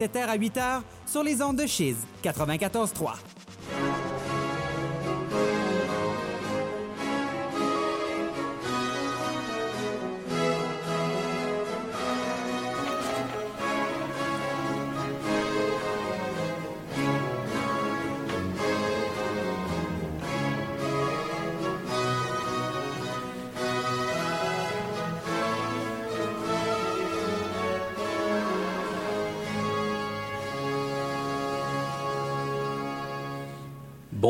7h 0.00 0.28
à 0.28 0.38
8h 0.38 0.82
sur 1.08 1.24
les 1.24 1.42
ondes 1.42 1.56
de 1.56 1.66
Chiz 1.66 1.96
94.3. 2.22 3.16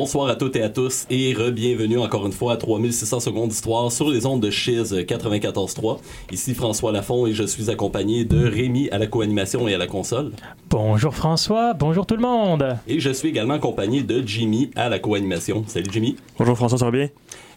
Bonsoir 0.01 0.29
à 0.29 0.37
toutes 0.37 0.55
et 0.55 0.63
à 0.63 0.69
tous 0.69 1.07
et 1.11 1.35
re-bienvenue 1.35 1.99
encore 1.99 2.25
une 2.25 2.33
fois 2.33 2.53
à 2.53 2.57
3600 2.57 3.19
secondes 3.19 3.49
d'histoire 3.49 3.91
sur 3.91 4.09
les 4.09 4.27
ondes 4.27 4.41
de 4.41 4.49
Chiz 4.49 4.93
94.3. 4.93 5.99
Ici 6.31 6.55
François 6.55 6.93
Lafont 6.93 7.27
et 7.27 7.33
je 7.33 7.43
suis 7.43 7.69
accompagné 7.69 8.25
de 8.25 8.47
Rémi 8.47 8.89
à 8.91 8.99
la 8.99 9.09
co-animation 9.09 9.67
et 9.67 9.75
à 9.75 9.79
la 9.79 9.89
console. 9.89 10.31
Bonjour 10.71 11.13
François, 11.17 11.75
bonjour 11.75 12.07
tout 12.07 12.15
le 12.15 12.23
monde. 12.23 12.79
Et 12.87 13.01
je 13.01 13.11
suis 13.11 13.31
également 13.31 13.55
accompagné 13.55 14.05
de 14.05 14.23
Jimmy 14.25 14.71
à 14.77 14.89
la 14.89 15.01
co-animation. 15.01 15.65
Salut 15.67 15.91
Jimmy. 15.91 16.15
Bonjour 16.39 16.57
François, 16.57 16.79
ça 16.79 16.85
va 16.85 16.93
bien? 16.93 17.09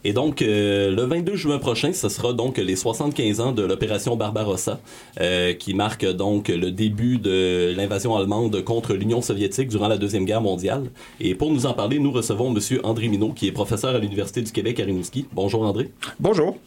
Et 0.04 0.14
donc, 0.14 0.42
euh, 0.42 0.92
le 0.92 1.04
22 1.04 1.36
juin 1.36 1.60
prochain, 1.60 1.94
ce 1.94 2.10
sera 2.10 2.34
donc 2.34 2.58
les 2.58 2.76
75 2.76 3.40
ans 3.40 3.52
de 3.52 3.64
l'opération 3.64 4.16
Barbarossa, 4.16 4.80
euh, 5.20 5.54
qui 5.54 5.74
marque 5.74 6.06
donc 6.06 6.48
le 6.48 6.72
début 6.72 7.18
de 7.18 7.74
l'invasion 7.76 8.16
allemande 8.16 8.64
contre 8.64 8.94
l'Union 8.94 9.22
soviétique 9.22 9.70
durant 9.70 9.88
la 9.88 9.98
Deuxième 9.98 10.26
Guerre 10.26 10.42
mondiale. 10.42 10.90
Et 11.20 11.36
pour 11.36 11.52
nous 11.52 11.66
en 11.66 11.74
parler, 11.74 12.00
nous 12.00 12.12
recevons 12.12 12.50
Monsieur 12.50 12.84
André 12.86 13.08
Minot, 13.08 13.34
qui 13.34 13.48
est 13.48 13.52
professeur 13.52 13.96
à 13.96 14.00
l'Université 14.00 14.42
du 14.42 14.52
Québec 14.52 14.80
à 14.80 14.86
Rimouski. 14.86 15.28
Bonjour 15.34 15.64
André. 15.64 15.92
Bonjour. 16.20 16.58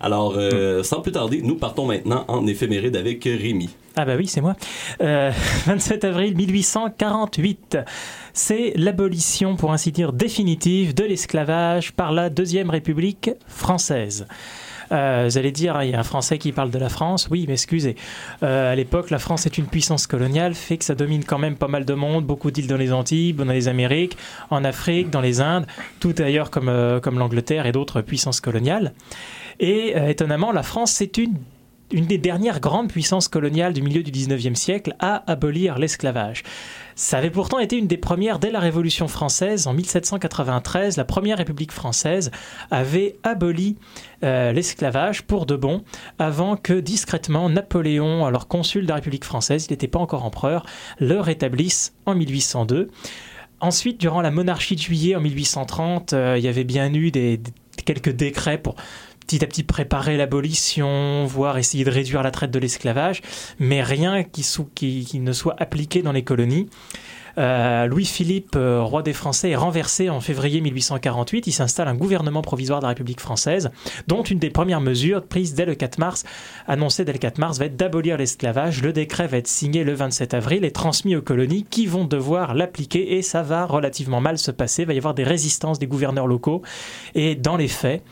Alors, 0.00 0.34
euh, 0.36 0.82
sans 0.82 1.00
plus 1.00 1.12
tarder, 1.12 1.40
nous 1.42 1.56
partons 1.56 1.86
maintenant 1.86 2.24
en 2.28 2.46
éphéméride 2.46 2.96
avec 2.96 3.24
Rémi. 3.24 3.70
Ah 3.96 4.04
bah 4.04 4.14
oui, 4.16 4.26
c'est 4.26 4.40
moi. 4.40 4.56
Euh, 5.00 5.30
27 5.66 6.04
avril 6.04 6.36
1848, 6.36 7.78
c'est 8.32 8.72
l'abolition, 8.76 9.56
pour 9.56 9.72
ainsi 9.72 9.92
dire, 9.92 10.12
définitive 10.12 10.94
de 10.94 11.04
l'esclavage 11.04 11.92
par 11.92 12.12
la 12.12 12.28
Deuxième 12.28 12.70
République 12.70 13.30
française. 13.46 14.26
Euh, 14.92 15.26
vous 15.28 15.38
allez 15.38 15.52
dire, 15.52 15.80
il 15.82 15.90
y 15.90 15.94
a 15.94 16.00
un 16.00 16.04
Français 16.04 16.38
qui 16.38 16.52
parle 16.52 16.70
de 16.70 16.78
la 16.78 16.88
France. 16.88 17.28
Oui, 17.30 17.44
mais 17.46 17.54
excusez. 17.54 17.96
Euh, 18.42 18.72
à 18.72 18.74
l'époque, 18.74 19.10
la 19.10 19.18
France 19.18 19.46
est 19.46 19.58
une 19.58 19.66
puissance 19.66 20.06
coloniale, 20.06 20.54
fait 20.54 20.76
que 20.76 20.84
ça 20.84 20.94
domine 20.94 21.24
quand 21.24 21.38
même 21.38 21.56
pas 21.56 21.68
mal 21.68 21.84
de 21.84 21.94
monde, 21.94 22.24
beaucoup 22.24 22.50
d'îles 22.50 22.66
dans 22.66 22.76
les 22.76 22.92
Antilles, 22.92 23.32
dans 23.32 23.44
les 23.44 23.68
Amériques, 23.68 24.16
en 24.50 24.64
Afrique, 24.64 25.10
dans 25.10 25.20
les 25.20 25.40
Indes, 25.40 25.66
tout 26.00 26.14
ailleurs 26.18 26.50
comme, 26.50 26.68
euh, 26.68 27.00
comme 27.00 27.18
l'Angleterre 27.18 27.66
et 27.66 27.72
d'autres 27.72 28.00
puissances 28.00 28.40
coloniales. 28.40 28.92
Et 29.60 29.96
euh, 29.96 30.08
étonnamment, 30.08 30.52
la 30.52 30.62
France, 30.62 30.92
c'est 30.92 31.18
une 31.18 31.34
une 31.92 32.06
des 32.06 32.18
dernières 32.18 32.58
grandes 32.58 32.88
puissances 32.90 33.28
coloniales 33.28 33.72
du 33.72 33.80
milieu 33.80 34.02
du 34.02 34.10
19e 34.10 34.56
siècle 34.56 34.96
à 34.98 35.22
abolir 35.30 35.78
l'esclavage. 35.78 36.42
Ça 36.96 37.18
avait 37.18 37.30
pourtant 37.30 37.60
été 37.60 37.76
une 37.78 37.86
des 37.86 37.96
premières 37.96 38.40
dès 38.40 38.50
la 38.50 38.58
Révolution 38.58 39.06
française 39.06 39.68
en 39.68 39.72
1793. 39.72 40.96
La 40.96 41.04
première 41.04 41.38
République 41.38 41.70
française 41.70 42.32
avait 42.72 43.14
aboli 43.22 43.76
euh, 44.24 44.50
l'esclavage 44.50 45.22
pour 45.22 45.46
de 45.46 45.54
bon 45.54 45.84
avant 46.18 46.56
que 46.56 46.72
discrètement 46.72 47.48
Napoléon, 47.50 48.26
alors 48.26 48.48
consul 48.48 48.82
de 48.82 48.88
la 48.88 48.96
République 48.96 49.24
française, 49.24 49.66
il 49.68 49.72
n'était 49.72 49.86
pas 49.86 50.00
encore 50.00 50.24
empereur, 50.24 50.66
le 50.98 51.20
rétablisse 51.20 51.94
en 52.04 52.16
1802. 52.16 52.88
Ensuite, 53.60 54.00
durant 54.00 54.22
la 54.22 54.32
monarchie 54.32 54.74
de 54.74 54.80
juillet 54.80 55.14
en 55.14 55.20
1830, 55.20 56.14
euh, 56.14 56.34
il 56.36 56.44
y 56.44 56.48
avait 56.48 56.64
bien 56.64 56.92
eu 56.92 57.12
des, 57.12 57.36
des- 57.36 57.52
quelques 57.84 58.10
décrets 58.10 58.58
pour 58.58 58.74
petit 59.26 59.42
à 59.42 59.46
petit 59.48 59.64
préparer 59.64 60.16
l'abolition, 60.16 61.24
voire 61.26 61.58
essayer 61.58 61.84
de 61.84 61.90
réduire 61.90 62.22
la 62.22 62.30
traite 62.30 62.52
de 62.52 62.58
l'esclavage, 62.60 63.22
mais 63.58 63.82
rien 63.82 64.22
qui, 64.22 65.20
ne 65.20 65.32
soit 65.32 65.56
appliqué 65.58 66.02
dans 66.02 66.12
les 66.12 66.22
colonies. 66.22 66.68
Euh, 67.38 67.86
Louis-Philippe, 67.86 68.56
euh, 68.56 68.82
roi 68.82 69.02
des 69.02 69.12
Français, 69.12 69.50
est 69.50 69.56
renversé 69.56 70.08
en 70.08 70.20
février 70.20 70.60
1848. 70.60 71.46
Il 71.46 71.52
s'installe 71.52 71.88
un 71.88 71.94
gouvernement 71.94 72.40
provisoire 72.40 72.80
de 72.80 72.84
la 72.84 72.90
République 72.90 73.20
française, 73.20 73.70
dont 74.06 74.22
une 74.22 74.38
des 74.38 74.48
premières 74.48 74.80
mesures 74.80 75.22
prises 75.22 75.54
dès 75.54 75.66
le 75.66 75.74
4 75.74 75.98
mars, 75.98 76.24
annoncée 76.66 77.04
dès 77.04 77.12
le 77.12 77.18
4 77.18 77.38
mars, 77.38 77.58
va 77.58 77.66
être 77.66 77.76
d'abolir 77.76 78.16
l'esclavage. 78.16 78.80
Le 78.80 78.92
décret 78.92 79.26
va 79.26 79.36
être 79.36 79.48
signé 79.48 79.84
le 79.84 79.92
27 79.92 80.32
avril 80.32 80.64
et 80.64 80.70
transmis 80.70 81.14
aux 81.14 81.20
colonies 81.20 81.66
qui 81.68 81.86
vont 81.86 82.04
devoir 82.04 82.54
l'appliquer 82.54 83.18
et 83.18 83.22
ça 83.22 83.42
va 83.42 83.66
relativement 83.66 84.20
mal 84.20 84.38
se 84.38 84.50
passer. 84.50 84.82
Il 84.82 84.86
va 84.86 84.94
y 84.94 84.98
avoir 84.98 85.14
des 85.14 85.24
résistances 85.24 85.78
des 85.78 85.86
gouverneurs 85.86 86.26
locaux 86.26 86.62
et 87.14 87.34
dans 87.34 87.58
les 87.58 87.68
faits, 87.68 88.02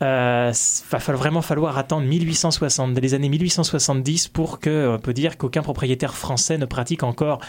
va 0.00 0.52
falloir 1.00 1.22
vraiment 1.22 1.42
falloir 1.42 1.78
attendre 1.78 2.06
1860, 2.06 2.98
les 2.98 3.14
années 3.14 3.28
1870 3.28 4.28
pour 4.28 4.60
que 4.60 4.94
on 4.96 4.98
peut 4.98 5.14
dire 5.14 5.38
qu'aucun 5.38 5.62
propriétaire 5.62 6.14
français 6.14 6.58
ne 6.58 6.66
pratique 6.66 7.02
encore 7.02 7.40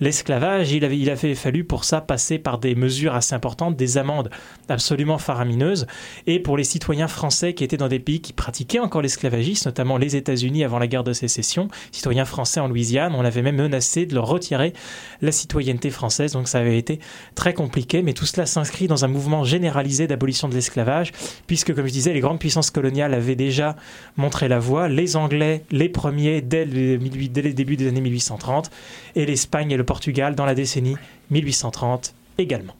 l'esclavage. 0.00 0.72
Il 0.72 0.84
avait, 0.84 0.98
il 0.98 1.10
avait 1.10 1.34
fallu 1.34 1.64
pour 1.64 1.84
ça 1.84 2.00
passer 2.00 2.38
par 2.38 2.58
des 2.58 2.74
mesures 2.74 3.14
assez 3.14 3.34
importantes, 3.34 3.76
des 3.76 3.98
amendes 3.98 4.30
absolument 4.68 5.18
faramineuses. 5.18 5.86
Et 6.26 6.40
pour 6.40 6.56
les 6.56 6.64
citoyens 6.64 7.08
français 7.08 7.54
qui 7.54 7.64
étaient 7.64 7.76
dans 7.76 7.88
des 7.88 7.98
pays 7.98 8.20
qui 8.20 8.32
pratiquaient 8.32 8.78
encore 8.78 9.02
l'esclavagisme, 9.02 9.68
notamment 9.68 9.96
les 9.96 10.16
États-Unis 10.16 10.64
avant 10.64 10.78
la 10.78 10.86
guerre 10.86 11.04
de 11.04 11.12
sécession, 11.12 11.68
citoyens 11.92 12.24
français 12.24 12.60
en 12.60 12.68
Louisiane, 12.68 13.14
on 13.14 13.24
avait 13.24 13.42
même 13.42 13.56
menacé 13.56 14.06
de 14.06 14.14
leur 14.14 14.26
retirer 14.26 14.72
la 15.20 15.32
citoyenneté 15.32 15.90
française. 15.90 16.32
Donc 16.32 16.48
ça 16.48 16.58
avait 16.58 16.78
été 16.78 17.00
très 17.34 17.54
compliqué, 17.54 18.02
mais 18.02 18.12
tout 18.12 18.26
cela 18.26 18.46
s'inscrit 18.46 18.86
dans 18.86 19.04
un 19.04 19.08
mouvement 19.08 19.44
généralisé 19.44 20.06
d'abolition 20.06 20.48
de 20.48 20.54
l'esclavage, 20.54 21.12
puisque, 21.46 21.74
comme 21.74 21.86
je 21.86 21.92
disais, 21.92 22.12
les 22.12 22.20
grandes 22.20 22.38
puissances 22.38 22.70
coloniales 22.70 23.14
avaient 23.14 23.36
déjà 23.36 23.76
montré 24.16 24.48
la 24.48 24.58
voie, 24.58 24.88
les 24.88 25.16
Anglais, 25.16 25.64
les 25.70 25.88
premiers, 25.88 26.40
dès 26.40 26.64
le, 26.64 26.98
18 26.98 27.28
dès 27.30 27.42
le 27.42 27.52
début 27.52 27.76
des 27.76 27.88
années 27.88 28.00
1830, 28.00 28.70
et 29.16 29.26
l'Espagne 29.26 29.70
et 29.72 29.76
le 29.76 29.84
Portugal 29.90 30.36
dans 30.36 30.46
la 30.46 30.54
décennie 30.54 30.94
1830 31.32 32.14
également. 32.38 32.74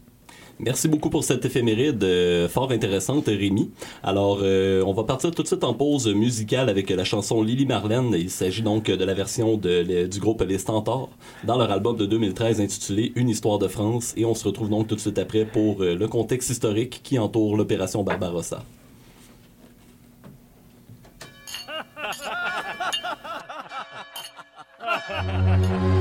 Merci 0.60 0.86
beaucoup 0.86 1.10
pour 1.10 1.24
cette 1.24 1.44
éphéméride 1.44 2.04
euh, 2.04 2.48
fort 2.48 2.70
intéressante, 2.70 3.26
Rémi. 3.26 3.72
Alors, 4.04 4.38
euh, 4.42 4.84
on 4.86 4.92
va 4.92 5.02
partir 5.02 5.32
tout 5.32 5.42
de 5.42 5.48
suite 5.48 5.64
en 5.64 5.74
pause 5.74 6.06
musicale 6.06 6.68
avec 6.68 6.88
la 6.88 7.02
chanson 7.02 7.42
Lily 7.42 7.66
Marlène. 7.66 8.14
Il 8.16 8.30
s'agit 8.30 8.62
donc 8.62 8.84
de 8.84 9.04
la 9.04 9.14
version 9.14 9.56
de, 9.56 10.06
du 10.06 10.20
groupe 10.20 10.42
Les 10.42 10.58
Stentors 10.58 11.10
dans 11.42 11.58
leur 11.58 11.72
album 11.72 11.96
de 11.96 12.06
2013 12.06 12.60
intitulé 12.60 13.10
Une 13.16 13.28
histoire 13.28 13.58
de 13.58 13.66
France. 13.66 14.14
Et 14.16 14.24
on 14.24 14.36
se 14.36 14.44
retrouve 14.44 14.70
donc 14.70 14.86
tout 14.86 14.94
de 14.94 15.00
suite 15.00 15.18
après 15.18 15.44
pour 15.44 15.82
euh, 15.82 15.96
le 15.96 16.06
contexte 16.06 16.50
historique 16.50 17.00
qui 17.02 17.18
entoure 17.18 17.56
l'opération 17.56 18.04
Barbarossa. 18.04 18.62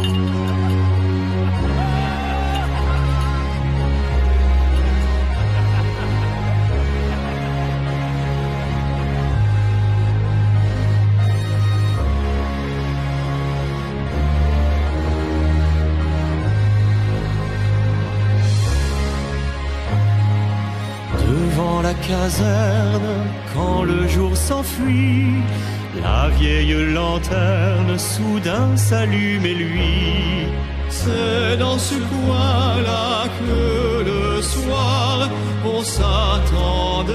soudain 28.00 28.76
s'allume 28.76 29.46
et 29.46 29.54
lui. 29.54 30.48
C'est 30.90 31.58
dans 31.58 31.78
ce 31.78 31.96
coin-là 31.96 33.26
que 33.40 34.04
le 34.10 34.42
soir, 34.42 35.30
on 35.66 35.84
s'attendait 35.84 37.14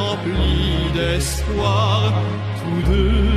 rempli 0.00 0.90
d'espoir. 0.94 2.12
Tous 2.60 2.82
deux, 2.90 3.30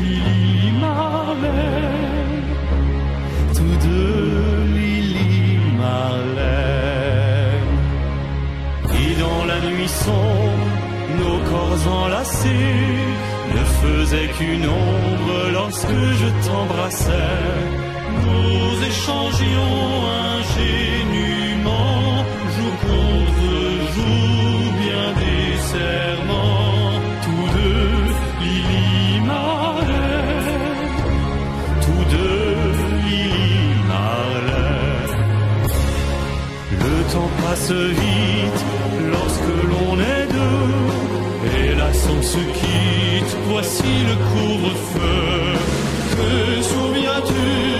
Lily 0.00 0.72
Marlène, 0.80 2.50
tous 3.58 3.76
deux, 3.86 4.64
Lily 4.74 5.58
Marlène. 5.82 7.76
Et 9.00 9.20
dans 9.20 9.44
la 9.44 9.58
nuit 9.68 9.88
sombre, 9.88 10.70
nos 11.18 11.38
corps 11.50 11.84
enlacés 12.02 13.15
faisais 13.86 14.28
qu'une 14.36 14.66
ombre 14.66 15.38
lorsque 15.52 15.98
je 16.20 16.28
t'embrassais. 16.46 17.34
Nous 18.24 18.72
échangions 18.90 19.80
ingénument, 20.36 22.00
jour 22.54 22.74
contre 22.86 23.50
jour, 23.94 24.58
bien 24.82 25.06
des 25.22 25.48
serments. 25.74 26.92
Tous 27.24 27.46
deux, 27.58 27.90
Lily 28.42 29.20
Marley. 29.30 30.24
Tous 31.86 32.04
deux, 32.16 32.50
Lily 33.06 33.74
Marley. 33.92 35.00
Le 36.84 36.96
temps 37.12 37.32
passe 37.42 37.70
vite. 37.70 38.65
Deux. 41.96 42.10
Et 42.10 42.12
là, 42.12 42.18
on 42.18 42.22
se 42.22 42.38
quitte, 42.38 43.36
voici 43.48 43.82
le 43.82 44.16
couvre-feu. 44.16 45.56
Te 46.10 46.62
souviens-tu 46.62 47.75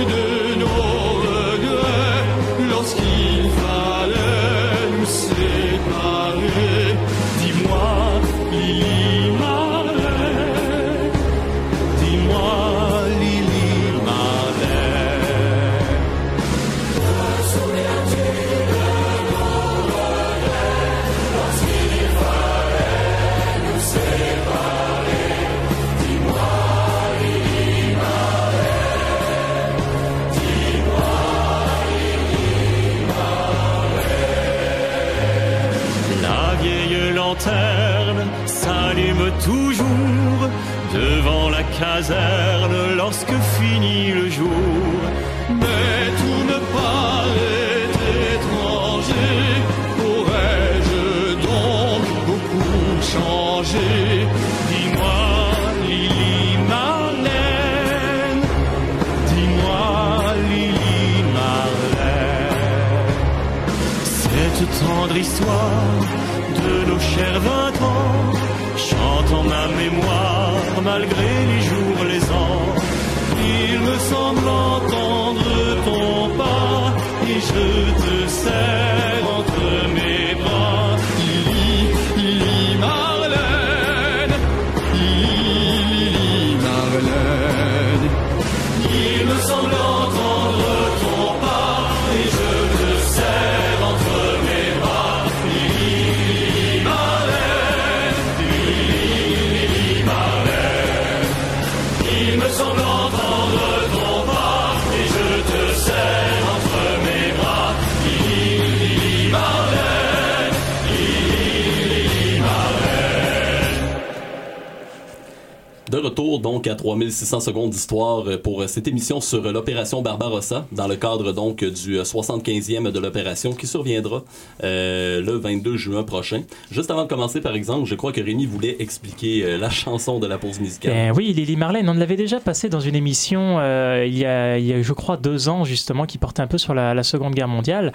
donc 116.46 116.68
à 116.68 116.76
3600 116.76 117.40
secondes 117.40 117.70
d'histoire 117.70 118.22
euh, 118.28 118.38
pour 118.38 118.62
euh, 118.62 118.68
cette 118.68 118.86
émission 118.86 119.20
sur 119.20 119.44
euh, 119.44 119.50
l'opération 119.50 120.00
Barbarossa, 120.00 120.64
dans 120.70 120.86
le 120.86 120.94
cadre 120.94 121.32
donc 121.32 121.64
du 121.64 121.98
euh, 121.98 122.04
75e 122.04 122.92
de 122.92 123.00
l'opération 123.00 123.52
qui 123.52 123.66
surviendra 123.66 124.22
le 124.62 125.32
22 125.38 125.76
juin 125.76 126.04
prochain. 126.04 126.42
Juste 126.70 126.88
avant 126.92 127.02
de 127.02 127.08
commencer, 127.08 127.40
par 127.40 127.56
exemple, 127.56 127.86
je 127.86 127.96
crois 127.96 128.12
que 128.12 128.20
Rémi 128.20 128.46
voulait 128.46 128.76
expliquer 128.78 129.58
la 129.58 129.70
chanson 129.70 130.20
de 130.20 130.28
la 130.28 130.38
pause 130.38 130.60
musicale. 130.60 130.92
Ben 130.92 131.12
oui, 131.16 131.32
Lily 131.32 131.56
Marlène, 131.56 131.88
on 131.88 131.94
l'avait 131.94 132.16
déjà 132.16 132.38
passé 132.38 132.68
dans 132.68 132.80
une 132.80 132.94
émission 132.94 133.58
il, 134.04 134.16
y 134.16 134.24
a, 134.24 134.58
je 134.82 134.92
crois, 134.92 135.16
deux 135.16 135.48
ans, 135.48 135.64
justement, 135.64 136.06
qui 136.06 136.18
portait 136.18 136.42
un 136.42 136.46
peu 136.46 136.58
sur 136.58 136.74
la 136.74 137.02
Seconde 137.02 137.34
Guerre 137.34 137.48
mondiale. 137.48 137.92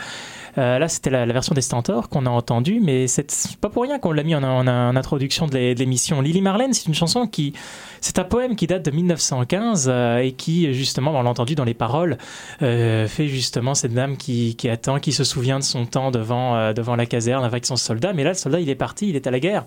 Euh, 0.57 0.79
là, 0.79 0.87
c'était 0.87 1.09
la, 1.09 1.25
la 1.25 1.33
version 1.33 1.53
des 1.53 1.61
Stentors 1.61 2.09
qu'on 2.09 2.25
a 2.25 2.29
entendue, 2.29 2.79
mais 2.81 3.07
c'est 3.07 3.25
pas 3.61 3.69
pour 3.69 3.83
rien 3.83 3.99
qu'on 3.99 4.11
l'a 4.11 4.23
mis 4.23 4.35
en, 4.35 4.43
en- 4.43 4.67
en 4.67 4.95
introduction 4.95 5.47
de 5.47 5.57
l'émission. 5.73 6.21
Lily 6.21 6.41
Marlène, 6.41 6.73
c'est 6.73 6.87
une 6.87 6.93
chanson 6.93 7.27
qui. 7.27 7.53
C'est 8.01 8.17
un 8.19 8.23
poème 8.23 8.55
qui 8.55 8.65
date 8.67 8.83
de 8.83 8.91
1915 8.91 9.87
euh, 9.87 10.17
et 10.17 10.31
qui, 10.31 10.73
justement, 10.73 11.11
on 11.11 11.21
l'a 11.21 11.29
entendu 11.29 11.53
dans 11.55 11.63
les 11.63 11.75
paroles, 11.75 12.17
euh, 12.63 13.07
fait 13.07 13.27
justement 13.27 13.75
cette 13.75 13.93
dame 13.93 14.17
qui, 14.17 14.55
qui 14.55 14.69
attend, 14.69 14.99
qui 14.99 15.11
se 15.11 15.23
souvient 15.23 15.59
de 15.59 15.63
son 15.63 15.85
temps 15.85 16.09
devant, 16.11 16.55
euh, 16.55 16.73
devant 16.73 16.95
la 16.95 17.05
caserne 17.05 17.43
avec 17.45 17.65
son 17.65 17.75
soldat. 17.75 18.13
Mais 18.13 18.23
là, 18.23 18.31
le 18.31 18.35
soldat, 18.35 18.59
il 18.59 18.69
est 18.69 18.75
parti, 18.75 19.09
il 19.09 19.15
est 19.15 19.27
à 19.27 19.31
la 19.31 19.39
guerre. 19.39 19.65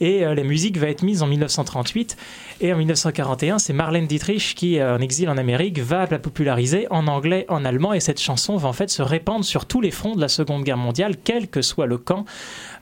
Et 0.00 0.24
euh, 0.24 0.34
la 0.34 0.42
musique 0.42 0.78
va 0.78 0.88
être 0.88 1.02
mise 1.02 1.22
en 1.22 1.26
1938. 1.26 2.16
Et 2.60 2.72
en 2.72 2.76
1941, 2.76 3.58
c'est 3.58 3.72
Marlène 3.72 4.06
Dietrich 4.06 4.54
qui, 4.54 4.78
euh, 4.78 4.96
en 4.96 5.00
exil 5.00 5.28
en 5.28 5.36
Amérique, 5.36 5.78
va 5.78 6.06
la 6.06 6.18
populariser 6.18 6.86
en 6.90 7.06
anglais, 7.06 7.46
en 7.48 7.64
allemand. 7.64 7.92
Et 7.92 8.00
cette 8.00 8.20
chanson 8.20 8.56
va 8.56 8.68
en 8.68 8.72
fait 8.72 8.90
se 8.90 9.02
répandre 9.02 9.44
sur 9.44 9.66
tous 9.66 9.80
les 9.80 9.90
fronts 9.90 10.14
de 10.14 10.20
la 10.20 10.28
Seconde 10.28 10.64
Guerre 10.64 10.76
mondiale, 10.76 11.16
quel 11.22 11.48
que 11.48 11.62
soit 11.62 11.86
le 11.86 11.98
camp. 11.98 12.24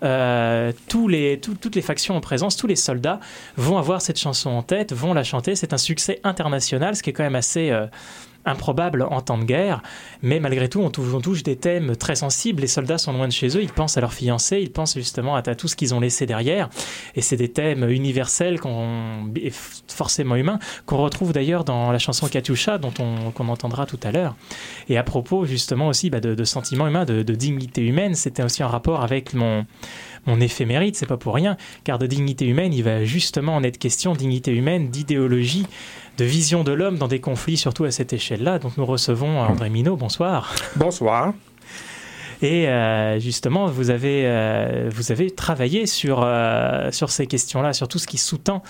Euh, 0.03 0.73
toutes 0.89 1.75
les 1.75 1.83
factions 1.83 2.17
en 2.17 2.21
présence, 2.21 2.57
tous 2.57 2.67
les 2.67 2.77
soldats 2.77 3.21
vont 3.57 3.79
avoir 3.79 4.01
cette 4.01 4.19
chanson 4.19 4.51
en 4.51 4.63
tête, 4.63 4.93
vont 4.93 5.15
la 5.15 5.25
chanter. 5.25 5.55
C'est 5.57 5.73
un 5.73 5.79
succès 5.79 6.21
international, 6.25 6.97
ce 6.97 7.03
qui 7.03 7.11
est 7.11 7.13
quand 7.13 7.25
même 7.25 7.35
assez 7.35 7.73
improbable 8.47 9.07
en 9.11 9.21
temps 9.21 9.39
de 9.39 9.45
guerre. 9.45 9.83
Mais 10.23 10.41
malgré 10.41 10.69
tout, 10.69 10.81
on 10.81 10.91
touche, 10.91 11.43
des 11.43 11.57
thèmes 11.57 11.97
très 11.97 12.15
sensibles. 12.15 12.63
Les 12.63 12.69
soldats 12.69 12.99
sont 12.99 13.13
loin 13.13 13.29
de 13.29 13.33
chez 13.33 13.49
eux, 13.57 13.63
ils 13.63 13.73
pensent 13.73 13.97
à 13.97 14.01
leurs 14.01 14.15
fiancés, 14.15 14.61
ils 14.61 14.71
pensent 14.71 14.95
justement 14.95 15.37
à, 15.37 15.43
tout 15.43 15.69
ce 15.69 15.77
qu'ils 15.77 15.95
ont 15.95 16.01
laissé 16.01 16.27
derrière. 16.27 16.69
Et 17.15 17.21
c'est 17.21 17.37
des 17.37 17.51
thèmes 17.51 17.89
universels, 17.89 18.59
et 19.37 19.53
forcément 19.53 20.37
humains, 20.37 20.59
qu'on 20.87 20.99
retrouve 20.99 21.33
d'ailleurs 21.33 21.65
dans 21.65 21.93
la 21.93 21.99
chanson 21.99 22.29
Katyusha, 22.29 22.79
dont 22.79 22.95
on, 22.99 23.49
entendra 23.49 23.87
tout 23.87 24.01
à 24.03 24.11
l'heure. 24.11 24.35
Et 24.89 24.97
à 24.99 25.03
propos 25.03 25.45
justement 25.45 25.89
aussi 25.89 26.11
bah, 26.11 26.21
de, 26.21 26.45
sentiments 26.45 26.89
humains, 26.89 27.05
de, 27.05 27.23
dignité 27.35 27.83
humaine, 27.83 28.15
c'était 28.15 28.43
aussi 28.43 28.65
en 28.65 28.69
rapport 28.69 29.03
avec 29.03 29.35
mon, 29.35 29.67
mon 30.27 30.41
éphéméride, 30.41 30.97
c'est 30.97 31.07
pas 31.07 31.17
pour 31.17 31.35
rien, 31.35 31.57
car 31.85 31.99
de 31.99 32.07
dignité 32.07 32.47
humaine, 32.47 32.73
il 32.73 32.83
va 32.83 33.05
justement 33.05 33.55
en 33.55 33.63
être 33.63 33.79
question, 33.79 34.15
dignité 34.15 34.53
humaine, 34.53 34.91
d'idéologie, 34.91 35.67
de 36.17 36.25
vision 36.25 36.65
de 36.65 36.73
l'homme 36.73 36.99
dans 36.99 37.09
des 37.09 37.21
conflits, 37.21 37.57
surtout 37.57 37.85
à 37.85 37.91
cette 37.91 38.13
échelle-là. 38.13 38.59
Donc 38.59 38.77
nous 38.77 38.87
recevons 38.87 39.41
André 39.41 39.71
Minot, 39.71 39.97
bonsoir. 39.97 40.55
Bonsoir. 40.77 41.35
Et 42.43 42.69
euh, 42.69 43.19
justement, 43.19 43.67
vous 43.67 43.91
avez, 43.91 44.23
euh, 44.27 44.91
vous 44.93 45.11
avez 45.11 45.31
travaillé 45.31 45.87
sur, 45.87 46.23
euh, 46.23 46.91
sur 46.91 47.11
ces 47.11 47.27
questions-là, 47.27 47.73
sur 47.73 47.89
tout 47.89 47.99
ce 47.99 48.07
qui 48.07 48.19
sous-tend 48.19 48.63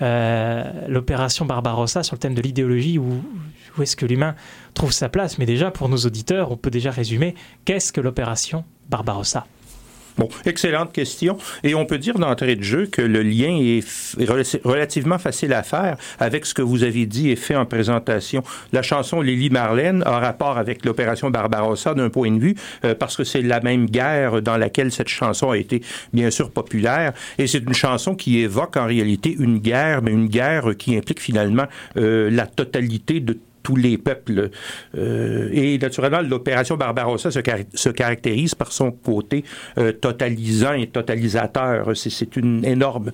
euh, 0.00 0.64
l'opération 0.88 1.44
Barbarossa, 1.44 2.02
sur 2.02 2.14
le 2.14 2.20
thème 2.20 2.34
de 2.34 2.40
l'idéologie, 2.40 2.98
où, 2.98 3.22
où 3.76 3.82
est-ce 3.82 3.96
que 3.96 4.06
l'humain 4.06 4.34
trouve 4.74 4.92
sa 4.92 5.08
place. 5.08 5.38
Mais 5.38 5.46
déjà, 5.46 5.70
pour 5.70 5.88
nos 5.88 5.98
auditeurs, 5.98 6.50
on 6.50 6.56
peut 6.56 6.70
déjà 6.70 6.90
résumer 6.90 7.34
qu'est-ce 7.64 7.92
que 7.92 8.00
l'opération 8.00 8.64
Barbarossa? 8.88 9.46
Bon, 10.18 10.28
excellente 10.44 10.92
question. 10.92 11.38
Et 11.62 11.74
on 11.74 11.86
peut 11.86 11.98
dire 11.98 12.18
d'entrée 12.18 12.56
de 12.56 12.62
jeu 12.62 12.86
que 12.86 13.00
le 13.00 13.22
lien 13.22 13.58
est 13.60 13.82
relativement 14.64 15.18
facile 15.18 15.52
à 15.54 15.62
faire 15.62 15.96
avec 16.18 16.44
ce 16.44 16.52
que 16.52 16.62
vous 16.62 16.82
avez 16.82 17.06
dit 17.06 17.30
et 17.30 17.36
fait 17.36 17.56
en 17.56 17.64
présentation. 17.64 18.42
La 18.72 18.82
chanson 18.82 19.20
Lily 19.22 19.50
Marlène 19.50 20.02
a 20.04 20.18
rapport 20.18 20.58
avec 20.58 20.84
l'opération 20.84 21.30
Barbarossa 21.30 21.94
d'un 21.94 22.10
point 22.10 22.30
de 22.30 22.38
vue 22.38 22.54
euh, 22.84 22.94
parce 22.94 23.16
que 23.16 23.24
c'est 23.24 23.42
la 23.42 23.60
même 23.60 23.86
guerre 23.86 24.42
dans 24.42 24.56
laquelle 24.56 24.92
cette 24.92 25.08
chanson 25.08 25.50
a 25.50 25.56
été 25.56 25.82
bien 26.12 26.30
sûr 26.30 26.50
populaire 26.50 27.12
et 27.38 27.46
c'est 27.46 27.58
une 27.58 27.74
chanson 27.74 28.14
qui 28.14 28.40
évoque 28.40 28.76
en 28.76 28.86
réalité 28.86 29.34
une 29.38 29.58
guerre, 29.58 30.02
mais 30.02 30.10
une 30.10 30.28
guerre 30.28 30.76
qui 30.76 30.96
implique 30.96 31.20
finalement 31.20 31.66
euh, 31.96 32.30
la 32.30 32.46
totalité 32.46 33.20
de 33.20 33.38
tous 33.62 33.76
les 33.76 33.98
peuples. 33.98 34.50
Euh, 34.96 35.48
et 35.52 35.78
naturellement, 35.78 36.20
l'opération 36.20 36.76
Barbarossa 36.76 37.30
se, 37.30 37.38
car- 37.40 37.58
se 37.74 37.88
caractérise 37.90 38.54
par 38.54 38.72
son 38.72 38.90
côté 38.92 39.44
euh, 39.78 39.92
totalisant 39.92 40.72
et 40.74 40.86
totalisateur. 40.88 41.90
C'est 41.94 42.36
une 42.36 42.64
énorme 42.64 43.12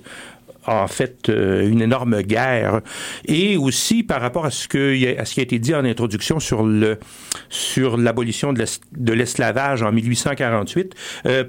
en 0.69 0.87
fait 0.87 1.29
une 1.29 1.81
énorme 1.81 2.21
guerre. 2.21 2.81
Et 3.25 3.57
aussi 3.57 4.03
par 4.03 4.21
rapport 4.21 4.45
à 4.45 4.51
ce, 4.51 4.67
qui 4.67 5.39
a 5.39 5.43
été 5.43 5.59
dit 5.59 5.73
en 5.75 5.85
introduction 5.85 6.39
sur 6.39 7.97
l'abolition 7.97 8.53
de 8.53 9.13
l'esclavage 9.13 9.83
en 9.83 9.91
1848, 9.91 10.95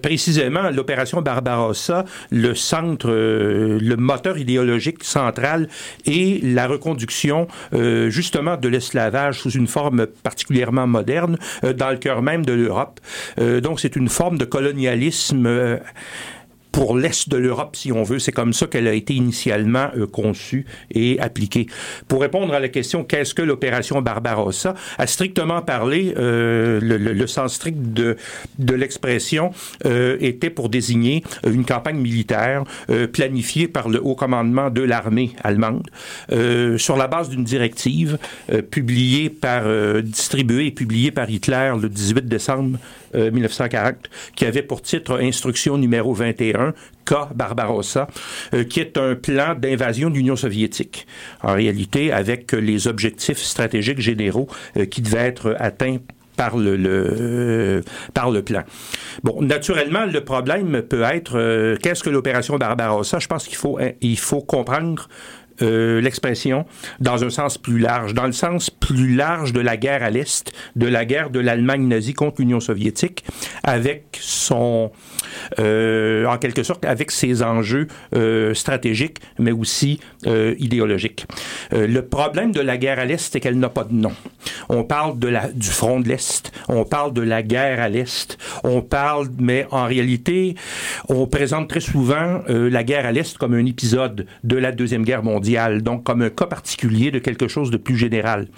précisément 0.02 0.70
l'opération 0.70 1.22
Barbarossa, 1.22 2.04
le 2.30 2.54
centre, 2.54 3.10
le 3.10 3.96
moteur 3.96 4.38
idéologique 4.38 5.04
central 5.04 5.68
et 6.06 6.40
la 6.42 6.66
reconduction 6.66 7.46
justement 8.08 8.56
de 8.56 8.68
l'esclavage 8.68 9.40
sous 9.40 9.50
une 9.50 9.66
forme 9.66 10.06
particulièrement 10.06 10.86
moderne 10.86 11.38
dans 11.62 11.90
le 11.90 11.96
cœur 11.96 12.22
même 12.22 12.44
de 12.44 12.52
l'Europe. 12.52 13.00
donc 13.38 13.80
c'est 13.80 13.96
une 13.96 14.08
forme 14.08 14.38
de 14.38 14.44
colonialisme 14.44 15.80
pour 16.72 16.96
l'Est 16.96 17.28
de 17.28 17.36
l'Europe, 17.36 17.76
si 17.76 17.92
on 17.92 18.02
veut. 18.02 18.18
C'est 18.18 18.32
comme 18.32 18.52
ça 18.52 18.66
qu'elle 18.66 18.86
a 18.86 18.94
été 18.94 19.14
initialement 19.14 19.88
euh, 19.96 20.06
conçue 20.06 20.66
et 20.92 21.18
appliquée. 21.20 21.66
Pour 22.08 22.20
répondre 22.20 22.54
à 22.54 22.60
la 22.60 22.68
question 22.68 23.04
qu'est-ce 23.04 23.34
que 23.34 23.42
l'opération 23.42 24.00
Barbarossa, 24.02 24.74
à 24.98 25.06
strictement 25.06 25.62
parler, 25.62 26.14
euh, 26.16 26.80
le, 26.80 26.96
le, 26.96 27.12
le, 27.12 27.26
sens 27.26 27.54
strict 27.54 27.92
de, 27.92 28.16
de 28.58 28.74
l'expression 28.74 29.52
euh, 29.86 30.16
était 30.20 30.50
pour 30.50 30.68
désigner 30.68 31.22
une 31.46 31.64
campagne 31.64 31.98
militaire 31.98 32.64
euh, 32.90 33.06
planifiée 33.06 33.68
par 33.68 33.88
le 33.88 34.00
haut 34.04 34.14
commandement 34.14 34.70
de 34.70 34.82
l'armée 34.82 35.32
allemande 35.42 35.88
euh, 36.32 36.78
sur 36.78 36.96
la 36.96 37.06
base 37.06 37.28
d'une 37.28 37.44
directive 37.44 38.18
publiée 38.70 39.30
par, 39.30 39.62
distribuée 40.02 40.66
et 40.66 40.70
publiée 40.70 41.10
par 41.10 41.30
Hitler 41.30 41.72
le 41.80 41.88
18 41.88 42.26
décembre 42.26 42.78
1940, 43.14 43.96
qui 44.36 44.44
avait 44.44 44.62
pour 44.62 44.82
titre 44.82 45.18
Instruction 45.20 45.76
numéro 45.78 46.14
21, 46.14 46.74
K. 47.04 47.34
Barbarossa, 47.34 48.06
euh, 48.54 48.64
qui 48.64 48.80
est 48.80 48.96
un 48.96 49.14
plan 49.14 49.54
d'invasion 49.54 50.10
de 50.10 50.14
l'Union 50.14 50.36
soviétique, 50.36 51.06
en 51.42 51.54
réalité 51.54 52.12
avec 52.12 52.52
les 52.52 52.86
objectifs 52.86 53.38
stratégiques 53.38 54.00
généraux 54.00 54.48
euh, 54.76 54.84
qui 54.86 55.02
devaient 55.02 55.26
être 55.26 55.56
atteints 55.58 55.98
par 56.36 56.56
le, 56.56 57.82
par 58.14 58.30
le 58.30 58.42
plan. 58.42 58.62
Bon, 59.22 59.42
naturellement, 59.42 60.06
le 60.06 60.24
problème 60.24 60.80
peut 60.80 61.02
être 61.02 61.36
euh, 61.36 61.76
qu'est-ce 61.82 62.02
que 62.02 62.08
l'opération 62.08 62.56
Barbarossa? 62.56 63.18
Je 63.18 63.26
pense 63.26 63.46
qu'il 63.46 63.58
faut 63.58 63.78
il 64.00 64.18
faut 64.18 64.40
comprendre 64.40 65.08
euh, 65.62 66.00
l'expression 66.00 66.64
dans 67.00 67.22
un 67.22 67.30
sens 67.30 67.58
plus 67.58 67.78
large, 67.78 68.14
dans 68.14 68.26
le 68.26 68.32
sens 68.32 68.70
plus 68.70 69.14
large 69.14 69.52
de 69.52 69.60
la 69.60 69.76
guerre 69.76 70.02
à 70.02 70.10
l'Est, 70.10 70.52
de 70.74 70.86
la 70.86 71.04
guerre 71.04 71.30
de 71.30 71.38
l'Allemagne 71.38 71.86
nazie 71.86 72.14
contre 72.14 72.40
l'Union 72.40 72.60
soviétique, 72.60 73.24
avec 73.62 74.18
son, 74.20 74.90
euh, 75.58 76.24
en 76.26 76.38
quelque 76.38 76.62
sorte, 76.62 76.84
avec 76.84 77.10
ses 77.10 77.42
enjeux 77.42 77.88
euh, 78.14 78.54
stratégiques, 78.54 79.18
mais 79.38 79.52
aussi 79.52 80.00
idéologiques. 80.58 81.26
Le 81.72 82.00
problème 82.00 82.52
de 82.52 82.60
la 82.60 82.76
guerre 82.76 82.98
à 82.98 83.04
l'Est, 83.04 83.32
c'est 83.32 83.40
qu'elle 83.40 83.58
n'a 83.58 83.70
pas 83.70 83.84
de 83.84 83.94
nom. 83.94 84.12
On 84.68 84.84
parle 84.84 85.18
de 85.18 85.28
la, 85.28 85.48
du 85.48 85.68
front 85.68 86.00
de 86.00 86.08
l'Est, 86.08 86.52
on 86.68 86.84
parle 86.84 87.12
de 87.12 87.22
la 87.22 87.42
guerre 87.42 87.80
à 87.80 87.88
l'Est, 87.88 88.36
on 88.64 88.82
parle, 88.82 89.28
mais 89.38 89.66
en 89.70 89.86
réalité, 89.86 90.56
on 91.08 91.26
présente 91.26 91.68
très 91.68 91.80
souvent 91.80 92.42
la 92.48 92.84
guerre 92.84 93.06
à 93.06 93.12
l'Est 93.12 93.38
comme 93.38 93.54
un 93.54 93.64
épisode 93.64 94.26
de 94.44 94.56
la 94.56 94.72
Deuxième 94.72 95.04
Guerre 95.04 95.22
mondiale 95.22 95.49
donc 95.82 96.04
comme 96.04 96.22
un 96.22 96.30
cas 96.30 96.46
particulier 96.46 97.10
de 97.10 97.18
quelque 97.18 97.48
chose 97.48 97.70
de 97.70 97.76
plus 97.76 97.96
général. 97.96 98.48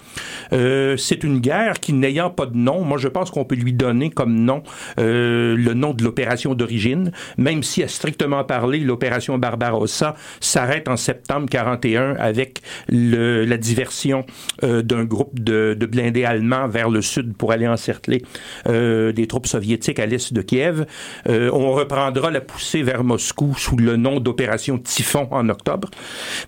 Euh, 0.51 0.97
c'est 0.97 1.23
une 1.23 1.39
guerre 1.39 1.79
qui, 1.79 1.93
n'ayant 1.93 2.29
pas 2.29 2.45
de 2.45 2.55
nom, 2.55 2.83
moi 2.83 2.97
je 2.97 3.07
pense 3.07 3.31
qu'on 3.31 3.45
peut 3.45 3.55
lui 3.55 3.73
donner 3.73 4.09
comme 4.09 4.35
nom 4.35 4.63
euh, 4.99 5.55
le 5.55 5.73
nom 5.73 5.93
de 5.93 6.03
l'opération 6.03 6.53
d'origine, 6.53 7.11
même 7.37 7.63
si 7.63 7.83
à 7.83 7.87
strictement 7.87 8.43
parler, 8.43 8.79
l'opération 8.79 9.37
Barbarossa 9.37 10.15
s'arrête 10.39 10.87
en 10.87 10.97
septembre 10.97 11.47
41 11.49 12.15
avec 12.15 12.61
la 12.89 13.57
diversion 13.57 14.25
euh, 14.63 14.81
d'un 14.81 15.03
groupe 15.03 15.39
de, 15.39 15.75
de, 15.77 15.85
blindés 15.85 16.25
allemands 16.25 16.67
vers 16.67 16.89
le 16.89 17.01
sud 17.01 17.35
pour 17.35 17.51
aller 17.51 17.67
encercler 17.67 18.23
des 18.65 19.27
troupes 19.27 19.47
soviétiques 19.47 19.99
à 19.99 20.05
l'est 20.05 20.33
de 20.33 20.41
Kiev. 20.41 20.85
On 21.27 21.71
reprendra 21.73 22.31
la 22.31 22.41
poussée 22.41 22.81
vers 22.83 23.03
Moscou 23.03 23.53
sous 23.57 23.77
le 23.77 23.95
nom 23.95 24.19
d'opération 24.19 24.77
Typhon 24.77 25.27
en 25.31 25.49
octobre. 25.49 25.89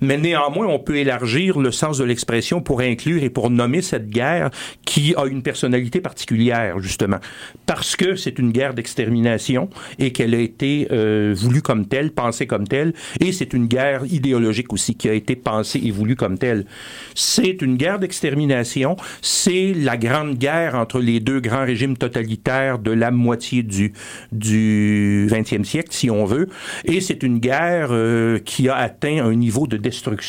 Mais 0.01 0.17
néanmoins, 0.17 0.34
on 0.37 0.79
peut 0.79 0.97
élargir 0.97 1.59
le 1.59 1.71
sens 1.71 1.97
de 1.97 2.03
l'expression 2.03 2.61
pour 2.61 2.81
inclure 2.81 3.23
et 3.23 3.29
pour 3.29 3.49
nommer 3.49 3.81
cette 3.81 4.09
guerre 4.09 4.49
qui 4.85 5.13
a 5.15 5.25
une 5.25 5.41
personnalité 5.41 6.01
particulière, 6.01 6.79
justement, 6.79 7.17
parce 7.65 7.95
que 7.95 8.15
c'est 8.15 8.39
une 8.39 8.51
guerre 8.51 8.73
d'extermination 8.73 9.69
et 9.99 10.11
qu'elle 10.11 10.33
a 10.33 10.39
été 10.39 10.87
euh, 10.91 11.33
voulue 11.35 11.61
comme 11.61 11.87
telle, 11.87 12.11
pensée 12.11 12.47
comme 12.47 12.67
telle, 12.67 12.93
et 13.19 13.31
c'est 13.31 13.53
une 13.53 13.67
guerre 13.67 14.03
idéologique 14.05 14.73
aussi 14.73 14.95
qui 14.95 15.09
a 15.09 15.13
été 15.13 15.35
pensée 15.35 15.81
et 15.83 15.91
voulue 15.91 16.15
comme 16.15 16.37
telle. 16.37 16.65
C'est 17.13 17.61
une 17.61 17.77
guerre 17.77 17.99
d'extermination, 17.99 18.95
c'est 19.21 19.73
la 19.73 19.97
grande 19.97 20.37
guerre 20.37 20.75
entre 20.75 20.99
les 20.99 21.19
deux 21.19 21.39
grands 21.39 21.65
régimes 21.65 21.97
totalitaires 21.97 22.79
de 22.79 22.91
la 22.91 23.11
moitié 23.11 23.63
du 23.63 23.93
du 24.31 25.27
20e 25.29 25.63
siècle, 25.63 25.89
si 25.91 26.09
on 26.09 26.25
veut, 26.25 26.47
et 26.85 27.01
c'est 27.01 27.23
une 27.23 27.39
guerre 27.39 27.89
euh, 27.91 28.39
qui 28.39 28.69
a 28.69 28.75
atteint 28.75 29.23
un 29.23 29.35
niveau 29.35 29.67
de 29.67 29.77
destruction 29.77 30.24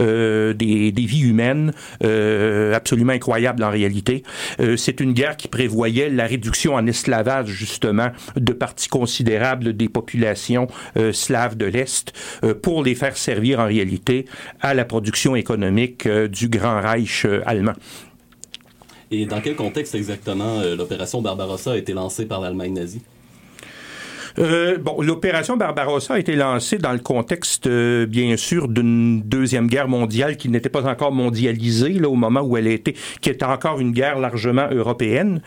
euh, 0.00 0.52
des, 0.52 0.92
des, 0.92 1.06
vies 1.06 1.22
humaines 1.22 1.72
euh, 2.04 2.74
absolument 2.74 3.12
incroyable 3.12 3.62
en 3.64 3.70
réalité. 3.70 4.22
Euh, 4.60 4.76
c'est 4.76 5.00
une 5.00 5.12
guerre 5.12 5.36
qui 5.36 5.48
prévoyait 5.48 6.10
la 6.10 6.26
réduction 6.26 6.74
en 6.74 6.86
esclavage 6.86 7.48
justement 7.48 8.10
de 8.36 8.52
parties 8.52 8.88
considérables 8.88 9.76
des 9.76 9.88
populations 9.88 10.66
slaves 11.12 11.56
de 11.56 11.66
l'Est 11.66 12.12
pour 12.62 12.82
les 12.82 12.94
faire 12.94 13.16
servir 13.16 13.60
en 13.60 13.66
réalité 13.66 14.26
à 14.60 14.74
la 14.74 14.84
production 14.84 15.36
économique 15.36 16.08
du 16.08 16.48
Grand 16.48 16.80
Reich 16.80 17.26
allemand. 17.46 17.74
Et 19.10 19.26
dans 19.26 19.40
quel 19.40 19.56
contexte 19.56 19.94
exactement 19.94 20.62
l'opération 20.76 21.20
Barbarossa 21.22 21.72
a 21.72 21.76
été 21.76 21.92
lancée 21.92 22.26
par 22.26 22.40
l'Allemagne 22.40 22.74
nazie? 22.74 23.02
Euh, 24.38 24.78
bon, 24.78 25.00
l'opération 25.02 25.56
Barbarossa 25.56 26.14
a 26.14 26.18
été 26.18 26.34
lancée 26.36 26.78
dans 26.78 26.92
le 26.92 26.98
contexte, 26.98 27.66
euh, 27.66 28.06
bien 28.06 28.36
sûr, 28.36 28.68
d'une 28.68 29.22
deuxième 29.22 29.66
guerre 29.66 29.88
mondiale 29.88 30.36
qui 30.36 30.48
n'était 30.48 30.68
pas 30.68 30.86
encore 30.88 31.12
mondialisée 31.12 31.94
là, 31.94 32.08
au 32.08 32.14
moment 32.14 32.40
où 32.40 32.56
elle 32.56 32.66
était, 32.66 32.94
qui 33.20 33.30
était 33.30 33.44
encore 33.44 33.80
une 33.80 33.92
guerre 33.92 34.18
largement 34.18 34.68
européenne. 34.70 35.42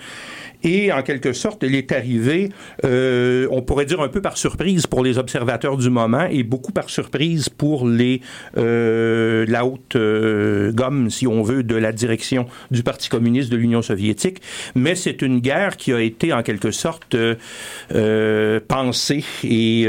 Et 0.64 0.92
en 0.92 1.02
quelque 1.02 1.34
sorte, 1.34 1.64
elle 1.64 1.76
est 1.76 1.92
arrivée, 1.92 2.50
euh, 2.84 3.48
on 3.52 3.62
pourrait 3.62 3.86
dire 3.86 4.02
un 4.02 4.08
peu 4.08 4.22
par 4.22 4.38
surprise 4.38 4.88
pour 4.88 5.04
les 5.04 5.18
observateurs 5.18 5.78
du 5.78 5.90
moment 5.90 6.26
et 6.30 6.44
beaucoup 6.44 6.72
par 6.72 6.90
surprise 6.90 7.50
pour 7.50 7.88
les 7.88 8.22
euh, 8.58 9.46
la 9.48 9.66
haute 9.66 9.96
euh, 9.96 10.72
gomme, 10.72 11.10
si 11.10 11.28
on 11.28 11.44
veut, 11.44 11.64
de 11.64 11.76
la 11.76 11.92
direction 11.92 12.46
du 12.72 12.84
Parti 12.84 13.10
communiste 13.10 13.52
de 13.52 13.58
l'Union 13.58 13.82
soviétique. 13.82 14.42
Mais 14.76 14.96
c'est 14.96 15.22
une 15.22 15.40
guerre 15.40 15.78
qui 15.78 15.94
a 15.94 16.02
été 16.02 16.34
en 16.34 16.44
quelque 16.44 16.72
sorte 16.72 17.16
euh, 17.16 18.60
pensée 18.68 19.24
et 19.44 19.88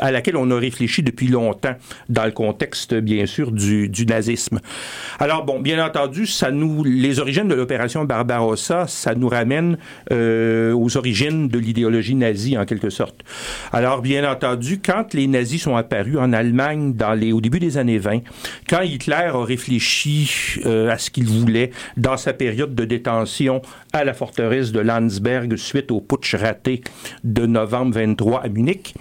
à 0.00 0.10
laquelle 0.10 0.36
on 0.36 0.50
a 0.50 0.58
réfléchi 0.58 1.02
depuis 1.02 1.28
longtemps 1.28 1.74
dans 2.08 2.24
le 2.24 2.30
contexte, 2.30 2.94
bien 2.94 3.26
sûr, 3.26 3.52
du, 3.52 3.90
nazisme. 4.06 4.60
Alors 5.18 5.44
bon, 5.44 5.60
bien 5.60 5.84
entendu, 5.84 6.26
les 6.84 7.20
origines 7.20 7.48
de 7.48 7.54
l'opération 7.54 8.04
Barbarossa, 8.04 8.86
ça 8.86 9.14
nous 9.14 9.28
ramène 9.28 9.78
euh, 10.12 10.72
aux 10.72 10.96
origines 10.96 11.48
de 11.48 11.58
l'idéologie 11.58 12.14
nazie, 12.14 12.58
en 12.58 12.64
quelque 12.66 12.90
sorte. 12.90 13.22
Alors, 13.72 14.02
bien 14.02 14.30
entendu, 14.30 14.80
quand 14.84 15.14
les 15.14 15.26
nazis 15.26 15.62
sont 15.62 15.76
apparus 15.76 16.18
en 16.18 16.32
Allemagne 16.32 16.94
au 17.32 17.40
début 17.40 17.58
des 17.58 17.78
années 17.78 17.98
20, 17.98 18.20
quand 18.68 18.82
Hitler 18.82 19.30
a 19.32 19.44
réfléchi 19.44 20.60
euh, 20.66 20.90
à 20.90 20.98
ce 20.98 21.10
qu'il 21.10 21.26
voulait 21.26 21.70
dans 21.96 22.16
sa 22.16 22.32
période 22.32 22.74
de 22.74 22.84
détention 22.84 23.62
à 23.92 24.04
la 24.04 24.12
forteresse 24.12 24.72
de 24.72 24.80
Landsberg 24.80 25.56
suite 25.56 25.90
au 25.90 26.00
putsch 26.00 26.34
raté 26.34 26.82
de 27.22 27.46
novembre 27.46 27.94
23 27.94 28.42
à 28.44 28.48
Munich, 28.48 28.94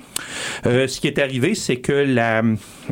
euh, 0.65 0.87
ce 0.87 1.01
qui 1.01 1.07
est 1.07 1.19
arrivé, 1.19 1.55
c'est 1.55 1.77
que, 1.77 2.03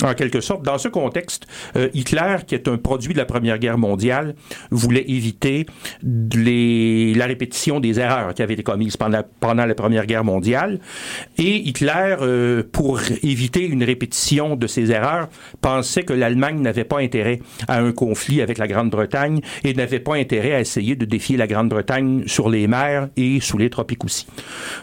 en 0.04 0.14
quelque 0.16 0.42
sorte, 0.42 0.64
dans 0.64 0.78
ce 0.78 0.90
contexte, 0.90 1.48
Hitler, 1.94 2.38
qui 2.46 2.56
est 2.56 2.68
un 2.68 2.78
produit 2.78 3.14
de 3.14 3.20
la 3.20 3.26
Première 3.26 3.60
Guerre 3.60 3.78
mondiale, 3.78 4.36
voulait 4.72 5.06
éviter 5.10 5.66
la 6.04 7.26
répétition 7.26 7.80
des 7.80 7.91
erreurs 8.00 8.34
qui 8.34 8.42
avaient 8.42 8.54
été 8.54 8.64
commises 8.64 8.98
pendant, 8.98 9.22
pendant 9.40 9.66
la 9.66 9.76
Première 9.76 10.06
Guerre 10.06 10.24
mondiale. 10.24 10.80
Et 11.38 11.56
Hitler, 11.68 12.16
euh, 12.22 12.64
pour 12.72 13.00
éviter 13.24 13.66
une 13.66 13.84
répétition 13.84 14.56
de 14.56 14.68
ces 14.68 14.92
erreurs, 14.92 15.30
pensait 15.62 16.04
que 16.04 16.14
l'Allemagne 16.14 16.62
n'avait 16.62 16.84
pas 16.84 17.00
intérêt 17.00 17.40
à 17.68 17.80
un 17.80 17.92
conflit 17.92 18.42
avec 18.42 18.58
la 18.58 18.68
Grande-Bretagne 18.68 19.42
et 19.64 19.74
n'avait 19.74 20.00
pas 20.00 20.16
intérêt 20.16 20.54
à 20.54 20.60
essayer 20.60 20.96
de 20.96 21.06
défier 21.06 21.38
la 21.38 21.48
Grande-Bretagne 21.48 22.24
sur 22.28 22.50
les 22.50 22.68
mers 22.68 23.10
et 23.18 23.40
sous 23.40 23.58
les 23.58 23.70
tropiques 23.70 24.04
aussi. 24.06 24.28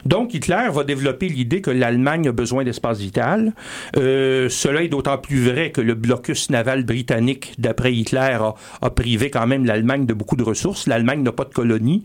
Donc 0.04 0.34
Hitler 0.34 0.68
va 0.72 0.84
développer 0.84 1.28
l'idée 1.28 1.60
que 1.60 1.70
l'Allemagne 1.70 2.28
a 2.28 2.32
besoin 2.32 2.64
d'espace 2.64 2.98
vital. 2.98 3.52
Euh, 3.96 4.48
cela 4.48 4.82
est 4.82 4.88
d'autant 4.88 5.18
plus 5.18 5.44
vrai 5.44 5.70
que 5.70 5.80
le 5.80 5.94
blocus 5.94 6.50
naval 6.50 6.84
britannique, 6.84 7.54
d'après 7.58 7.92
Hitler, 7.92 8.18
a, 8.40 8.54
a, 8.80 8.90
privé 8.90 9.30
quand 9.30 9.46
même 9.46 9.64
l'Allemagne 9.64 10.06
de 10.06 10.14
beaucoup 10.14 10.36
de 10.36 10.42
ressources. 10.42 10.86
L'Allemagne 10.86 11.22
n'a 11.22 11.32
pas 11.32 11.44
de 11.44 11.54
colonies. 11.54 12.02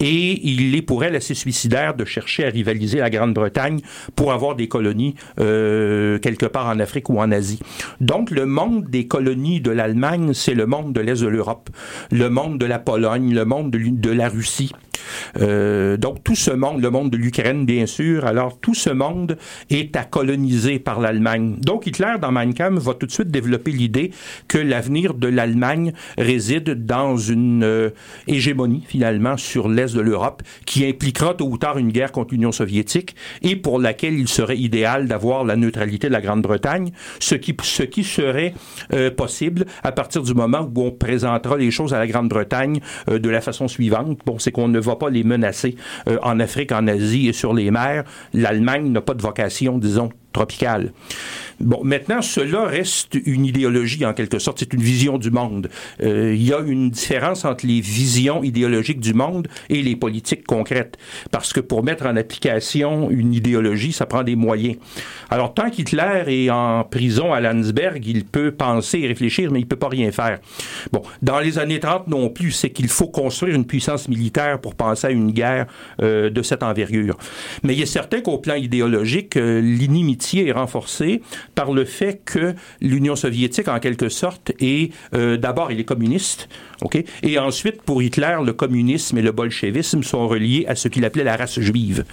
et 0.00 0.45
il 0.46 0.74
est 0.76 0.82
pour 0.82 1.04
elle 1.04 1.16
assez 1.16 1.34
suicidaire 1.34 1.94
de 1.94 2.04
chercher 2.04 2.46
à 2.46 2.48
rivaliser 2.48 2.98
la 2.98 3.10
Grande-Bretagne 3.10 3.80
pour 4.14 4.32
avoir 4.32 4.54
des 4.54 4.68
colonies 4.68 5.14
euh, 5.40 6.18
quelque 6.18 6.46
part 6.46 6.66
en 6.66 6.78
Afrique 6.78 7.10
ou 7.10 7.18
en 7.18 7.32
Asie. 7.32 7.58
Donc 8.00 8.30
le 8.30 8.46
monde 8.46 8.84
des 8.88 9.06
colonies 9.06 9.60
de 9.60 9.70
l'Allemagne, 9.70 10.32
c'est 10.32 10.54
le 10.54 10.66
monde 10.66 10.92
de 10.92 11.00
l'Est 11.00 11.22
de 11.22 11.26
l'Europe, 11.26 11.68
le 12.10 12.28
monde 12.30 12.58
de 12.58 12.66
la 12.66 12.78
Pologne, 12.78 13.34
le 13.34 13.44
monde 13.44 13.70
de, 13.70 14.10
la 14.10 14.28
Russie. 14.28 14.72
Euh, 15.38 15.96
donc 15.96 16.22
tout 16.24 16.34
ce 16.34 16.50
monde, 16.50 16.80
le 16.80 16.90
monde 16.90 17.10
de 17.10 17.16
l'Ukraine 17.16 17.66
bien 17.66 17.86
sûr, 17.86 18.24
alors 18.24 18.58
tout 18.60 18.74
ce 18.74 18.90
monde 18.90 19.36
est 19.70 19.96
à 19.96 20.04
coloniser 20.04 20.78
par 20.78 21.00
l'Allemagne. 21.00 21.56
Donc 21.60 21.86
Hitler 21.86 22.14
dans 22.20 22.32
Mein 22.32 22.54
Kampf 22.54 22.82
va 22.82 22.94
tout 22.94 23.06
de 23.06 23.12
suite 23.12 23.30
développer 23.30 23.72
l'idée 23.72 24.12
que 24.48 24.58
l'avenir 24.58 25.14
de 25.14 25.28
l'Allemagne 25.28 25.92
réside 26.16 26.86
dans 26.86 27.16
une 27.16 27.64
euh, 27.64 27.90
hégémonie 28.26 28.84
finalement 28.86 29.36
sur 29.36 29.68
l'est 29.68 29.94
de 29.94 30.00
qui 30.64 30.86
impliquera 30.86 31.34
tôt 31.34 31.48
ou 31.48 31.58
tard 31.58 31.78
une 31.78 31.90
guerre 31.90 32.12
contre 32.12 32.34
l'Union 32.34 32.52
soviétique 32.52 33.16
et 33.42 33.56
pour 33.56 33.78
laquelle 33.78 34.14
il 34.14 34.28
serait 34.28 34.56
idéal 34.56 35.08
d'avoir 35.08 35.44
la 35.44 35.56
neutralité 35.56 36.08
de 36.08 36.12
la 36.12 36.20
Grande-Bretagne, 36.20 36.90
ce 37.20 37.34
qui 37.34 37.54
ce 37.62 37.82
qui 37.82 38.04
serait 38.04 38.54
euh, 38.92 39.10
possible 39.10 39.66
à 39.82 39.92
partir 39.92 40.22
du 40.22 40.34
moment 40.34 40.70
où 40.74 40.82
on 40.82 40.90
présentera 40.90 41.56
les 41.56 41.70
choses 41.70 41.94
à 41.94 41.98
la 41.98 42.06
Grande-Bretagne 42.06 42.80
euh, 43.08 43.18
de 43.18 43.28
la 43.28 43.40
façon 43.40 43.68
suivante. 43.68 44.18
Bon, 44.24 44.38
c'est 44.38 44.52
qu'on 44.52 44.68
ne 44.68 44.80
va 44.80 44.96
pas 44.96 45.10
les 45.10 45.24
menacer 45.24 45.76
euh, 46.08 46.18
en 46.22 46.40
Afrique, 46.40 46.72
en 46.72 46.86
Asie 46.86 47.28
et 47.28 47.32
sur 47.32 47.54
les 47.54 47.70
mers. 47.70 48.04
L'Allemagne 48.32 48.90
n'a 48.90 49.00
pas 49.00 49.14
de 49.14 49.22
vocation, 49.22 49.78
disons, 49.78 50.10
tropicale. 50.36 50.92
Bon, 51.58 51.80
maintenant, 51.82 52.20
cela 52.20 52.66
reste 52.66 53.16
une 53.24 53.46
idéologie 53.46 54.04
en 54.04 54.12
quelque 54.12 54.38
sorte, 54.38 54.58
c'est 54.58 54.74
une 54.74 54.82
vision 54.82 55.16
du 55.16 55.30
monde. 55.30 55.70
Euh, 56.02 56.34
il 56.34 56.42
y 56.42 56.52
a 56.52 56.60
une 56.60 56.90
différence 56.90 57.46
entre 57.46 57.66
les 57.66 57.80
visions 57.80 58.42
idéologiques 58.44 59.00
du 59.00 59.14
monde 59.14 59.48
et 59.70 59.82
les 59.82 59.96
politiques 59.96 60.44
concrètes, 60.46 60.98
parce 61.30 61.54
que 61.54 61.60
pour 61.60 61.82
mettre 61.82 62.04
en 62.04 62.16
application 62.16 63.10
une 63.10 63.32
idéologie, 63.32 63.92
ça 63.92 64.04
prend 64.04 64.22
des 64.22 64.36
moyens. 64.36 64.76
Alors, 65.30 65.54
tant 65.54 65.70
qu'Hitler 65.70 66.24
est 66.26 66.50
en 66.50 66.84
prison 66.84 67.32
à 67.32 67.40
Landsberg, 67.40 68.06
il 68.06 68.26
peut 68.26 68.50
penser 68.50 68.98
et 68.98 69.06
réfléchir, 69.06 69.50
mais 69.50 69.60
il 69.60 69.66
peut 69.66 69.76
pas 69.76 69.88
rien 69.88 70.12
faire. 70.12 70.38
Bon, 70.92 71.00
dans 71.22 71.40
les 71.40 71.58
années 71.58 71.80
30 71.80 72.08
non 72.08 72.28
plus, 72.28 72.52
c'est 72.52 72.70
qu'il 72.70 72.88
faut 72.88 73.08
construire 73.08 73.54
une 73.54 73.64
puissance 73.64 74.08
militaire 74.08 74.60
pour 74.60 74.74
penser 74.74 75.06
à 75.06 75.10
une 75.10 75.32
guerre 75.32 75.66
euh, 76.02 76.28
de 76.28 76.42
cette 76.42 76.62
envergure. 76.62 77.16
Mais 77.62 77.74
il 77.74 77.80
est 77.80 77.86
certain 77.86 78.20
qu'au 78.20 78.36
plan 78.36 78.56
idéologique, 78.56 79.38
euh, 79.38 79.60
l'inimitié 79.62 80.25
est 80.34 80.52
renforcée 80.52 81.22
par 81.54 81.72
le 81.72 81.84
fait 81.84 82.20
que 82.24 82.54
l'Union 82.80 83.16
soviétique, 83.16 83.68
en 83.68 83.78
quelque 83.78 84.08
sorte, 84.08 84.52
est 84.60 84.92
euh, 85.14 85.36
d'abord, 85.36 85.72
il 85.72 85.80
est 85.80 85.84
communiste, 85.84 86.48
ok, 86.82 87.02
et 87.22 87.38
ensuite, 87.38 87.82
pour 87.82 88.02
Hitler, 88.02 88.36
le 88.44 88.52
communisme 88.52 89.18
et 89.18 89.22
le 89.22 89.32
bolchevisme 89.32 90.02
sont 90.02 90.26
reliés 90.28 90.64
à 90.68 90.74
ce 90.74 90.88
qu'il 90.88 91.04
appelait 91.04 91.24
la 91.24 91.36
race 91.36 91.60
juive 91.60 92.04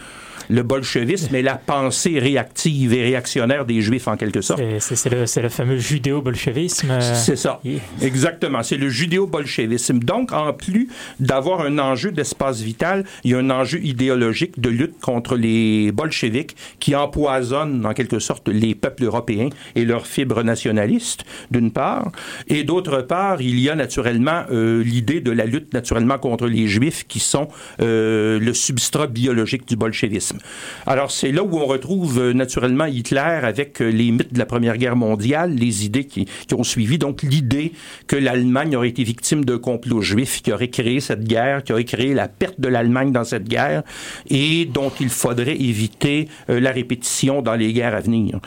le 0.50 0.64
bolchevisme 0.64 1.34
est 1.36 1.42
la 1.42 1.56
pensée 1.56 2.20
réactive 2.20 2.94
et 2.94 3.04
réactionnaire 3.04 3.66
des 3.66 3.82
Juifs, 3.82 4.08
en 4.08 4.18
quelque 4.18 4.42
sorte. 4.42 4.62
C'est 4.80 5.10
le, 5.10 5.26
le, 5.42 5.50
fameux 5.50 5.78
judéo-bolchevisme. 5.78 6.92
Euh, 6.92 7.16
c'est 7.16 7.36
ça. 7.36 7.60
Yeah. 7.64 7.80
Exactement. 8.02 8.64
C'est 8.64 8.78
le 8.78 8.90
judéo-bolchevisme. 8.90 10.00
Donc, 10.00 10.32
en 10.32 10.54
plus 10.54 10.90
d'avoir 11.20 11.62
un 11.62 11.80
enjeu 11.80 12.12
d'espace 12.12 12.62
vital, 12.62 13.06
il 13.24 13.32
y 13.32 13.34
a 13.34 13.40
un 13.40 13.50
enjeu 13.50 13.80
idéologique 13.84 14.60
de 14.60 14.70
lutte 14.70 15.00
contre 15.00 15.36
les 15.36 15.92
bolcheviques 15.92 16.56
qui 16.80 16.96
empoisonnent, 16.96 17.86
en 17.86 17.94
quelque 17.94 18.20
sorte, 18.20 18.48
les 18.48 18.76
peuples 18.76 19.04
européens 19.04 19.50
et 19.76 19.86
leurs 19.86 20.08
fibres 20.08 20.44
nationalistes, 20.44 21.24
d'une 21.52 21.72
part. 21.72 22.12
Et 22.48 22.64
d'autre 22.64 23.02
part, 23.02 23.42
il 23.42 23.60
y 23.60 23.70
a 23.70 23.76
naturellement 23.76 24.44
euh, 24.52 24.84
l'idée 24.84 25.22
de 25.22 25.32
la 25.32 25.46
lutte, 25.46 25.74
naturellement, 25.74 26.18
contre 26.18 26.48
les 26.48 26.68
Juifs 26.68 27.06
qui 27.08 27.20
sont 27.20 27.48
euh, 27.82 28.40
le 28.40 28.54
substrat 28.54 29.08
biologique 29.08 29.68
du 29.68 29.76
bolchevisme. 29.76 30.33
Alors, 30.86 31.12
c'est 31.12 31.32
là 31.32 31.44
où 31.44 31.58
on 31.58 31.66
retrouve 31.66 32.20
euh, 32.20 32.34
naturellement 32.34 32.86
Hitler 32.86 33.20
avec 33.20 33.82
euh, 33.82 33.90
les 33.90 34.12
mythes 34.12 34.34
de 34.34 34.40
la 34.40 34.46
Première 34.46 34.78
Guerre 34.78 34.96
mondiale, 34.96 35.54
les 35.54 35.86
idées 35.86 36.06
qui, 36.06 36.26
qui 36.26 36.54
ont 36.54 36.64
suivi. 36.64 36.98
Donc, 36.98 37.24
l'idée 37.24 37.74
que 38.08 38.16
l'Allemagne 38.16 38.76
aurait 38.76 38.90
été 38.90 39.04
victime 39.04 39.46
d'un 39.46 39.58
complot 39.58 40.02
juif 40.02 40.42
qui 40.42 40.52
aurait 40.52 40.70
créé 40.70 41.00
cette 41.00 41.24
guerre, 41.24 41.64
qui 41.64 41.74
aurait 41.74 41.84
créé 41.84 42.14
la 42.14 42.28
perte 42.28 42.60
de 42.60 42.68
l'Allemagne 42.68 43.12
dans 43.12 43.24
cette 43.24 43.48
guerre 43.48 43.84
et 44.30 44.66
dont 44.66 44.92
il 45.00 45.10
faudrait 45.10 45.56
éviter 45.56 46.28
euh, 46.50 46.60
la 46.60 46.72
répétition 46.72 47.42
dans 47.42 47.56
les 47.56 47.74
guerres 47.74 47.96
à 47.96 48.00
venir. 48.00 48.40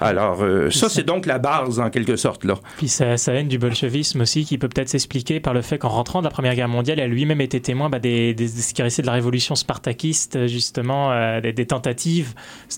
Alors, 0.00 0.42
euh, 0.42 0.70
ça, 0.70 0.88
c'est 0.88 1.02
donc 1.02 1.26
la 1.26 1.38
base, 1.38 1.78
en 1.78 1.90
quelque 1.90 2.16
sorte, 2.16 2.44
là. 2.44 2.54
Puis 2.78 2.88
ça, 2.88 3.16
ça 3.16 3.34
haine 3.34 3.48
du 3.48 3.58
bolchevisme 3.58 4.20
aussi, 4.22 4.44
qui 4.44 4.58
peut 4.58 4.68
peut-être 4.68 4.88
s'expliquer 4.88 5.40
par 5.40 5.54
le 5.54 5.62
fait 5.62 5.78
qu'en 5.78 5.88
rentrant 5.88 6.20
de 6.20 6.24
la 6.24 6.30
Première 6.30 6.54
Guerre 6.54 6.68
mondiale, 6.68 7.00
a 7.00 7.06
lui-même 7.06 7.40
été 7.40 7.60
témoin 7.60 7.90
bah, 7.90 7.98
des, 7.98 8.34
des, 8.34 8.46
des, 8.46 8.48
ce 8.48 8.72
qui 8.72 8.82
restait 8.82 9.02
de 9.02 9.06
la 9.06 9.12
révolution 9.12 9.54
spartakiste, 9.54 10.46
justement, 10.46 11.10
euh, 11.38 11.52
des, 11.52 11.66
tentatives 11.66 12.34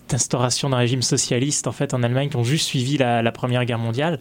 d'instauration 0.09 0.70
d'un 0.70 0.77
régime 0.77 1.03
socialiste, 1.03 1.66
en 1.66 1.72
fait, 1.72 1.94
en 1.94 2.03
Allemagne, 2.03 2.29
qui 2.29 2.37
ont 2.37 2.44
juste 2.44 2.66
suivi 2.66 2.96
la, 2.96 3.33
Première 3.33 3.64
Guerre 3.64 3.79
mondiale. 3.79 4.18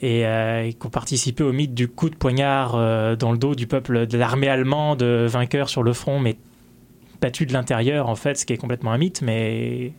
Et, 0.00 0.24
euh, 0.26 0.64
et 0.64 0.74
qui 0.74 0.86
ont 0.86 0.90
participé 0.90 1.42
au 1.42 1.52
mythe 1.52 1.74
du 1.74 1.88
coup 1.88 2.08
de 2.08 2.14
poignard 2.14 2.76
euh, 2.76 3.16
dans 3.16 3.32
le 3.32 3.38
dos 3.38 3.56
du 3.56 3.66
peuple 3.66 4.06
de 4.06 4.16
l'armée 4.16 4.48
allemande 4.48 5.02
vainqueur 5.02 5.68
sur 5.68 5.82
le 5.82 5.92
front, 5.92 6.20
mais 6.20 6.36
battu 7.20 7.46
de 7.46 7.52
l'intérieur, 7.52 8.08
en 8.08 8.14
fait, 8.14 8.38
ce 8.38 8.46
qui 8.46 8.52
est 8.52 8.58
complètement 8.58 8.92
un 8.92 8.98
mythe, 8.98 9.22
mais 9.22 9.90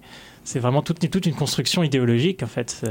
c'est 0.46 0.60
vraiment 0.60 0.82
toute, 0.82 1.26
une 1.26 1.36
construction 1.36 1.84
idéologique, 1.84 2.44
en 2.44 2.48
fait. 2.48 2.82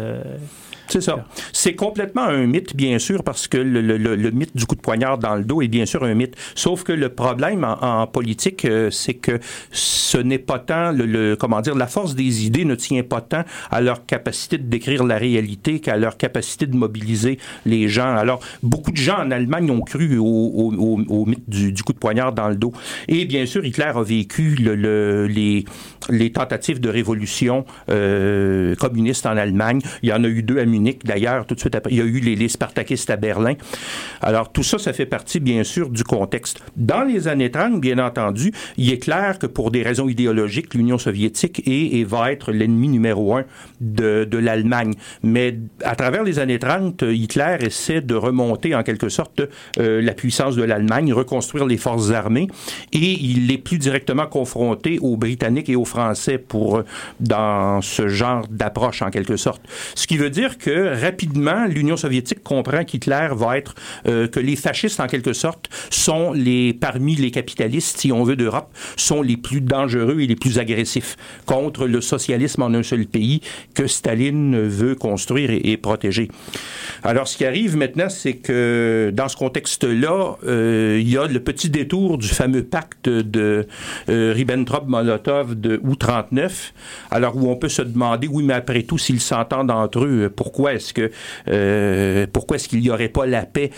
C'est 0.89 1.01
ça. 1.03 1.25
C'est 1.53 1.75
complètement 1.75 2.23
un 2.23 2.47
mythe, 2.47 2.75
bien 2.75 2.99
sûr, 2.99 3.23
parce 3.23 3.47
que 3.47 3.59
le, 3.59 3.81
le, 3.81 3.97
le, 3.97 4.31
mythe 4.31 4.57
du 4.57 4.65
coup 4.65 4.75
de 4.75 4.81
poignard 4.81 5.19
dans 5.19 5.35
le 5.35 5.45
dos 5.45 5.61
est 5.61 5.69
bien 5.69 5.87
sûr 5.87 6.03
un 6.03 6.15
mythe. 6.15 6.35
Sauf 6.55 6.83
que 6.83 6.93
le 6.93 7.11
problème 7.11 7.65
en, 7.65 8.03
en 8.03 8.07
politique, 8.07 8.65
euh, 8.65 8.91
c'est 8.91 9.15
que 9.15 9.39
ce 9.71 10.19
n'est 10.19 10.39
pas 10.39 10.59
tant, 10.59 10.93
le, 10.93 11.37
comment 11.37 11.61
dire, 11.61 11.75
la 11.75 11.87
force 11.87 12.15
des 12.15 12.47
idées 12.47 12.65
ne 12.65 12.75
tient 12.75 13.03
pas 13.03 13.21
tant 13.21 13.45
à 13.71 13.81
leur 13.81 14.07
capacité 14.07 14.57
de 14.57 14.65
décrire 14.65 15.05
la 15.05 15.19
réalité 15.19 15.81
qu'à 15.81 15.97
leur 15.97 16.17
capacité 16.17 16.67
de 16.67 16.77
mobiliser 16.77 17.39
les 17.67 17.89
gens. 17.89 18.17
Alors, 18.17 18.41
beaucoup 18.63 18.91
de 18.91 18.97
gens 18.97 19.19
en 19.19 19.31
Allemagne 19.31 19.71
ont 19.71 19.83
cru 19.83 20.19
au, 20.19 20.25
au, 20.25 20.75
au, 20.75 21.01
au 21.09 21.27
mythe 21.27 21.49
du, 21.49 21.73
du, 21.73 21.83
coup 21.83 21.93
de 21.93 21.99
poignard 21.99 22.33
dans 22.33 22.49
le 22.49 22.57
dos. 22.57 22.73
Et 23.09 23.27
bien 23.27 23.45
sûr, 23.47 23.65
Hitler 23.65 23.93
a 23.95 24.03
vécu 24.03 24.57
les, 24.57 25.65
les 26.09 26.33
tentatives 26.33 26.81
de 26.81 26.89
révolution 26.89 27.65
euh, 27.91 28.75
communiste 28.77 29.27
en 29.27 29.37
Allemagne. 29.37 29.81
Il 30.03 30.09
y 30.09 30.13
en 30.13 30.25
a 30.25 30.29
eu 30.29 30.43
deux 30.43 30.59
à 30.59 30.65
Munich, 30.65 30.78
d'ailleurs, 31.05 31.47
tout 31.47 31.55
de 31.55 31.61
suite 31.61 31.75
après. 31.75 31.91
Il 31.93 31.99
y 31.99 32.01
a 32.01 32.05
eu 32.05 32.21
les, 32.21 32.37
les, 32.37 32.49
Spartakistes 32.49 33.11
à 33.11 33.17
Berlin. 33.17 33.55
Alors, 34.21 34.53
tout 34.53 34.63
ça, 34.63 34.79
ça 34.79 34.93
fait 34.93 35.07
partie, 35.07 35.41
bien 35.41 35.65
sûr, 35.65 35.91
du 35.91 36.05
contexte. 36.05 36.63
Dans 36.77 37.03
les 37.03 37.29
années 37.29 37.51
30, 37.51 37.81
bien 37.81 37.99
entendu, 37.99 38.53
il 38.77 38.93
est 38.93 38.99
clair 38.99 39.39
que 39.39 39.47
pour 39.47 39.71
des 39.71 39.83
raisons 39.83 40.09
idéologiques, 40.09 40.75
l'Union 40.75 40.99
soviétique 40.99 41.63
est 41.67 41.99
et 41.99 42.05
va 42.05 42.33
être 42.33 42.53
l'ennemi 42.53 42.89
numéro 42.89 43.35
un 43.35 43.45
de, 43.81 44.39
l'Allemagne. 44.39 44.95
Mais 45.23 45.59
à 45.83 45.97
travers 45.97 46.23
les 46.23 46.39
années 46.39 46.59
30, 46.59 47.03
Hitler 47.03 47.57
essaie 47.61 48.01
de 48.01 48.15
remonter, 48.15 48.75
en 48.75 48.83
quelque 48.83 49.09
sorte, 49.09 49.43
euh, 49.79 50.01
la 50.01 50.13
puissance 50.13 50.57
de 50.57 50.63
l'Allemagne, 50.63 51.13
reconstruire 51.13 51.67
les 51.67 51.77
forces 51.77 52.11
armées, 52.11 52.49
et 52.93 53.13
il 53.13 53.51
est 53.51 53.59
plus 53.59 53.79
directement 53.79 54.27
confronté 54.27 54.99
aux 55.01 55.17
Britanniques 55.17 55.69
et 55.69 55.77
aux 55.77 55.85
Français 55.85 56.39
pour 56.39 56.83
dans 57.21 57.81
ce 57.83 58.09
genre 58.09 58.47
d'approche, 58.49 59.03
en 59.03 59.11
quelque 59.11 59.37
sorte. 59.37 59.63
Ce 59.95 60.07
qui 60.07 60.17
veut 60.17 60.31
dire 60.31 60.59
que 60.59 60.68
rapidement, 60.71 61.67
l'Union 61.67 61.97
soviétique 61.97 62.43
comprend 62.43 62.85
qu'Hitler 62.85 63.29
va 63.33 63.59
être, 63.59 63.75
euh, 64.07 64.29
que 64.29 64.41
les 64.41 64.57
fascistes, 64.57 65.01
en 65.01 65.07
quelque 65.07 65.33
sorte, 65.33 65.69
sont 65.91 66.33
les, 66.33 66.73
parmi 66.73 67.15
les 67.17 67.31
capitalistes, 67.31 67.99
si 67.99 68.13
on 68.13 68.25
veut, 68.25 68.37
d'Europe, 68.37 68.71
sont 68.97 69.23
les 69.23 69.37
plus 69.37 69.61
dangereux 69.61 70.21
et 70.21 70.27
les 70.27 70.37
plus 70.37 70.59
agressifs 70.59 71.17
contre 71.47 71.87
le 71.87 72.01
socialisme 72.01 72.63
en 72.63 72.75
un 72.75 72.83
seul 72.83 73.07
pays 73.07 73.41
que 73.75 73.87
Staline 73.87 74.61
veut 74.61 74.95
construire 74.95 75.51
et, 75.51 75.77
protéger. 75.77 76.29
Alors, 77.03 77.29
ce 77.29 77.37
qui 77.37 77.45
arrive 77.45 77.77
maintenant, 77.77 78.09
c'est 78.09 78.35
que 78.35 79.13
dans 79.15 79.29
ce 79.29 79.37
contexte-là, 79.37 80.37
euh, 80.45 80.99
il 81.01 81.09
y 81.09 81.17
a 81.17 81.27
le 81.27 81.41
petit 81.41 81.71
détour 81.71 82.19
du 82.19 82.29
fameux 82.29 82.65
pacte 82.65 83.09
de 83.09 83.67
euh, 84.09 84.33
Ribbentrop-Molotov 84.35 85.55
de 85.55 85.81
août 85.83 85.99
39, 85.99 86.75
alors 87.11 87.37
où 87.37 87.51
on 87.51 87.57
peut 87.57 87.69
se 87.69 87.83
demander, 87.83 88.29
oui, 88.29 88.45
mais 88.45 88.55
après 88.55 88.83
tout, 88.83 88.99
s'ils 88.99 89.21
s'entendent 89.21 89.71
entre 89.71 90.05
eux, 90.05 90.33
pourquoi 90.35 90.58
est-ce 90.67 90.93
que 90.93 91.11
euh, 91.49 92.27
pourquoi 92.33 92.57
est-ce 92.57 92.69
qu'il 92.69 92.81
n'y 92.81 92.91
aurait 92.91 93.09
pas 93.09 93.27
la 93.27 93.45
paix? 93.45 93.71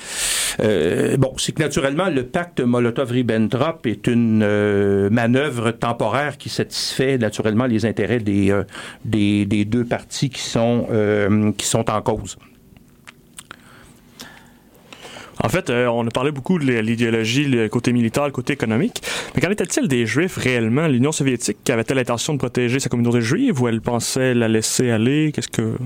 Euh, 0.60 1.16
Bon, 1.18 1.34
c'est 1.36 1.52
que 1.52 1.62
naturellement, 1.62 2.08
le 2.08 2.24
pacte 2.24 2.60
Molotov-Ribbentrop 2.60 3.86
est 3.86 4.06
une 4.06 4.42
euh, 4.42 5.10
manœuvre 5.10 5.72
temporaire 5.72 6.38
qui 6.38 6.48
satisfait 6.48 7.18
naturellement 7.18 7.66
les 7.66 7.84
intérêts 7.84 8.20
des, 8.20 8.54
des, 9.04 9.64
deux 9.64 9.84
parties 9.84 10.30
qui 10.30 10.40
sont, 10.40 10.86
qui 11.56 11.66
sont 11.66 11.90
en 11.90 12.00
cause. 12.00 12.36
En 15.42 15.48
fait, 15.48 15.70
on 15.70 16.06
a 16.06 16.10
parlé 16.10 16.32
beaucoup 16.32 16.58
de 16.58 16.64
l'idéologie, 16.80 17.44
le 17.44 17.68
côté 17.68 17.92
militaire, 17.92 18.26
le 18.26 18.30
côté 18.30 18.52
économique. 18.52 19.02
Mais 19.34 19.40
qu'en 19.40 19.50
était-il 19.50 19.88
des 19.88 20.04
Juifs 20.04 20.36
réellement? 20.36 20.86
L'Union 20.86 21.12
soviétique 21.12 21.68
avait-elle 21.70 21.96
l'intention 21.96 22.34
de 22.34 22.38
protéger 22.38 22.78
sa 22.78 22.90
communauté 22.90 23.22
juive 23.22 23.60
ou 23.62 23.68
elle 23.68 23.80
pensait 23.80 24.34
la 24.34 24.48
laisser 24.48 24.90
aller? 24.90 25.32
Qu'est-ce 25.34 25.48
que... 25.48 25.76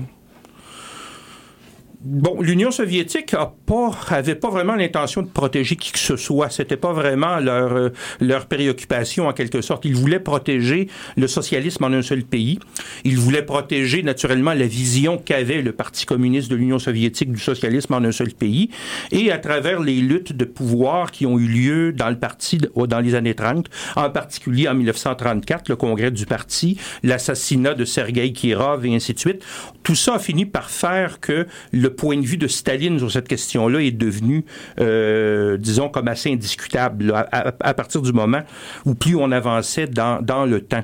Bon, 2.07 2.39
l'Union 2.39 2.69
soviétique 2.69 3.33
a 3.33 3.51
pas, 3.65 3.89
avait 4.09 4.35
pas 4.35 4.51
vraiment 4.51 4.75
l'intention 4.75 5.23
de 5.23 5.27
protéger 5.27 5.75
qui 5.75 5.91
que 5.91 5.97
ce 5.97 6.15
soit. 6.17 6.51
C'était 6.51 6.77
pas 6.77 6.93
vraiment 6.93 7.39
leur, 7.39 7.73
euh, 7.73 7.89
leur 8.21 8.45
préoccupation, 8.45 9.27
en 9.27 9.33
quelque 9.33 9.61
sorte. 9.61 9.85
Ils 9.85 9.95
voulaient 9.95 10.19
protéger 10.19 10.87
le 11.17 11.25
socialisme 11.25 11.83
en 11.83 11.91
un 11.91 12.03
seul 12.03 12.23
pays. 12.23 12.59
Ils 13.05 13.17
voulaient 13.17 13.41
protéger, 13.41 14.03
naturellement, 14.03 14.53
la 14.53 14.67
vision 14.67 15.17
qu'avait 15.17 15.63
le 15.63 15.71
Parti 15.71 16.05
communiste 16.05 16.51
de 16.51 16.55
l'Union 16.55 16.77
soviétique 16.77 17.31
du 17.31 17.39
socialisme 17.39 17.95
en 17.95 18.03
un 18.03 18.11
seul 18.11 18.33
pays. 18.33 18.69
Et 19.11 19.31
à 19.31 19.39
travers 19.39 19.79
les 19.79 19.95
luttes 19.95 20.31
de 20.31 20.45
pouvoir 20.45 21.09
qui 21.09 21.25
ont 21.25 21.39
eu 21.39 21.47
lieu 21.47 21.91
dans 21.91 22.11
le 22.11 22.19
parti 22.19 22.59
dans 22.75 22.99
les 22.99 23.15
années 23.15 23.33
30, 23.33 23.67
en 23.95 24.11
particulier 24.11 24.67
en 24.67 24.75
1934, 24.75 25.69
le 25.69 25.75
congrès 25.75 26.11
du 26.11 26.27
parti, 26.27 26.77
l'assassinat 27.01 27.73
de 27.73 27.83
Sergei 27.83 28.31
Kirov 28.31 28.85
et 28.85 28.93
ainsi 28.93 29.15
de 29.15 29.19
suite, 29.19 29.43
tout 29.81 29.95
ça 29.95 30.15
a 30.15 30.19
fini 30.19 30.45
par 30.45 30.69
faire 30.69 31.19
que 31.19 31.47
le 31.71 31.94
point 31.95 32.17
de 32.17 32.25
vue 32.25 32.37
de 32.37 32.47
Staline 32.47 32.99
sur 32.99 33.11
cette 33.11 33.27
question-là 33.27 33.81
est 33.81 33.91
devenu, 33.91 34.45
euh, 34.79 35.57
disons, 35.57 35.89
comme 35.89 36.07
assez 36.07 36.31
indiscutable 36.31 37.13
à, 37.31 37.73
partir 37.73 38.01
du 38.01 38.11
moment 38.13 38.41
où 38.85 38.95
plus 38.95 39.15
on 39.15 39.31
avançait 39.31 39.87
dans, 39.87 40.21
dans 40.21 40.45
le 40.45 40.61
temps. 40.61 40.83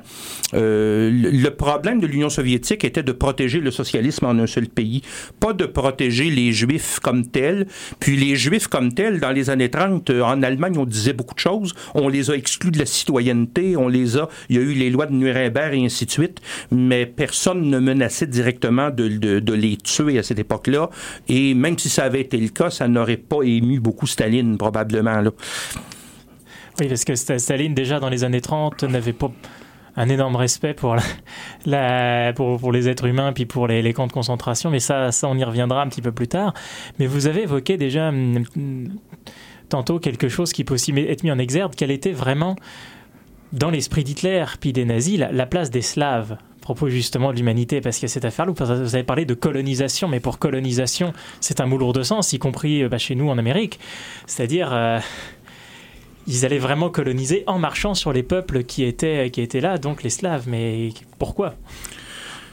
Euh, 0.54 1.10
le 1.12 1.48
problème 1.50 2.00
de 2.00 2.06
l'Union 2.06 2.30
soviétique 2.30 2.84
était 2.84 3.02
de 3.02 3.12
protéger 3.12 3.60
le 3.60 3.70
socialisme 3.70 4.26
en 4.26 4.38
un 4.38 4.46
seul 4.46 4.68
pays, 4.68 5.02
pas 5.40 5.52
de 5.52 5.66
protéger 5.66 6.30
les 6.30 6.52
Juifs 6.52 6.98
comme 7.00 7.26
tels. 7.26 7.66
Puis 8.00 8.16
les 8.16 8.36
Juifs 8.36 8.66
comme 8.66 8.92
tels, 8.92 9.20
dans 9.20 9.30
les 9.30 9.50
années 9.50 9.70
30, 9.70 10.10
euh, 10.10 10.22
en 10.22 10.42
Allemagne, 10.42 10.76
on 10.78 10.84
disait 10.84 11.12
beaucoup 11.12 11.34
de 11.34 11.40
choses. 11.40 11.74
On 11.94 12.08
les 12.08 12.30
a 12.30 12.34
exclus 12.34 12.70
de 12.70 12.78
la 12.78 12.86
citoyenneté, 12.86 13.76
on 13.76 13.88
les 13.88 14.16
a... 14.16 14.28
Il 14.48 14.56
y 14.56 14.58
a 14.58 14.62
eu 14.62 14.72
les 14.72 14.90
lois 14.90 15.06
de 15.06 15.12
Nuremberg 15.12 15.74
et 15.74 15.84
ainsi 15.84 16.06
de 16.06 16.10
suite, 16.10 16.40
mais 16.70 17.06
personne 17.06 17.62
ne 17.62 17.78
menaçait 17.78 18.26
directement 18.26 18.90
de, 18.90 19.08
de 19.08 19.52
les 19.52 19.76
tuer 19.76 20.18
à 20.18 20.22
cette 20.22 20.38
époque-là. 20.38 20.90
Et 21.28 21.54
même 21.54 21.78
si 21.78 21.88
ça 21.88 22.04
avait 22.04 22.20
été 22.20 22.36
le 22.36 22.48
cas, 22.48 22.70
ça 22.70 22.88
n'aurait 22.88 23.16
pas 23.16 23.42
ému 23.42 23.80
beaucoup 23.80 24.06
Staline, 24.06 24.58
probablement. 24.58 25.22
Oui, 26.80 26.88
parce 26.88 27.04
que 27.04 27.14
Staline, 27.14 27.74
déjà 27.74 28.00
dans 28.00 28.08
les 28.08 28.24
années 28.24 28.40
30, 28.40 28.84
n'avait 28.84 29.12
pas 29.12 29.30
un 29.96 30.08
énorme 30.08 30.36
respect 30.36 30.74
pour, 30.74 30.96
les 31.66 32.88
êtres 32.88 33.04
humains 33.06 33.32
puis 33.32 33.46
pour 33.46 33.66
les, 33.66 33.82
les, 33.82 33.92
camps 33.92 34.06
de 34.06 34.12
concentration, 34.12 34.70
mais 34.70 34.80
ça, 34.80 35.12
ça, 35.12 35.28
on 35.28 35.36
y 35.36 35.44
reviendra 35.44 35.82
un 35.82 35.88
petit 35.88 36.02
peu 36.02 36.12
plus 36.12 36.28
tard. 36.28 36.54
Mais 36.98 37.06
vous 37.06 37.26
avez 37.26 37.42
évoqué 37.42 37.76
déjà 37.76 38.08
hum, 38.08 38.44
tantôt 39.68 39.98
quelque 39.98 40.28
chose 40.28 40.52
qui 40.52 40.64
peut 40.64 40.74
aussi 40.74 40.92
être 40.92 41.24
mis 41.24 41.30
en 41.30 41.38
exergue, 41.38 41.74
quelle 41.74 41.90
était 41.90 42.12
vraiment, 42.12 42.56
dans 43.52 43.70
l'esprit 43.70 44.04
d'Hitler 44.04 44.44
puis 44.60 44.72
des 44.72 44.84
nazis, 44.84 45.18
la 45.18 45.46
place 45.46 45.70
des 45.70 45.82
Slaves 45.82 46.38
propos 46.62 46.88
justement 46.88 47.32
de 47.32 47.36
l'humanité, 47.36 47.82
parce 47.82 47.98
qu'il 47.98 48.08
y 48.08 48.10
a 48.10 48.14
cette 48.14 48.24
affaire-là, 48.24 48.52
vous 48.52 48.94
avez 48.94 49.04
parlé 49.04 49.26
de 49.26 49.34
colonisation, 49.34 50.08
mais 50.08 50.20
pour 50.20 50.38
colonisation, 50.38 51.12
c'est 51.40 51.60
un 51.60 51.66
mot 51.66 51.92
de 51.92 52.02
sens, 52.02 52.32
y 52.32 52.38
compris 52.38 52.82
euh, 52.82 52.88
bah, 52.88 52.98
chez 52.98 53.14
nous 53.14 53.28
en 53.28 53.36
Amérique. 53.36 53.78
C'est-à-dire, 54.26 54.72
euh, 54.72 54.98
ils 56.26 56.46
allaient 56.46 56.58
vraiment 56.58 56.88
coloniser 56.88 57.44
en 57.46 57.58
marchant 57.58 57.94
sur 57.94 58.12
les 58.12 58.22
peuples 58.22 58.64
qui 58.64 58.84
étaient, 58.84 59.30
qui 59.30 59.42
étaient 59.42 59.60
là, 59.60 59.76
donc 59.76 60.02
les 60.02 60.10
Slaves. 60.10 60.44
Mais 60.48 60.90
pourquoi? 61.18 61.54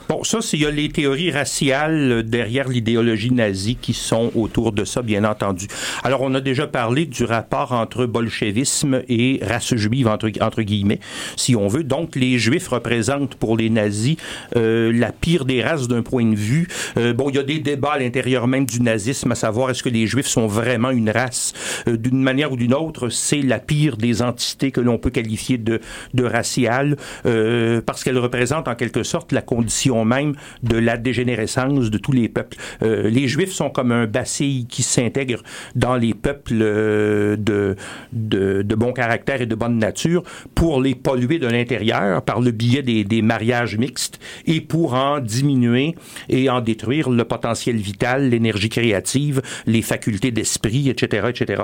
Bon, 0.09 0.23
ça, 0.23 0.39
il 0.53 0.61
y 0.61 0.65
a 0.65 0.71
les 0.71 0.89
théories 0.89 1.29
raciales 1.29 2.23
derrière 2.23 2.67
l'idéologie 2.67 3.29
nazie 3.31 3.75
qui 3.75 3.93
sont 3.93 4.31
autour 4.33 4.71
de 4.71 4.83
ça, 4.83 5.03
bien 5.03 5.23
entendu. 5.23 5.67
Alors, 6.03 6.21
on 6.23 6.33
a 6.33 6.41
déjà 6.41 6.65
parlé 6.65 7.05
du 7.05 7.25
rapport 7.25 7.73
entre 7.73 8.07
bolchevisme 8.07 9.03
et 9.07 9.39
race 9.43 9.75
juive, 9.75 10.07
entre, 10.07 10.31
entre 10.41 10.63
guillemets, 10.63 10.99
si 11.35 11.55
on 11.55 11.67
veut. 11.67 11.83
Donc, 11.83 12.15
les 12.15 12.39
juifs 12.39 12.69
représentent 12.69 13.35
pour 13.35 13.55
les 13.55 13.69
nazis 13.69 14.17
euh, 14.55 14.91
la 14.91 15.11
pire 15.11 15.45
des 15.45 15.61
races 15.61 15.87
d'un 15.87 16.01
point 16.01 16.25
de 16.25 16.35
vue. 16.35 16.67
Euh, 16.97 17.13
bon, 17.13 17.29
il 17.29 17.35
y 17.35 17.39
a 17.39 17.43
des 17.43 17.59
débats 17.59 17.91
à 17.91 17.99
l'intérieur 17.99 18.47
même 18.47 18.65
du 18.65 18.81
nazisme, 18.81 19.31
à 19.31 19.35
savoir 19.35 19.69
est-ce 19.69 19.83
que 19.83 19.89
les 19.89 20.07
juifs 20.07 20.25
sont 20.25 20.47
vraiment 20.47 20.89
une 20.89 21.11
race. 21.11 21.53
Euh, 21.87 21.97
d'une 21.97 22.23
manière 22.23 22.51
ou 22.51 22.55
d'une 22.55 22.73
autre, 22.73 23.09
c'est 23.09 23.43
la 23.43 23.59
pire 23.59 23.95
des 23.95 24.23
entités 24.23 24.71
que 24.71 24.81
l'on 24.81 24.97
peut 24.97 25.11
qualifier 25.11 25.59
de, 25.59 25.81
de 26.15 26.23
raciale, 26.23 26.97
euh, 27.27 27.79
parce 27.85 28.03
qu'elle 28.03 28.17
représente 28.17 28.67
en 28.67 28.73
quelque 28.73 29.03
sorte 29.03 29.33
la 29.33 29.43
condition 29.43 29.98
même 30.05 30.35
de 30.63 30.77
la 30.77 30.97
dégénérescence 30.97 31.89
de 31.89 31.97
tous 31.97 32.11
les 32.11 32.29
peuples. 32.29 32.57
Euh, 32.81 33.09
les 33.09 33.27
Juifs 33.27 33.51
sont 33.51 33.69
comme 33.69 33.91
un 33.91 34.05
bacille 34.05 34.65
qui 34.67 34.83
s'intègre 34.83 35.41
dans 35.75 35.95
les 35.95 36.13
peuples 36.13 36.59
euh, 36.61 37.35
de, 37.37 37.75
de, 38.13 38.75
bon 38.75 38.93
caractère 38.93 39.41
et 39.41 39.45
de 39.45 39.55
bonne 39.55 39.77
nature 39.77 40.23
pour 40.55 40.81
les 40.81 40.95
polluer 40.95 41.39
de 41.39 41.47
l'intérieur 41.47 42.21
par 42.21 42.39
le 42.39 42.51
biais 42.51 42.81
des, 42.81 43.21
mariages 43.21 43.77
mixtes 43.77 44.19
et 44.45 44.61
pour 44.61 44.93
en 44.93 45.19
diminuer 45.19 45.95
et 46.29 46.49
en 46.49 46.61
détruire 46.61 47.09
le 47.09 47.25
potentiel 47.25 47.75
vital, 47.75 48.29
l'énergie 48.29 48.69
créative, 48.69 49.41
les 49.67 49.81
facultés 49.81 50.31
d'esprit, 50.31 50.89
etc., 50.89 51.27
etc. 51.29 51.63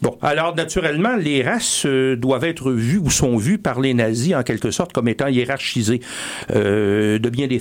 Bon, 0.00 0.16
alors 0.22 0.54
naturellement, 0.56 1.16
les 1.16 1.42
races 1.42 1.84
euh, 1.84 2.16
doivent 2.16 2.44
être 2.44 2.72
vues 2.72 2.98
ou 2.98 3.10
sont 3.10 3.36
vues 3.36 3.58
par 3.58 3.80
les 3.80 3.92
nazis 3.92 4.34
en 4.34 4.42
quelque 4.42 4.70
sorte 4.70 4.92
comme 4.92 5.08
étant 5.08 5.28
hiérarchisées 5.28 6.00
de 6.48 7.28
bien 7.28 7.46
des 7.46 7.57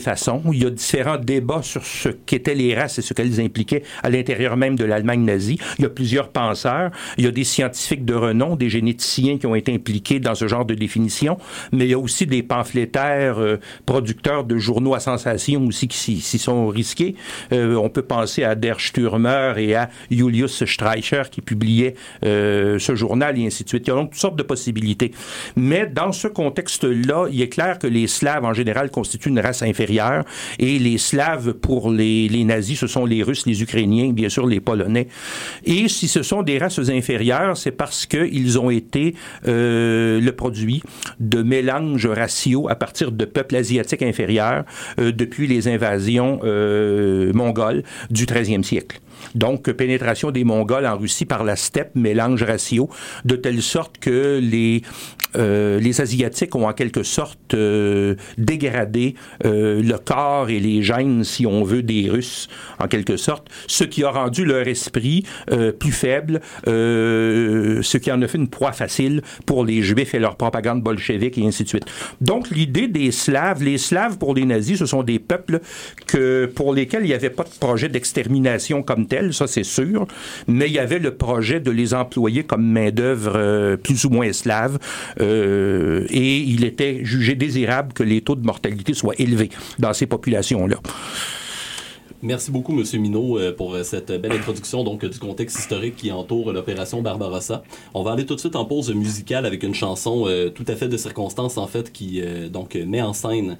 Il 0.53 0.63
y 0.63 0.65
a 0.65 0.69
différents 0.69 1.17
débats 1.17 1.61
sur 1.61 1.85
ce 1.85 2.09
qu'étaient 2.09 2.55
les 2.55 2.75
races 2.75 2.99
et 2.99 3.01
ce 3.01 3.13
qu'elles 3.13 3.39
impliquaient 3.41 3.83
à 4.03 4.09
l'intérieur 4.09 4.57
même 4.57 4.75
de 4.75 4.85
l'Allemagne 4.85 5.23
nazie. 5.23 5.59
Il 5.79 5.83
y 5.83 5.85
a 5.85 5.89
plusieurs 5.89 6.29
penseurs. 6.29 6.91
Il 7.17 7.25
y 7.25 7.27
a 7.27 7.31
des 7.31 7.43
scientifiques 7.43 8.05
de 8.05 8.13
renom, 8.13 8.55
des 8.55 8.69
généticiens 8.69 9.37
qui 9.37 9.45
ont 9.47 9.55
été 9.55 9.73
impliqués 9.73 10.19
dans 10.19 10.35
ce 10.35 10.47
genre 10.47 10.65
de 10.65 10.75
définition, 10.75 11.37
mais 11.71 11.85
il 11.85 11.91
y 11.91 11.93
a 11.93 11.99
aussi 11.99 12.25
des 12.25 12.43
pamphlétaires, 12.43 13.39
euh, 13.39 13.59
producteurs 13.85 14.43
de 14.43 14.57
journaux 14.57 14.93
à 14.93 14.99
sensation 14.99 15.65
aussi 15.65 15.87
qui 15.87 16.21
s'y 16.21 16.39
sont 16.39 16.67
risqués. 16.67 17.15
Euh, 17.51 17.75
on 17.75 17.89
peut 17.89 18.01
penser 18.01 18.43
à 18.43 18.55
Der 18.55 18.79
Stürmer 18.79 19.53
et 19.57 19.75
à 19.75 19.89
Julius 20.11 20.65
Streicher 20.65 21.23
qui 21.31 21.41
publiaient 21.41 21.95
euh, 22.23 22.79
ce 22.79 22.95
journal 22.95 23.37
et 23.39 23.45
ainsi 23.45 23.63
de 23.63 23.69
suite. 23.69 23.87
Il 23.87 23.89
y 23.89 23.93
a 23.93 23.95
donc 23.95 24.11
toutes 24.11 24.19
sortes 24.19 24.35
de 24.35 24.43
possibilités. 24.43 25.11
Mais 25.55 25.85
dans 25.87 26.11
ce 26.11 26.27
contexte-là, 26.27 27.27
il 27.31 27.41
est 27.41 27.49
clair 27.49 27.79
que 27.79 27.87
les 27.87 28.07
Slaves 28.07 28.45
en 28.45 28.53
général 28.53 28.89
constituent 28.89 29.29
une 29.29 29.39
race 29.39 29.63
inférieure 29.63 29.86
et 30.59 30.79
les 30.79 30.97
Slaves, 30.97 31.53
pour 31.53 31.91
les, 31.91 32.43
nazis, 32.43 32.79
ce 32.79 32.87
sont 32.87 33.05
les 33.05 33.23
Russes, 33.23 33.45
les 33.45 33.61
Ukrainiens, 33.61 34.11
bien 34.11 34.29
sûr 34.29 34.45
les 34.45 34.59
Polonais. 34.59 35.07
Et 35.65 35.87
si 35.87 36.07
ce 36.07 36.23
sont 36.23 36.43
des 36.43 36.57
races 36.57 36.79
inférieures, 36.89 37.57
c'est 37.57 37.71
parce 37.71 38.05
qu'ils 38.05 38.59
ont 38.59 38.69
été 38.69 39.15
euh, 39.47 40.19
le 40.19 40.31
produit 40.31 40.81
de 41.19 41.41
mélanges 41.41 42.07
raciaux 42.07 42.69
à 42.69 42.75
partir 42.75 43.11
de 43.11 43.25
peuples 43.25 43.55
asiatiques 43.55 44.03
inférieurs 44.03 44.63
euh, 44.99 45.11
depuis 45.11 45.47
les 45.47 45.67
invasions 45.67 46.39
euh, 46.43 47.31
mongoles 47.33 47.83
du 48.09 48.25
13e 48.25 48.63
siècle. 48.63 48.99
Donc, 49.35 49.71
pénétration 49.71 50.31
des 50.31 50.43
Mongols 50.43 50.85
en 50.85 50.97
Russie 50.97 51.25
par 51.25 51.43
la 51.43 51.55
steppe, 51.55 51.95
mélange 51.95 52.43
ratio, 52.43 52.89
de 53.25 53.35
telle 53.35 53.61
sorte 53.61 53.97
que 53.97 54.39
les, 54.41 54.81
euh, 55.37 55.79
les 55.79 56.01
Asiatiques 56.01 56.55
ont 56.55 56.67
en 56.67 56.73
quelque 56.73 57.03
sorte 57.03 57.53
euh, 57.53 58.15
dégradé 58.37 59.15
euh, 59.45 59.81
le 59.81 59.97
corps 59.97 60.49
et 60.49 60.59
les 60.59 60.81
gènes, 60.81 61.23
si 61.23 61.45
on 61.45 61.63
veut, 61.63 61.83
des 61.83 62.09
Russes, 62.09 62.47
en 62.79 62.87
quelque 62.87 63.17
sorte, 63.17 63.47
ce 63.67 63.83
qui 63.83 64.03
a 64.03 64.09
rendu 64.09 64.45
leur 64.45 64.67
esprit 64.67 65.23
euh, 65.51 65.71
plus 65.71 65.91
faible, 65.91 66.41
euh, 66.67 67.81
ce 67.81 67.97
qui 67.97 68.11
en 68.11 68.21
a 68.21 68.27
fait 68.27 68.37
une 68.37 68.49
proie 68.49 68.71
facile 68.71 69.21
pour 69.45 69.65
les 69.65 69.81
Juifs 69.81 70.13
et 70.13 70.19
leur 70.19 70.35
propagande 70.35 70.81
bolchevique 70.81 71.37
et 71.37 71.45
ainsi 71.45 71.63
de 71.63 71.69
suite. 71.69 71.85
Donc, 72.21 72.49
l'idée 72.49 72.87
des 72.87 73.11
Slaves, 73.11 73.63
les 73.63 73.77
Slaves 73.77 74.17
pour 74.17 74.33
les 74.33 74.45
nazis, 74.45 74.79
ce 74.79 74.85
sont 74.85 75.03
des 75.03 75.19
peuples 75.19 75.59
que, 76.07 76.45
pour 76.53 76.73
lesquels 76.73 77.03
il 77.03 77.07
n'y 77.07 77.13
avait 77.13 77.29
pas 77.29 77.43
de 77.43 77.49
projet 77.59 77.89
d'extermination 77.89 78.83
comme 78.83 79.07
tel, 79.07 79.33
ça 79.33 79.47
c'est 79.47 79.63
sûr, 79.63 80.07
mais 80.47 80.67
il 80.67 80.73
y 80.73 80.79
avait 80.79 80.99
le 80.99 81.15
projet 81.15 81.59
de 81.59 81.71
les 81.71 81.93
employer 81.93 82.43
comme 82.43 82.65
main-d'œuvre 82.65 83.75
plus 83.77 84.05
ou 84.05 84.09
moins 84.09 84.31
slave, 84.33 84.77
euh, 85.27 86.05
et 86.09 86.37
il 86.37 86.63
était 86.63 87.03
jugé 87.03 87.35
désirable 87.35 87.93
que 87.93 88.03
les 88.03 88.21
taux 88.21 88.35
de 88.35 88.45
mortalité 88.45 88.93
soient 88.93 89.15
élevés 89.17 89.49
dans 89.79 89.93
ces 89.93 90.07
populations-là. 90.07 90.77
Merci 92.23 92.49
beaucoup, 92.49 92.73
Monsieur 92.73 92.97
Minot, 92.97 93.37
euh, 93.37 93.55
pour 93.55 93.77
cette 93.83 94.11
belle 94.11 94.31
introduction 94.31 94.83
donc 94.83 95.05
du 95.05 95.19
contexte 95.19 95.59
historique 95.59 95.95
qui 95.97 96.11
entoure 96.11 96.51
l'opération 96.51 97.03
Barbarossa. 97.03 97.61
On 97.93 98.01
va 98.01 98.13
aller 98.13 98.25
tout 98.25 98.33
de 98.33 98.39
suite 98.39 98.55
en 98.55 98.65
pause 98.65 98.91
musicale 98.91 99.45
avec 99.45 99.61
une 99.61 99.75
chanson 99.75 100.23
euh, 100.25 100.49
tout 100.49 100.65
à 100.67 100.75
fait 100.75 100.87
de 100.87 100.97
circonstance 100.97 101.59
en 101.59 101.67
fait 101.67 101.91
qui 101.91 102.21
euh, 102.21 102.49
donc 102.49 102.73
met 102.73 103.03
en 103.03 103.13
scène 103.13 103.57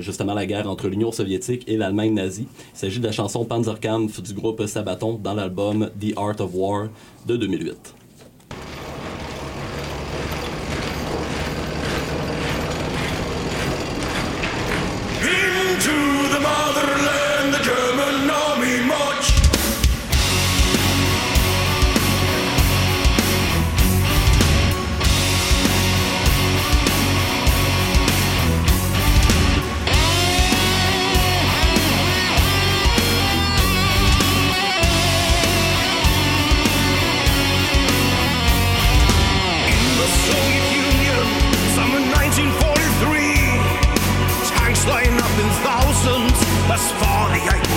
justement 0.00 0.34
la 0.34 0.44
guerre 0.44 0.68
entre 0.68 0.88
l'Union 0.88 1.12
soviétique 1.12 1.64
et 1.68 1.76
l'Allemagne 1.76 2.14
nazie. 2.14 2.48
Il 2.74 2.78
s'agit 2.78 2.98
de 2.98 3.06
la 3.06 3.12
chanson 3.12 3.44
Panzerkampf 3.44 4.22
du 4.22 4.34
groupe 4.34 4.66
Sabaton 4.66 5.18
dans 5.22 5.34
l'album 5.34 5.90
The 6.00 6.16
Art 6.16 6.40
of 6.40 6.50
War 6.52 6.88
de 7.26 7.36
2008. 7.36 7.94
for 46.78 47.28
the 47.32 47.67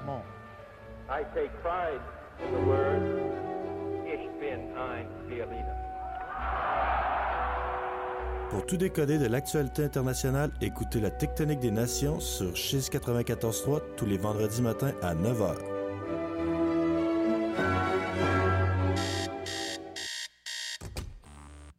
el 0.00 0.08
imperialismo. 0.08 0.22
I 1.08 1.24
take 1.34 1.50
pride 1.62 2.00
in 2.38 2.52
the 2.52 2.66
word 2.66 3.02
Ich 4.06 4.28
bin 4.40 4.76
ein 4.76 5.06
Berliner. 5.28 5.76
Pour 8.50 8.66
tout 8.66 8.76
décoder 8.76 9.18
de 9.18 9.26
l'actualité 9.26 9.84
internationale, 9.84 10.50
écoutez 10.60 11.00
la 11.00 11.10
Tectonique 11.10 11.60
des 11.60 11.70
Nations 11.70 12.18
sur 12.18 12.56
Chiz 12.56 12.90
94.3 12.90 13.80
tous 13.96 14.06
les 14.06 14.18
vendredis 14.18 14.60
matins 14.60 14.92
à 15.02 15.14
9h. 15.14 15.54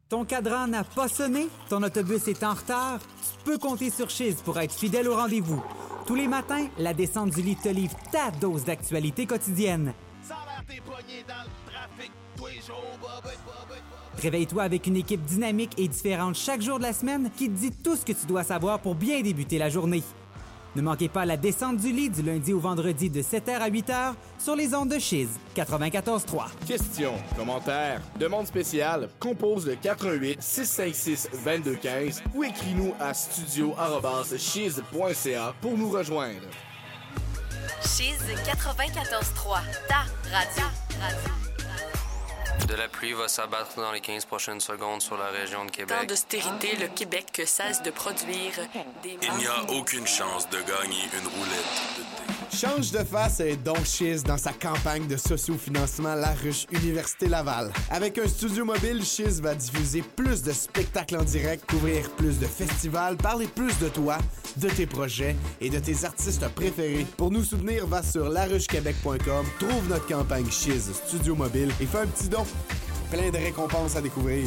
Ton 0.07 0.23
cadran 0.23 0.67
n'a 0.67 0.83
pas 0.83 1.09
sonné? 1.09 1.47
Ton 1.69 1.83
autobus 1.83 2.27
est 2.27 2.43
en 2.43 2.53
retard? 2.53 2.99
Tu 2.99 3.43
peux 3.45 3.57
compter 3.57 3.89
sur 3.89 4.09
Chiz 4.09 4.41
pour 4.41 4.57
être 4.59 4.73
fidèle 4.73 5.09
au 5.09 5.15
rendez-vous. 5.15 5.61
Tous 6.05 6.15
les 6.15 6.27
matins, 6.27 6.67
la 6.77 6.93
descente 6.93 7.31
du 7.31 7.41
lit 7.41 7.55
te 7.55 7.69
livre 7.69 7.95
ta 8.11 8.31
dose 8.31 8.63
d'actualité 8.63 9.25
quotidienne. 9.25 9.93
Réveille-toi 14.17 14.63
avec 14.63 14.87
une 14.87 14.97
équipe 14.97 15.23
dynamique 15.23 15.73
et 15.77 15.87
différente 15.87 16.35
chaque 16.35 16.61
jour 16.61 16.77
de 16.77 16.83
la 16.83 16.93
semaine 16.93 17.29
qui 17.35 17.49
te 17.49 17.57
dit 17.57 17.71
tout 17.71 17.95
ce 17.95 18.05
que 18.05 18.13
tu 18.13 18.25
dois 18.25 18.43
savoir 18.43 18.79
pour 18.79 18.95
bien 18.95 19.21
débuter 19.21 19.57
la 19.57 19.69
journée. 19.69 20.03
Ne 20.75 20.81
manquez 20.81 21.09
pas 21.09 21.25
la 21.25 21.35
descente 21.35 21.75
du 21.77 21.91
lit 21.91 22.09
du 22.09 22.21
lundi 22.21 22.53
au 22.53 22.59
vendredi 22.59 23.09
de 23.09 23.21
7h 23.21 23.59
à 23.59 23.69
8h 23.69 24.13
sur 24.39 24.55
les 24.55 24.73
ondes 24.73 24.87
de 24.89 24.99
Chiz 24.99 25.27
94.3. 25.55 26.45
Questions, 26.65 27.15
commentaires, 27.35 27.99
demandes 28.17 28.47
spéciales, 28.47 29.09
compose 29.19 29.67
le 29.67 29.75
88 29.75 30.41
656 30.41 31.29
2215 31.43 32.23
ou 32.33 32.45
écris-nous 32.45 32.93
à 32.99 33.13
studio@chiz.ca 33.13 35.53
pour 35.61 35.77
nous 35.77 35.89
rejoindre. 35.89 36.47
Chiz 37.83 38.15
94.3, 38.45 39.59
ta 39.87 40.05
radio. 40.31 40.63
radio. 41.01 41.40
De 42.71 42.77
la 42.77 42.87
pluie 42.87 43.11
va 43.11 43.27
s'abattre 43.27 43.75
dans 43.75 43.91
les 43.91 43.99
15 43.99 44.23
prochaines 44.23 44.61
secondes 44.61 45.01
sur 45.01 45.17
la 45.17 45.27
région 45.27 45.65
de 45.65 45.71
Québec. 45.71 45.97
Temps 45.99 46.05
d'austérité, 46.05 46.77
le 46.79 46.87
Québec 46.87 47.41
cesse 47.45 47.83
de 47.83 47.91
produire 47.91 48.53
des... 49.03 49.17
Il 49.21 49.33
n'y 49.39 49.47
a 49.47 49.63
aucune 49.73 50.07
chance 50.07 50.49
de 50.49 50.55
gagner 50.59 51.03
une 51.13 51.27
roulette 51.27 51.97
de. 51.97 52.10
Change 52.61 52.91
de 52.91 53.03
face 53.03 53.39
et 53.39 53.55
Don 53.55 53.83
Chiz 53.83 54.23
dans 54.23 54.37
sa 54.37 54.53
campagne 54.53 55.07
de 55.07 55.17
socio-financement 55.17 56.13
La 56.13 56.31
Ruche 56.33 56.67
Université 56.71 57.27
Laval. 57.27 57.71
Avec 57.89 58.19
un 58.19 58.27
studio 58.27 58.65
mobile, 58.65 59.03
Chiz 59.03 59.41
va 59.41 59.55
diffuser 59.55 60.03
plus 60.15 60.43
de 60.43 60.51
spectacles 60.51 61.17
en 61.17 61.23
direct, 61.23 61.67
couvrir 61.67 62.07
plus 62.11 62.37
de 62.37 62.45
festivals, 62.45 63.17
parler 63.17 63.47
plus 63.47 63.79
de 63.79 63.89
toi, 63.89 64.19
de 64.57 64.69
tes 64.69 64.85
projets 64.85 65.35
et 65.59 65.71
de 65.71 65.79
tes 65.79 66.05
artistes 66.05 66.47
préférés. 66.49 67.07
Pour 67.17 67.31
nous 67.31 67.43
soutenir, 67.43 67.87
va 67.87 68.03
sur 68.03 68.29
laruchequebec.com, 68.29 69.45
trouve 69.59 69.89
notre 69.89 70.05
campagne 70.05 70.51
Chiz 70.51 70.91
Studio 71.07 71.33
Mobile 71.33 71.71
et 71.81 71.87
fais 71.87 72.01
un 72.01 72.07
petit 72.07 72.29
don. 72.29 72.45
Plein 73.09 73.31
de 73.31 73.37
récompenses 73.37 73.95
à 73.95 74.01
découvrir. 74.01 74.45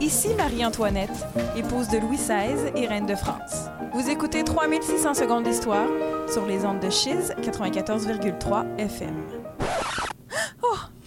Ici 0.00 0.34
Marie-Antoinette, 0.34 1.26
épouse 1.56 1.88
de 1.88 1.98
Louis 1.98 2.16
XVI 2.16 2.72
et 2.74 2.86
reine 2.86 3.04
de 3.04 3.14
France. 3.14 3.66
Vous 3.92 4.08
écoutez 4.08 4.44
3600 4.44 5.12
secondes 5.12 5.44
d'histoire 5.44 5.88
sur 6.32 6.46
les 6.46 6.64
ondes 6.64 6.80
de 6.80 6.88
Chiz 6.88 7.34
94,3 7.42 8.78
FM. 8.78 9.14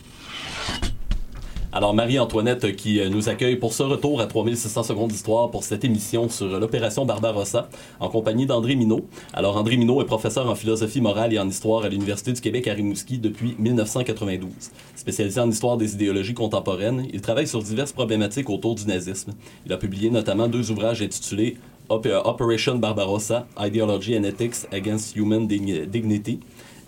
Alors, 1.76 1.96
Marie-Antoinette 1.96 2.76
qui 2.76 3.00
euh, 3.00 3.10
nous 3.10 3.30
accueille 3.30 3.56
pour 3.56 3.74
ce 3.74 3.82
retour 3.82 4.22
à 4.22 4.28
3600 4.28 4.84
secondes 4.84 5.10
d'histoire 5.10 5.50
pour 5.50 5.64
cette 5.64 5.84
émission 5.84 6.30
sur 6.30 6.46
euh, 6.46 6.60
l'opération 6.60 7.04
Barbarossa 7.04 7.68
en 8.00 8.10
compagnie 8.10 8.46
d'André 8.46 8.76
Minot. 8.76 9.08
Alors, 9.34 9.58
André 9.58 9.76
Minot 9.78 10.00
est 10.00 10.06
professeur 10.06 10.48
en 10.48 10.54
philosophie 10.54 11.02
morale 11.02 11.34
et 11.34 11.40
en 11.40 11.50
histoire 11.50 11.84
à 11.84 11.90
l'Université 11.90 12.32
du 12.32 12.42
Québec 12.42 12.68
à 12.68 12.74
Rimouski 12.74 13.18
depuis 13.18 13.56
1992. 13.58 14.52
Spécialisé 14.96 15.42
en 15.42 15.50
histoire 15.50 15.78
des 15.78 15.96
idéologies 15.96 16.36
contemporaines, 16.36 17.08
il 17.12 17.22
travaille 17.22 17.48
sur 17.48 17.64
diverses 17.64 17.92
problématiques 17.92 18.52
autour 18.52 18.76
du 18.76 18.86
nazisme. 18.86 19.34
Il 19.66 19.74
a 19.74 19.78
publié 19.78 20.12
notamment 20.12 20.48
deux 20.48 20.70
ouvrages 20.70 21.02
intitulés 21.02 21.58
euh, 21.90 22.22
Operation 22.24 22.76
Barbarossa, 22.76 23.48
Ideology 23.60 24.16
and 24.16 24.26
Ethics 24.26 24.68
Against 24.72 25.16
Human 25.16 25.48
Dig- 25.48 25.90
Dignity 25.90 26.40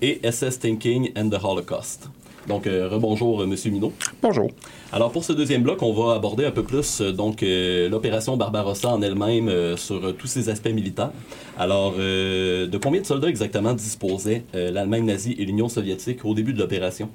et 0.04 0.20
SS 0.24 0.60
Thinking 0.60 1.12
and 1.18 1.30
the 1.30 1.44
Holocaust. 1.44 2.08
Donc, 2.48 2.68
euh, 2.68 2.88
rebonjour, 2.90 3.42
euh, 3.42 3.48
Monsieur 3.48 3.72
Minot. 3.72 3.92
Bonjour. 4.22 4.52
Alors, 4.92 5.12
pour 5.12 5.24
ce 5.24 5.34
deuxième 5.34 5.64
bloc, 5.64 5.82
on 5.82 5.94
va 5.94 6.14
aborder 6.14 6.46
un 6.46 6.52
peu 6.52 6.64
plus 6.64 7.02
euh, 7.02 7.12
donc 7.12 7.44
l'opération 7.90 8.38
Barbarossa 8.38 8.90
en 8.90 9.02
elle-même 9.02 9.78
sur 9.78 10.16
tous 10.16 10.28
ses 10.28 10.50
aspects 10.50 10.70
militaires. 10.70 11.12
Alors, 11.58 11.94
de 11.94 12.78
combien 12.78 13.02
de 13.02 13.06
soldats 13.06 13.30
exactement 13.30 13.74
disposaient 13.74 14.44
euh, 14.54 14.72
l'Allemagne 14.72 15.06
nazie 15.06 15.36
et 15.38 15.46
l'Union 15.46 15.70
soviétique 15.70 16.26
au 16.26 16.34
début 16.34 16.54
de 16.54 16.60
l'opération? 16.60 17.10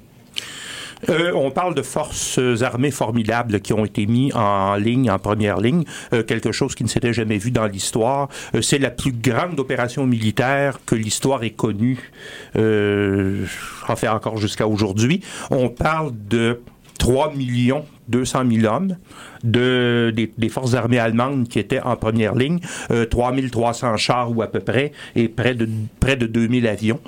Euh, 1.09 1.31
on 1.33 1.51
parle 1.51 1.75
de 1.75 1.81
forces 1.81 2.39
armées 2.61 2.91
formidables 2.91 3.59
qui 3.61 3.73
ont 3.73 3.85
été 3.85 4.05
mis 4.05 4.31
en 4.33 4.75
ligne, 4.75 5.09
en 5.09 5.19
première 5.19 5.57
ligne, 5.57 5.83
euh, 6.13 6.23
quelque 6.23 6.51
chose 6.51 6.75
qui 6.75 6.83
ne 6.83 6.89
s'était 6.89 7.13
jamais 7.13 7.37
vu 7.37 7.51
dans 7.51 7.65
l'histoire. 7.65 8.29
Euh, 8.55 8.61
c'est 8.61 8.77
la 8.77 8.91
plus 8.91 9.11
grande 9.11 9.59
opération 9.59 10.05
militaire 10.05 10.79
que 10.85 10.95
l'histoire 10.95 11.43
ait 11.43 11.51
connue, 11.51 12.11
en 12.55 13.95
fait 13.95 14.07
encore 14.07 14.37
jusqu'à 14.37 14.67
aujourd'hui. 14.67 15.21
On 15.49 15.69
parle 15.69 16.11
de 16.29 16.61
3 16.97 17.33
millions 17.33 17.85
200 18.11 18.43
000 18.51 18.73
hommes 18.73 18.95
de, 19.43 20.13
des, 20.15 20.49
forces 20.49 20.75
armées 20.75 20.99
allemandes 20.99 21.47
qui 21.47 21.59
étaient 21.59 21.79
en 21.79 21.95
première 21.95 22.35
ligne, 22.35 22.59
euh, 22.91 23.05
3300 23.05 23.97
chars 23.97 24.35
ou 24.35 24.41
à 24.41 24.47
peu 24.47 24.59
près, 24.59 24.91
et 25.15 25.27
près 25.27 25.55
de, 25.55 25.67
près 25.99 26.15
de 26.15 26.27
2000 26.27 26.67
avions. 26.67 26.99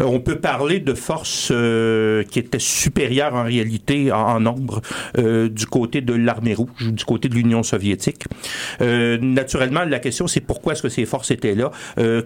Euh, 0.00 0.04
on 0.04 0.20
peut 0.20 0.38
parler 0.38 0.80
de 0.80 0.94
forces 0.94 1.50
euh, 1.52 2.22
qui 2.24 2.38
étaient 2.38 2.58
supérieures 2.58 3.34
en 3.34 3.44
réalité 3.44 4.10
en, 4.12 4.40
nombre 4.40 4.80
euh, 5.18 5.48
du 5.48 5.66
côté 5.66 6.00
de 6.00 6.14
l'armée 6.14 6.54
rouge, 6.54 6.92
du 6.92 7.04
côté 7.04 7.28
de 7.28 7.34
l'Union 7.34 7.62
soviétique. 7.62 8.24
Naturellement, 8.80 9.84
la 9.84 9.98
question 9.98 10.26
c'est 10.26 10.40
pourquoi 10.40 10.72
est-ce 10.72 10.82
que 10.82 10.88
ces 10.88 11.04
forces 11.06 11.30
étaient 11.30 11.54
là? 11.54 11.70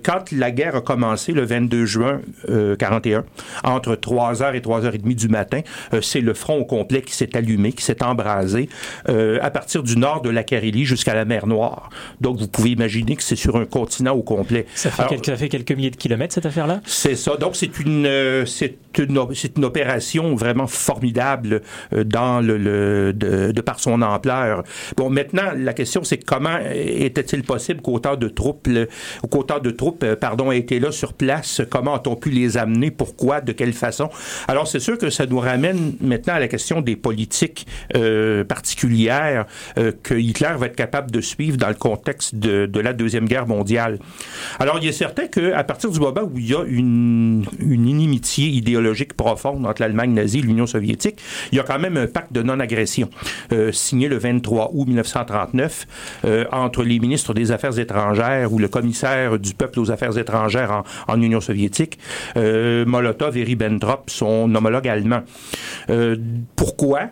Quand 0.02 0.30
la 0.32 0.50
guerre 0.50 0.76
a 0.76 0.80
commencé 0.80 1.32
le 1.32 1.44
22 1.44 1.86
juin 1.86 2.20
euh, 2.48 2.76
41, 2.76 3.24
entre 3.64 3.94
3h 3.94 4.54
et 4.54 4.60
3h30 4.60 5.14
du 5.14 5.28
matin, 5.28 5.60
c'est 6.00 6.20
le 6.20 6.34
front 6.34 6.58
au 6.58 6.64
complet 6.64 7.02
qui 7.02 7.14
s'est 7.14 7.36
allumé, 7.36 7.72
qui 7.72 7.84
s'est 7.84 8.02
embrasé 8.12 8.68
euh, 9.08 9.38
à 9.42 9.50
partir 9.50 9.82
du 9.82 9.96
nord 9.96 10.22
de 10.22 10.30
la 10.30 10.44
Carélie 10.44 10.84
jusqu'à 10.84 11.14
la 11.14 11.24
mer 11.24 11.46
Noire. 11.46 11.90
Donc 12.20 12.38
vous 12.38 12.48
pouvez 12.48 12.70
imaginer 12.70 13.16
que 13.16 13.22
c'est 13.22 13.36
sur 13.36 13.56
un 13.56 13.64
continent 13.64 14.14
au 14.14 14.22
complet. 14.22 14.66
Ça 14.74 14.90
fait, 14.90 15.02
Alors, 15.02 15.10
quelques, 15.10 15.26
ça 15.26 15.36
fait 15.36 15.48
quelques 15.48 15.72
milliers 15.72 15.90
de 15.90 15.96
kilomètres, 15.96 16.34
cette 16.34 16.46
affaire-là? 16.46 16.80
C'est 16.84 17.16
ça. 17.16 17.36
Donc, 17.36 17.56
c'est 17.56 17.78
une, 17.80 18.06
euh, 18.06 18.46
c'est 18.46 18.76
c'est 19.34 19.56
une 19.58 19.64
opération 19.64 20.34
vraiment 20.34 20.66
formidable 20.66 21.62
euh, 21.92 22.04
dans 22.04 22.40
le, 22.40 22.58
le- 22.58 23.12
de, 23.12 23.60
par 23.60 23.80
son 23.80 24.02
ampleur. 24.02 24.64
Bon, 24.96 25.10
maintenant, 25.10 25.52
la 25.56 25.72
question, 25.72 26.04
c'est 26.04 26.18
comment 26.18 26.58
était-il 26.72 27.42
possible 27.42 27.80
qu'autant 27.80 28.16
de 28.16 28.28
troupes, 28.28 28.68
qu'autant 29.30 29.58
de 29.58 29.70
troupes, 29.70 30.02
euh, 30.04 30.16
pardon, 30.16 30.52
aient 30.52 30.58
été 30.58 30.80
là 30.80 30.92
sur 30.92 31.12
place? 31.12 31.62
Comment 31.70 31.94
a-t-on 31.94 32.16
pu 32.16 32.30
les 32.30 32.56
amener? 32.56 32.90
Pourquoi? 32.90 33.40
De 33.40 33.52
quelle 33.52 33.72
façon? 33.72 34.10
Alors, 34.48 34.66
c'est 34.68 34.80
sûr 34.80 34.98
que 34.98 35.10
ça 35.10 35.26
nous 35.26 35.38
ramène 35.38 35.94
maintenant 36.00 36.34
à 36.34 36.40
la 36.40 36.48
question 36.48 36.80
des 36.80 36.96
politiques 36.96 37.66
euh, 37.96 38.44
particulières 38.44 39.46
euh, 39.78 39.92
que 40.02 40.14
Hitler 40.14 40.54
va 40.58 40.66
être 40.66 40.76
capable 40.76 41.10
de 41.10 41.20
suivre 41.20 41.56
dans 41.56 41.68
le 41.68 41.74
contexte 41.74 42.34
de, 42.34 42.80
la 42.80 42.92
Deuxième 42.92 43.26
Guerre 43.26 43.46
mondiale. 43.46 43.98
Alors, 44.58 44.78
il 44.82 44.88
est 44.88 44.92
certain 44.92 45.28
qu'à 45.28 45.62
partir 45.64 45.90
du 45.90 46.00
moment 46.00 46.22
où 46.22 46.38
il 46.38 46.50
y 46.50 46.54
a 46.54 46.64
une 46.64 47.44
inimitié 47.60 48.48
idéologique 48.48 48.81
profonde 49.16 49.66
entre 49.66 49.82
l'Allemagne 49.82 50.12
nazie 50.12 50.38
et 50.38 50.42
l'Union 50.42 50.66
soviétique, 50.66 51.16
il 51.50 51.58
y 51.58 51.60
a 51.60 51.64
quand 51.64 51.78
même 51.78 51.96
un 51.96 52.06
pacte 52.06 52.32
de 52.32 52.42
non-agression 52.42 53.08
euh, 53.52 53.72
signé 53.72 54.08
le 54.08 54.18
23 54.18 54.70
août 54.72 54.86
1939 54.86 55.86
euh, 56.24 56.44
entre 56.52 56.82
les 56.82 56.98
ministres 56.98 57.34
des 57.34 57.52
Affaires 57.52 57.78
étrangères 57.78 58.52
ou 58.52 58.58
le 58.58 58.68
commissaire 58.68 59.38
du 59.38 59.54
peuple 59.54 59.80
aux 59.80 59.90
Affaires 59.90 60.16
étrangères 60.18 60.82
en, 61.08 61.22
Union 61.22 61.40
soviétique, 61.40 61.98
euh, 62.36 62.84
Molotov 62.84 63.36
et 63.36 63.44
Ribbentrop, 63.44 64.10
son 64.10 64.52
homologue 64.54 64.88
allemand. 64.88 65.22
Pourquoi? 66.56 67.10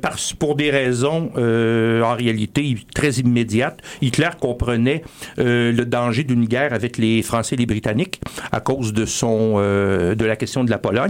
Parce, 0.00 0.32
pour 0.32 0.54
des 0.56 0.70
raisons 0.70 1.30
en 1.36 2.14
réalité 2.14 2.76
très 2.94 3.12
immédiates. 3.12 3.80
Hitler 4.00 4.28
comprenait 4.40 5.02
le 5.36 5.82
danger 5.84 6.24
d'une 6.24 6.46
guerre 6.46 6.72
avec 6.72 6.96
les 6.96 7.22
Français 7.22 7.56
et 7.56 7.58
les 7.58 7.66
Britanniques 7.66 8.20
à 8.52 8.60
cause 8.60 8.92
de 8.92 9.04
son 9.04 9.58
de 9.58 10.24
la 10.24 10.36
question 10.36 10.64
de 10.64 10.70
la 10.70 10.78
Pologne 10.78 11.09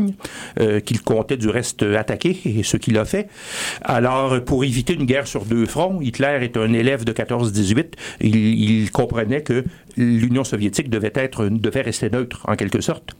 euh, 0.59 0.81
qu'il 0.81 1.03
comptait 1.03 1.37
du 1.37 1.49
reste 1.49 1.83
attaquer 1.83 2.39
et 2.45 2.63
ce 2.63 2.77
qu'il 2.77 2.99
a 2.99 3.05
fait. 3.05 3.29
Alors 3.83 4.43
pour 4.45 4.65
éviter 4.65 4.95
une 4.95 5.05
guerre 5.05 5.27
sur 5.27 5.45
deux 5.45 5.67
fronts, 5.67 6.01
Hitler 6.01 6.39
est 6.43 6.57
un 6.57 6.73
élève 6.73 7.05
de 7.05 7.13
14-18. 7.13 7.93
Il, 8.21 8.37
il 8.37 8.91
comprenait 8.91 9.43
que 9.43 9.65
l'Union 9.97 10.45
soviétique 10.45 10.91
devait 10.91 11.13
être 11.15 11.49
devait 11.49 11.83
rester 11.83 12.11
neutre 12.11 12.45
en 12.47 12.57
quelque 12.57 12.81
sorte. 12.81 13.15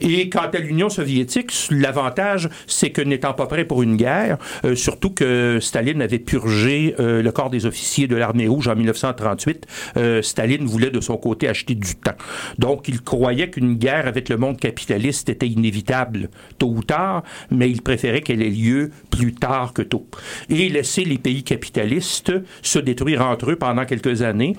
Et 0.00 0.28
quant 0.28 0.48
à 0.52 0.58
l'Union 0.58 0.88
soviétique, 0.88 1.52
l'avantage, 1.70 2.48
c'est 2.66 2.90
que 2.90 3.02
n'étant 3.02 3.34
pas 3.34 3.46
prêt 3.46 3.64
pour 3.64 3.82
une 3.82 3.96
guerre, 3.96 4.38
euh, 4.64 4.74
surtout 4.74 5.10
que 5.10 5.58
Staline 5.60 6.02
avait 6.02 6.18
purgé 6.18 6.94
euh, 7.00 7.22
le 7.22 7.32
corps 7.32 7.50
des 7.50 7.66
officiers 7.66 8.06
de 8.06 8.16
l'armée 8.16 8.46
rouge 8.46 8.68
en 8.68 8.76
1938, 8.76 9.66
euh, 9.96 10.22
Staline 10.22 10.66
voulait 10.66 10.90
de 10.90 11.00
son 11.00 11.16
côté 11.16 11.48
acheter 11.48 11.74
du 11.74 11.94
temps. 11.96 12.16
Donc, 12.58 12.88
il 12.88 13.02
croyait 13.02 13.50
qu'une 13.50 13.74
guerre 13.74 14.06
avec 14.06 14.28
le 14.28 14.36
monde 14.36 14.58
capitaliste 14.58 15.28
était 15.28 15.48
inévitable 15.48 16.28
tôt 16.58 16.68
ou 16.68 16.82
tard, 16.82 17.22
mais 17.50 17.70
il 17.70 17.82
préférait 17.82 18.20
qu'elle 18.20 18.42
ait 18.42 18.50
lieu 18.50 18.90
plus 19.10 19.34
tard 19.34 19.72
que 19.72 19.82
tôt. 19.82 20.06
Et 20.48 20.68
laisser 20.68 21.04
les 21.04 21.18
pays 21.18 21.42
capitalistes 21.42 22.32
se 22.62 22.78
détruire 22.78 23.26
entre 23.26 23.50
eux 23.50 23.56
pendant 23.56 23.84
quelques 23.84 24.22
années, 24.22 24.56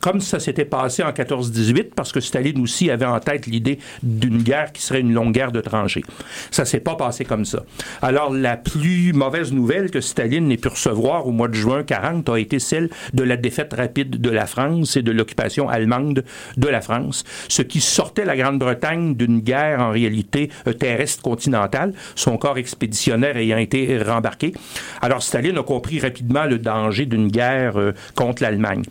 comme 0.00 0.20
ça 0.24 0.40
s'était 0.40 0.64
passé 0.64 1.02
en 1.02 1.10
14-18, 1.10 1.90
parce 1.94 2.12
que 2.12 2.20
Staline 2.20 2.60
aussi 2.60 2.90
avait 2.90 3.04
en 3.04 3.20
tête 3.20 3.46
l'idée 3.46 3.78
d'une 4.02 4.42
guerre 4.42 4.72
qui 4.72 4.82
serait 4.82 5.00
une 5.00 5.12
longue 5.12 5.32
guerre 5.32 5.52
de 5.52 5.60
tranchées. 5.60 6.02
Ça 6.50 6.64
s'est 6.64 6.80
pas 6.80 6.96
passé 6.96 7.24
comme 7.24 7.44
ça. 7.44 7.64
Alors, 8.02 8.32
la 8.32 8.56
plus 8.56 9.12
mauvaise 9.12 9.52
nouvelle 9.52 9.90
que 9.90 10.00
Staline 10.00 10.50
ait 10.50 10.56
pu 10.56 10.68
recevoir 10.68 11.26
au 11.26 11.30
mois 11.30 11.48
de 11.48 11.54
juin 11.54 11.82
40 11.82 12.28
a 12.28 12.38
été 12.38 12.58
celle 12.58 12.90
de 13.12 13.22
la 13.22 13.36
défaite 13.36 13.74
rapide 13.74 14.20
de 14.20 14.30
la 14.30 14.46
France 14.46 14.96
et 14.96 15.02
de 15.02 15.12
l'occupation 15.12 15.68
allemande 15.68 16.24
de 16.56 16.68
la 16.68 16.80
France, 16.80 17.24
ce 17.48 17.62
qui 17.62 17.80
sortait 17.80 18.24
la 18.24 18.36
Grande-Bretagne 18.36 19.14
d'une 19.14 19.40
guerre 19.40 19.80
en 19.80 19.90
réalité 19.90 20.50
euh, 20.66 20.72
terrestre 20.72 21.22
continentale, 21.22 21.92
son 22.14 22.36
corps 22.36 22.58
expéditionnaire 22.58 23.36
ayant 23.36 23.58
été 23.58 23.98
rembarqué. 23.98 24.52
Alors, 25.00 25.22
Staline 25.22 25.58
a 25.58 25.62
compris 25.62 26.00
rapidement 26.00 26.44
le 26.44 26.58
danger 26.58 27.06
d'une 27.06 27.28
guerre 27.28 27.76
euh, 27.76 27.92
contre 28.14 28.42
l'Allemagne. 28.42 28.82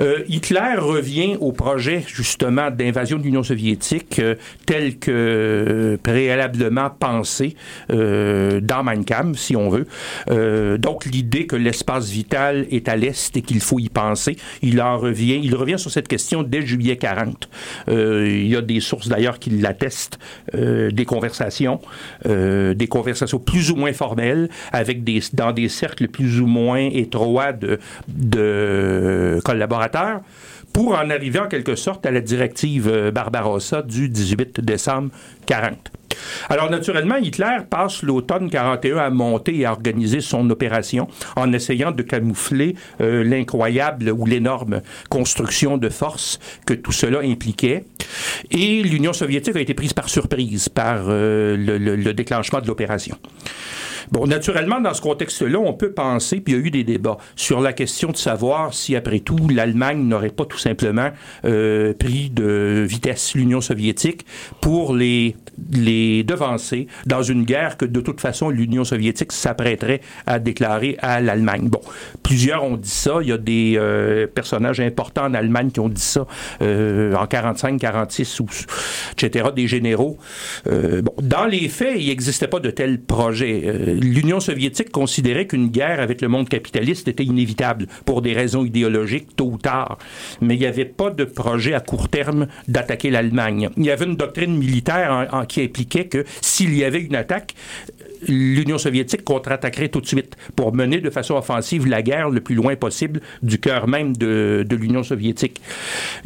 Euh, 0.00 0.22
Hitler 0.28 0.65
revient 0.74 1.36
au 1.40 1.52
projet 1.52 2.04
justement 2.06 2.70
d'invasion 2.70 3.18
de 3.18 3.22
l'Union 3.22 3.42
soviétique 3.42 4.18
euh, 4.18 4.34
tel 4.66 4.98
que 4.98 5.10
euh, 5.10 5.96
préalablement 6.02 6.90
pensé 6.90 7.56
euh, 7.90 8.60
dans 8.60 8.82
Mein 8.82 9.04
Kampf, 9.04 9.38
si 9.38 9.56
on 9.56 9.68
veut. 9.68 9.86
Euh, 10.30 10.78
donc 10.78 11.04
l'idée 11.04 11.46
que 11.46 11.56
l'espace 11.56 12.08
vital 12.10 12.66
est 12.70 12.88
à 12.88 12.96
l'est 12.96 13.36
et 13.36 13.42
qu'il 13.42 13.60
faut 13.60 13.78
y 13.78 13.88
penser, 13.88 14.36
il 14.62 14.80
en 14.80 14.98
revient, 14.98 15.40
il 15.42 15.54
revient 15.54 15.78
sur 15.78 15.90
cette 15.90 16.08
question 16.08 16.42
dès 16.42 16.62
juillet 16.62 16.96
40. 16.96 17.48
Euh, 17.88 18.26
il 18.28 18.48
y 18.48 18.56
a 18.56 18.62
des 18.62 18.80
sources 18.80 19.08
d'ailleurs 19.08 19.38
qui 19.38 19.50
l'attestent, 19.50 20.18
des 20.52 21.04
conversations, 21.04 21.80
des 22.24 22.86
conversations 22.88 23.38
plus 23.38 23.70
ou 23.70 23.76
moins 23.76 23.92
formelles 23.92 24.48
avec 24.72 25.04
des 25.04 25.20
dans 25.32 25.52
des 25.52 25.68
cercles 25.68 26.08
plus 26.08 26.40
ou 26.40 26.46
moins 26.46 26.88
étroits 26.92 27.52
de, 27.52 27.78
de 28.08 29.40
collaborateurs 29.44 30.20
pour 30.76 30.92
en 30.92 31.08
arriver 31.08 31.38
en 31.38 31.48
quelque 31.48 31.74
sorte 31.74 32.04
à 32.04 32.10
la 32.10 32.20
directive 32.20 32.86
euh, 32.86 33.10
Barbarossa 33.10 33.80
du 33.80 34.10
18 34.10 34.60
décembre 34.60 35.08
40. 35.46 35.92
Alors, 36.48 36.70
naturellement, 36.70 37.16
Hitler 37.16 37.58
passe 37.68 38.02
l'automne 38.02 38.48
41 38.50 38.96
à 38.98 39.10
monter 39.10 39.56
et 39.58 39.64
à 39.66 39.72
organiser 39.72 40.20
son 40.20 40.48
opération 40.50 41.08
en 41.36 41.52
essayant 41.52 41.90
de 41.92 42.02
camoufler 42.02 42.74
euh, 43.00 43.22
l'incroyable 43.22 44.10
ou 44.10 44.24
l'énorme 44.26 44.80
construction 45.10 45.76
de 45.78 45.88
force 45.88 46.38
que 46.66 46.74
tout 46.74 46.92
cela 46.92 47.20
impliquait. 47.20 47.84
Et 48.50 48.82
l'Union 48.82 49.12
soviétique 49.12 49.56
a 49.56 49.60
été 49.60 49.74
prise 49.74 49.92
par 49.92 50.08
surprise 50.08 50.68
par 50.68 51.04
euh, 51.08 51.56
le, 51.56 51.78
le- 51.78 51.96
le 51.96 52.14
déclenchement 52.14 52.60
de 52.60 52.66
l'opération. 52.66 53.16
Bon, 54.12 54.24
naturellement, 54.26 54.80
dans 54.80 54.94
ce 54.94 55.00
contexte-là, 55.02 55.58
on 55.58 55.72
peut 55.72 55.90
penser, 55.90 56.40
puis 56.40 56.54
il 56.54 56.60
y 56.60 56.62
a 56.62 56.64
eu 56.66 56.70
des 56.70 56.84
débats 56.84 57.16
sur 57.34 57.60
la 57.60 57.72
question 57.72 58.10
de 58.12 58.16
savoir 58.16 58.72
si, 58.72 58.94
après 58.94 59.18
tout, 59.18 59.48
l'Allemagne 59.48 59.98
n'aurait 60.06 60.30
pas 60.30 60.44
tout 60.44 60.58
simplement 60.58 61.10
euh, 61.44 61.92
pris 61.92 62.30
de 62.30 62.84
vitesse 62.88 63.34
l'Union 63.34 63.60
soviétique 63.60 64.24
pour 64.60 64.94
les, 64.94 65.34
les 65.72 66.22
devancer 66.24 66.86
dans 67.06 67.22
une 67.22 67.44
guerre 67.44 67.76
que, 67.76 67.84
de 67.84 68.00
toute 68.00 68.20
façon, 68.20 68.50
l'Union 68.50 68.84
soviétique 68.84 69.32
s'apprêterait 69.32 70.00
à 70.26 70.38
déclarer 70.38 70.96
à 71.00 71.20
l'Allemagne. 71.20 71.68
Bon, 71.68 71.80
plusieurs 72.22 72.64
ont 72.64 72.76
dit 72.76 72.88
ça. 72.90 73.18
Il 73.22 73.28
y 73.28 73.32
a 73.32 73.38
des 73.38 73.74
euh, 73.76 74.26
personnages 74.26 74.80
importants 74.80 75.24
en 75.26 75.34
Allemagne 75.34 75.70
qui 75.70 75.80
ont 75.80 75.88
dit 75.88 76.00
ça 76.00 76.26
euh, 76.62 77.14
en 77.14 77.26
45, 77.26 77.78
46, 77.80 78.40
ou, 78.40 78.46
etc., 79.12 79.48
des 79.54 79.66
généraux. 79.66 80.18
Euh, 80.66 81.02
bon, 81.02 81.12
dans 81.22 81.46
les 81.46 81.68
faits, 81.68 81.96
il 81.98 82.08
n'existait 82.08 82.48
pas 82.48 82.60
de 82.60 82.70
tel 82.70 83.00
projet. 83.00 83.96
L'Union 84.00 84.40
soviétique 84.40 84.90
considérait 84.90 85.46
qu'une 85.46 85.68
guerre 85.68 86.00
avec 86.00 86.20
le 86.20 86.28
monde 86.28 86.48
capitaliste 86.48 87.08
était 87.08 87.24
inévitable 87.24 87.86
pour 88.04 88.22
des 88.22 88.32
raisons 88.32 88.64
idéologiques, 88.64 89.34
tôt 89.36 89.50
ou 89.52 89.58
tard. 89.58 89.98
Mais 90.40 90.54
il 90.54 90.60
n'y 90.60 90.66
avait 90.66 90.84
pas 90.84 91.10
de 91.10 91.24
projet 91.24 91.74
à 91.74 91.80
court 91.80 92.08
terme 92.08 92.46
d'attaquer 92.68 93.10
l'Allemagne. 93.10 93.68
Il 93.76 93.84
y 93.84 93.90
avait 93.90 94.04
une 94.04 94.16
doctrine 94.16 94.56
militaire 94.56 95.10
en- 95.10 95.25
en- 95.32 95.46
qui 95.46 95.62
impliquait 95.62 96.06
que 96.06 96.24
s'il 96.40 96.74
y 96.76 96.84
avait 96.84 97.00
une 97.00 97.16
attaque, 97.16 97.54
l'Union 98.28 98.78
soviétique 98.78 99.24
contre-attaquerait 99.24 99.88
tout 99.88 100.00
de 100.00 100.06
suite 100.06 100.36
pour 100.54 100.74
mener 100.74 101.00
de 101.00 101.10
façon 101.10 101.34
offensive 101.34 101.86
la 101.86 102.02
guerre 102.02 102.30
le 102.30 102.40
plus 102.40 102.54
loin 102.54 102.76
possible 102.76 103.20
du 103.42 103.58
cœur 103.58 103.88
même 103.88 104.16
de, 104.16 104.64
de 104.68 104.76
l'Union 104.76 105.02
soviétique. 105.02 105.60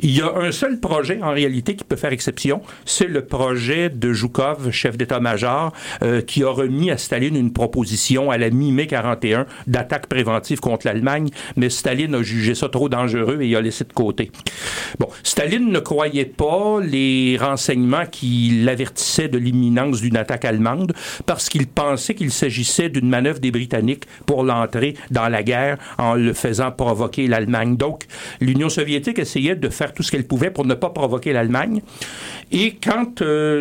Il 0.00 0.10
y 0.10 0.22
a 0.22 0.32
un 0.34 0.52
seul 0.52 0.80
projet 0.80 1.20
en 1.22 1.30
réalité 1.30 1.76
qui 1.76 1.84
peut 1.84 1.96
faire 1.96 2.12
exception, 2.12 2.62
c'est 2.84 3.06
le 3.06 3.24
projet 3.24 3.90
de 3.90 4.12
Zhukov, 4.12 4.70
chef 4.70 4.96
d'état-major, 4.96 5.72
euh, 6.02 6.20
qui 6.20 6.42
a 6.42 6.50
remis 6.50 6.90
à 6.90 6.96
Staline 6.96 7.36
une 7.36 7.52
proposition 7.52 8.30
à 8.30 8.38
la 8.38 8.50
mi-mai 8.50 8.86
41 8.86 9.46
d'attaque 9.66 10.06
préventive 10.06 10.60
contre 10.60 10.86
l'Allemagne, 10.86 11.28
mais 11.56 11.70
Staline 11.70 12.14
a 12.14 12.22
jugé 12.22 12.54
ça 12.54 12.68
trop 12.68 12.88
dangereux 12.88 13.38
et 13.40 13.48
il 13.48 13.56
a 13.56 13.60
laissé 13.60 13.84
de 13.84 13.92
côté. 13.92 14.30
Bon, 14.98 15.08
Staline 15.22 15.70
ne 15.70 15.78
croyait 15.78 16.24
pas 16.24 16.80
les 16.80 17.36
renseignements 17.38 18.06
qui 18.10 18.62
l'avertissaient 18.64 19.28
de 19.28 19.38
l'imminence 19.38 20.00
d'une 20.00 20.16
attaque 20.16 20.44
allemande 20.44 20.92
parce 21.26 21.48
qu'il 21.48 21.66
pensait 21.66 21.89
qu'il 21.96 22.30
s'agissait 22.30 22.88
d'une 22.88 23.08
manœuvre 23.08 23.40
des 23.40 23.50
Britanniques 23.50 24.04
pour 24.26 24.42
l'entrée 24.42 24.94
dans 25.10 25.28
la 25.28 25.42
guerre 25.42 25.78
en 25.98 26.14
le 26.14 26.32
faisant 26.32 26.70
provoquer 26.70 27.26
l'Allemagne. 27.26 27.76
Donc, 27.76 28.04
l'Union 28.40 28.68
soviétique 28.68 29.18
essayait 29.18 29.56
de 29.56 29.68
faire 29.68 29.92
tout 29.92 30.02
ce 30.02 30.10
qu'elle 30.10 30.26
pouvait 30.26 30.50
pour 30.50 30.64
ne 30.64 30.74
pas 30.74 30.90
provoquer 30.90 31.32
l'Allemagne. 31.32 31.82
Et 32.52 32.76
quand 32.82 33.22
euh, 33.22 33.60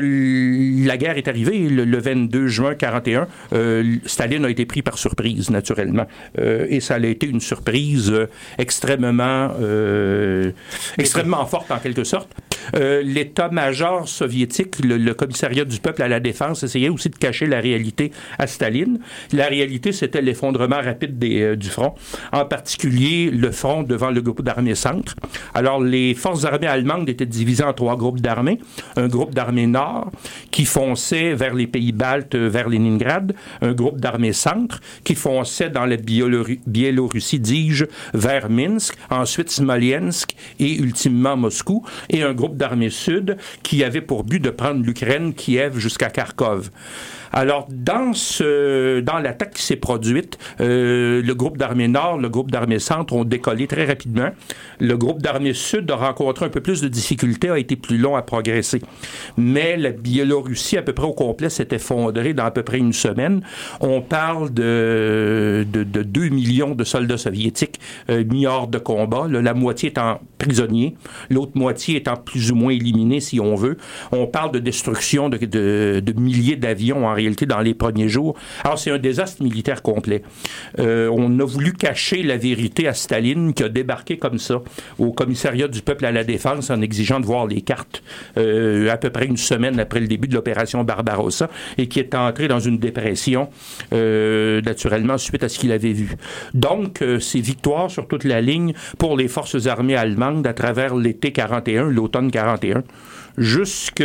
la 0.86 0.98
guerre 0.98 1.18
est 1.18 1.28
arrivée, 1.28 1.70
le, 1.70 1.86
le 1.86 1.98
22 2.00 2.48
juin 2.48 2.76
41, 2.76 3.28
euh, 3.54 3.96
Staline 4.06 4.46
a 4.46 4.50
été 4.50 4.66
pris 4.66 4.82
par 4.82 4.98
surprise, 4.98 5.50
naturellement. 5.50 6.08
Euh, 6.40 6.66
et 6.70 6.80
ça 6.80 6.96
a 6.96 7.00
été 7.00 7.28
une 7.28 7.40
surprise 7.40 8.12
euh, 8.12 8.28
extrêmement, 8.58 9.52
euh, 9.62 10.52
extrêmement 10.98 11.46
forte, 11.46 11.72
en 11.72 11.78
quelque 11.78 12.04
sorte. 12.04 12.30
Euh, 12.76 13.02
L'état-major 13.04 14.08
soviétique, 14.08 14.84
le, 14.84 14.98
le 14.98 15.14
commissariat 15.14 15.66
du 15.66 15.80
peuple 15.80 16.02
à 16.02 16.08
la 16.08 16.20
défense, 16.20 16.64
essayait 16.64 16.90
aussi 16.90 17.10
de 17.10 17.16
cacher 17.16 17.46
la 17.46 17.60
réalité 17.60 18.12
à 18.38 18.48
Staline. 18.48 19.00
La 19.34 19.48
réalité, 19.48 19.92
c'était 19.92 20.22
l'effondrement 20.22 20.82
rapide 20.82 21.18
des, 21.18 21.56
du 21.56 21.70
front, 21.70 21.94
en 22.32 22.46
particulier 22.46 23.32
le 23.32 23.52
front 23.52 23.84
devant 23.84 24.10
le 24.12 24.22
groupe 24.22 24.42
d'armées 24.42 24.76
centre. 24.76 25.16
Alors, 25.54 25.82
les 25.82 26.14
forces 26.14 26.46
armées 26.46 26.68
allemandes 26.68 27.10
étaient 27.10 27.26
divisées 27.26 27.64
en 27.64 27.74
trois 27.74 27.96
groupes 27.96 28.22
d'armées. 28.22 28.60
Un 28.96 29.08
groupe 29.08 29.34
d'armées 29.34 29.68
nord 29.68 30.12
qui 30.52 30.66
fonçait 30.66 31.34
vers 31.34 31.54
les 31.54 31.68
pays 31.68 31.92
baltes, 31.92 32.36
euh, 32.36 32.50
vers 32.50 32.70
Leningrad. 32.70 33.34
Un 33.62 33.74
groupe 33.74 34.00
d'armées 34.00 34.34
centre 34.34 34.80
qui 35.04 35.16
fonçait 35.16 35.70
dans 35.70 35.86
la 35.86 35.98
Biéloru- 35.98 36.60
Biélorussie, 36.68 37.40
dis-je, 37.40 37.86
vers 38.14 38.50
Minsk. 38.50 38.96
Ensuite, 39.10 39.50
Smolensk 39.52 40.36
et 40.60 40.76
ultimement 40.78 41.38
Moscou. 41.38 41.86
Et 42.10 42.24
un 42.24 42.34
groupe 42.34 42.58
d'armées 42.58 42.90
sud 42.90 43.38
qui 43.64 43.84
avait 43.84 44.02
pour 44.02 44.24
but 44.24 44.40
de 44.40 44.50
prendre 44.50 44.84
l'Ukraine, 44.84 45.34
Kiev 45.34 45.78
jusqu'à 45.78 46.10
Kharkov. 46.10 46.70
Alors, 47.32 47.68
dans, 47.70 48.14
ce, 48.14 49.00
dans 49.02 49.20
l'attaque 49.20 49.54
qui 49.54 49.64
s'est 49.64 49.76
produite, 49.76 50.38
euh, 50.62 51.22
le 51.22 51.36
groupe 51.36 51.58
d'armée 51.58 51.88
nord, 51.88 52.18
le 52.18 52.30
groupe 52.30 52.52
d'armée 52.52 52.80
centre 52.80 53.14
ont 53.14 53.24
décollé 53.24 53.68
très 53.68 53.86
rapidement. 53.86 54.30
Le 54.80 54.98
groupe 54.98 55.22
d'armée 55.22 55.54
sud 55.54 55.90
a 55.92 55.96
rencontré 55.96 56.46
un 56.46 56.50
peu 56.50 56.62
plus 56.62 56.82
de 56.82 56.88
difficultés, 56.88 57.50
a 57.50 57.60
été 57.60 57.76
plus 57.76 57.98
long 57.98 58.16
à 58.16 58.22
progresser. 58.22 58.82
Mais 59.38 59.78
la 59.78 59.92
Biélorussie, 59.92 60.78
à 60.78 60.82
peu 60.82 60.94
près 60.94 61.06
au 61.06 61.14
complet, 61.14 61.50
s'est 61.50 61.68
effondrée 61.72 62.34
dans 62.34 62.46
à 62.46 62.52
peu 62.52 62.64
près 62.64 62.78
une 62.78 62.94
semaine. 62.94 63.42
On 63.80 64.02
parle 64.02 64.54
de, 64.54 65.66
de, 65.72 65.84
de 65.84 66.04
2 66.04 66.30
millions 66.30 66.76
de 66.76 66.84
soldats 66.84 67.18
soviétiques 67.18 67.80
euh, 68.10 68.24
mis 68.24 68.46
hors 68.46 68.68
de 68.68 68.78
combat, 68.78 69.28
là, 69.28 69.42
la 69.42 69.54
moitié 69.54 69.90
étant 69.90 70.20
prisonniers, 70.38 70.96
l'autre 71.30 71.52
moitié 71.56 71.98
étant 71.98 72.16
plus 72.16 72.52
ou 72.52 72.56
moins 72.56 72.72
éliminée, 72.72 73.20
si 73.20 73.40
on 73.40 73.56
veut. 73.56 73.78
On 74.12 74.28
parle 74.28 74.52
de 74.52 74.60
destruction 74.60 75.30
de, 75.30 75.38
de, 75.38 76.14
milliers 76.20 76.56
d'avions 76.56 77.06
en 77.06 77.14
réalité 77.20 77.46
dans 77.46 77.60
les 77.60 77.74
premiers 77.74 78.10
jours. 78.10 78.36
Alors 78.64 78.80
c'est 78.80 78.92
un 78.92 78.98
désastre 78.98 79.44
militaire 79.44 79.82
complet. 79.82 80.22
Euh, 80.80 81.10
on 81.12 81.40
a 81.40 81.46
voulu 81.46 81.74
cacher 81.74 82.24
la 82.24 82.38
vérité 82.38 82.88
à 82.88 82.94
Staline 82.94 83.54
qui 83.54 83.64
a 83.64 83.70
débarqué 83.70 84.18
comme 84.18 84.40
ça 84.40 84.62
au 84.98 85.12
commissariat 85.12 85.68
du 85.68 85.82
peuple 85.82 86.06
à 86.06 86.12
la 86.12 86.24
défense 86.24 86.70
en 86.70 86.82
exigeant 86.82 87.20
de 87.20 87.26
voir 87.26 87.46
les 87.48 87.62
cartes 87.62 88.02
euh, 88.38 88.90
à 88.92 88.98
peu 88.98 89.10
près 89.10 89.26
une 89.26 89.38
semaine 89.38 89.80
après 89.80 90.00
le 90.00 90.08
début 90.08 90.28
de 90.28 90.36
l'opération 90.36 90.84
Barbarossa 90.84 91.50
et 91.78 91.88
qui 91.88 92.00
est 92.00 92.16
entré 92.16 92.48
dans 92.48 92.60
une 92.60 92.78
dépression 92.78 93.50
euh, 93.94 94.62
naturellement 94.62 95.18
suite 95.18 95.44
à 95.44 95.50
ce 95.50 95.60
qu'il 95.60 95.72
avait 95.72 95.94
vu. 95.94 96.16
Donc 96.54 97.02
euh, 97.02 97.20
c'est 97.20 97.40
victoire 97.40 97.92
sur 97.92 98.08
toute 98.08 98.24
la 98.24 98.42
ligne 98.42 98.74
pour 98.98 99.18
les 99.18 99.28
forces 99.28 99.68
armées 99.68 99.96
allemandes 99.96 100.46
à 100.48 100.54
travers 100.54 100.96
l'été 100.96 101.32
41, 101.32 101.90
l'automne 101.90 102.32
41 102.32 102.84
jusque, 103.38 104.04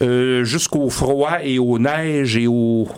euh, 0.00 0.44
jusqu'au 0.44 0.88
froid 0.90 1.38
et 1.42 1.58
aux 1.58 1.78
neiges 1.78 2.36
et 2.36 2.46
aux, 2.46 2.88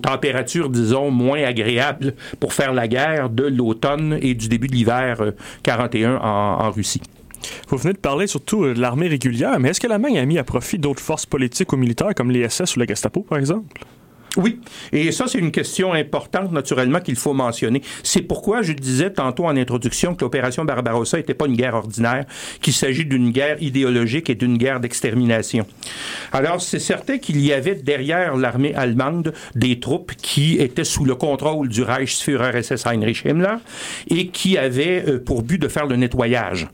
températures, 0.00 0.70
disons, 0.70 1.10
moins 1.10 1.42
agréables 1.42 2.14
pour 2.40 2.52
faire 2.52 2.72
la 2.72 2.88
guerre 2.88 3.30
de 3.30 3.44
l'automne 3.44 4.18
et 4.20 4.34
du 4.34 4.48
début 4.48 4.68
de 4.68 4.74
l'hiver 4.74 5.20
euh, 5.20 5.30
41 5.62 6.16
en, 6.16 6.20
en 6.20 6.70
Russie. 6.70 7.02
Vous 7.68 7.76
venez 7.76 7.92
de 7.92 7.98
parler 7.98 8.26
surtout 8.26 8.64
euh, 8.64 8.74
de 8.74 8.80
l'armée 8.80 9.08
régulière, 9.08 9.58
mais 9.58 9.70
est-ce 9.70 9.80
que 9.80 9.86
l'Allemagne 9.86 10.18
a 10.18 10.24
mis 10.24 10.38
à 10.38 10.44
profit 10.44 10.78
d'autres 10.78 11.02
forces 11.02 11.26
politiques 11.26 11.72
ou 11.72 11.76
militaires 11.76 12.14
comme 12.14 12.30
les 12.30 12.48
SS 12.48 12.76
ou 12.76 12.80
la 12.80 12.86
Gestapo, 12.86 13.20
par 13.20 13.38
exemple? 13.38 13.84
Oui, 14.38 14.60
et 14.92 15.10
ça, 15.10 15.26
c'est 15.26 15.38
une 15.38 15.50
question 15.50 15.92
importante, 15.92 16.52
naturellement, 16.52 17.00
qu'il 17.00 17.16
faut 17.16 17.34
mentionner. 17.34 17.82
C'est 18.04 18.22
pourquoi 18.22 18.62
je 18.62 18.72
disais 18.72 19.10
tantôt 19.10 19.46
en 19.46 19.56
introduction 19.56 20.14
que 20.14 20.24
l'opération 20.24 20.64
Barbarossa 20.64 21.16
n'était 21.16 21.34
pas 21.34 21.46
une 21.46 21.56
guerre 21.56 21.74
ordinaire, 21.74 22.24
qu'il 22.62 22.72
s'agit 22.72 23.04
d'une 23.04 23.30
guerre 23.30 23.60
idéologique 23.60 24.30
et 24.30 24.36
d'une 24.36 24.56
guerre 24.56 24.78
d'extermination. 24.78 25.66
Alors, 26.32 26.62
c'est 26.62 26.78
certain 26.78 27.18
qu'il 27.18 27.40
y 27.40 27.52
avait 27.52 27.74
derrière 27.74 28.36
l'armée 28.36 28.76
allemande 28.76 29.34
des 29.56 29.80
troupes 29.80 30.12
qui 30.14 30.58
étaient 30.60 30.84
sous 30.84 31.04
le 31.04 31.16
contrôle 31.16 31.68
du 31.68 31.82
Reichsführer 31.82 32.62
SS 32.62 32.86
Heinrich 32.86 33.26
Himmler 33.26 33.56
et 34.08 34.28
qui 34.28 34.56
avaient 34.56 35.04
euh, 35.08 35.18
pour 35.18 35.42
but 35.42 35.58
de 35.58 35.66
faire 35.66 35.86
le 35.86 35.96
nettoyage 35.96 36.68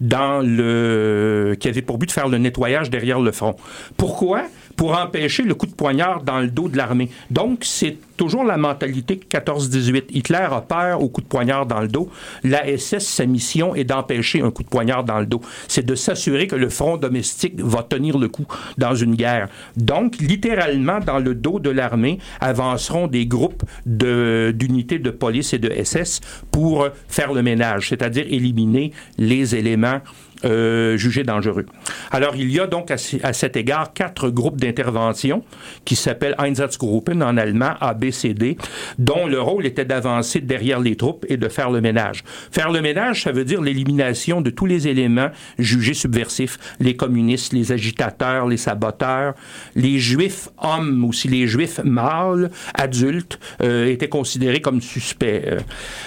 dans 0.00 0.40
le, 0.40 1.56
qui 1.60 1.68
avaient 1.68 1.82
pour 1.82 1.98
but 1.98 2.06
de 2.06 2.12
faire 2.12 2.28
le 2.28 2.38
nettoyage 2.38 2.88
derrière 2.88 3.20
le 3.20 3.32
front. 3.32 3.54
Pourquoi? 3.98 4.44
Pour 4.76 4.96
empêcher 4.98 5.42
le 5.42 5.54
coup 5.54 5.66
de 5.66 5.72
poignard 5.74 6.22
dans 6.22 6.40
le 6.40 6.48
dos 6.48 6.68
de 6.68 6.76
l'armée. 6.76 7.10
Donc, 7.30 7.60
c'est 7.62 7.96
toujours 8.16 8.44
la 8.44 8.56
mentalité 8.56 9.20
14-18. 9.30 10.04
Hitler 10.10 10.46
a 10.50 10.60
peur 10.60 11.02
au 11.02 11.08
coup 11.08 11.20
de 11.20 11.26
poignard 11.26 11.66
dans 11.66 11.80
le 11.80 11.88
dos. 11.88 12.08
La 12.44 12.64
SS, 12.76 13.00
sa 13.06 13.26
mission 13.26 13.74
est 13.74 13.84
d'empêcher 13.84 14.40
un 14.40 14.50
coup 14.50 14.62
de 14.62 14.68
poignard 14.68 15.04
dans 15.04 15.18
le 15.20 15.26
dos. 15.26 15.40
C'est 15.68 15.84
de 15.84 15.94
s'assurer 15.94 16.46
que 16.46 16.56
le 16.56 16.68
front 16.68 16.96
domestique 16.96 17.60
va 17.60 17.82
tenir 17.82 18.18
le 18.18 18.28
coup 18.28 18.46
dans 18.78 18.94
une 18.94 19.14
guerre. 19.14 19.48
Donc, 19.76 20.16
littéralement, 20.20 21.00
dans 21.00 21.18
le 21.18 21.34
dos 21.34 21.58
de 21.58 21.70
l'armée 21.70 22.18
avanceront 22.40 23.06
des 23.06 23.26
groupes 23.26 23.62
de- 23.86 24.52
d'unités 24.54 24.98
de, 24.98 25.10
police 25.10 25.52
et 25.52 25.58
de 25.58 25.70
SS 25.84 26.20
pour 26.50 26.88
faire 27.08 27.32
le 27.32 27.42
ménage, 27.42 27.88
c'est-à-dire 27.88 28.26
éliminer 28.28 28.92
les 29.18 29.54
éléments 29.54 30.00
euh, 30.44 30.96
jugés 30.96 31.22
dangereux. 31.22 31.66
Alors, 32.10 32.36
il 32.36 32.50
y 32.50 32.60
a 32.60 32.66
donc 32.66 32.90
à, 32.90 32.96
cet 32.96 33.56
égard 33.56 33.92
quatre 33.92 34.30
groupes 34.30 34.60
d'intervention 34.60 35.44
qui 35.84 35.96
s'appellent 35.96 36.36
Einsatzgruppen 36.38 37.22
en 37.22 37.36
allemand, 37.36 37.74
ABCD, 37.80 38.56
dont 38.98 39.26
le 39.26 39.40
rôle 39.40 39.66
était 39.66 39.84
d'avancer 39.84 40.40
derrière 40.40 40.80
les 40.80 40.96
troupes 40.96 41.24
et 41.28 41.36
de 41.36 41.48
faire 41.48 41.70
le 41.70 41.80
ménage. 41.80 42.24
Faire 42.50 42.70
le 42.70 42.80
ménage, 42.80 43.22
ça 43.22 43.32
veut 43.32 43.44
dire 43.44 43.60
l'élimination 43.62 44.40
de 44.40 44.50
tous 44.50 44.66
les 44.66 44.88
éléments 44.88 45.30
jugés 45.58 45.94
subversifs, 45.94 46.58
les 46.80 46.96
communistes, 46.96 47.52
les 47.52 47.72
agitateurs, 47.72 48.48
les 48.48 48.56
saboteurs, 48.56 49.34
les 49.74 49.98
juifs 49.98 50.48
hommes, 50.58 51.04
aussi 51.04 51.28
les 51.28 51.46
juifs 51.46 51.80
mâles, 51.84 52.50
adultes, 52.74 53.38
euh, 53.62 53.86
étaient 53.86 54.08
considérés 54.08 54.60
comme 54.60 54.80
suspects. 54.80 55.42
Euh, 55.46 55.60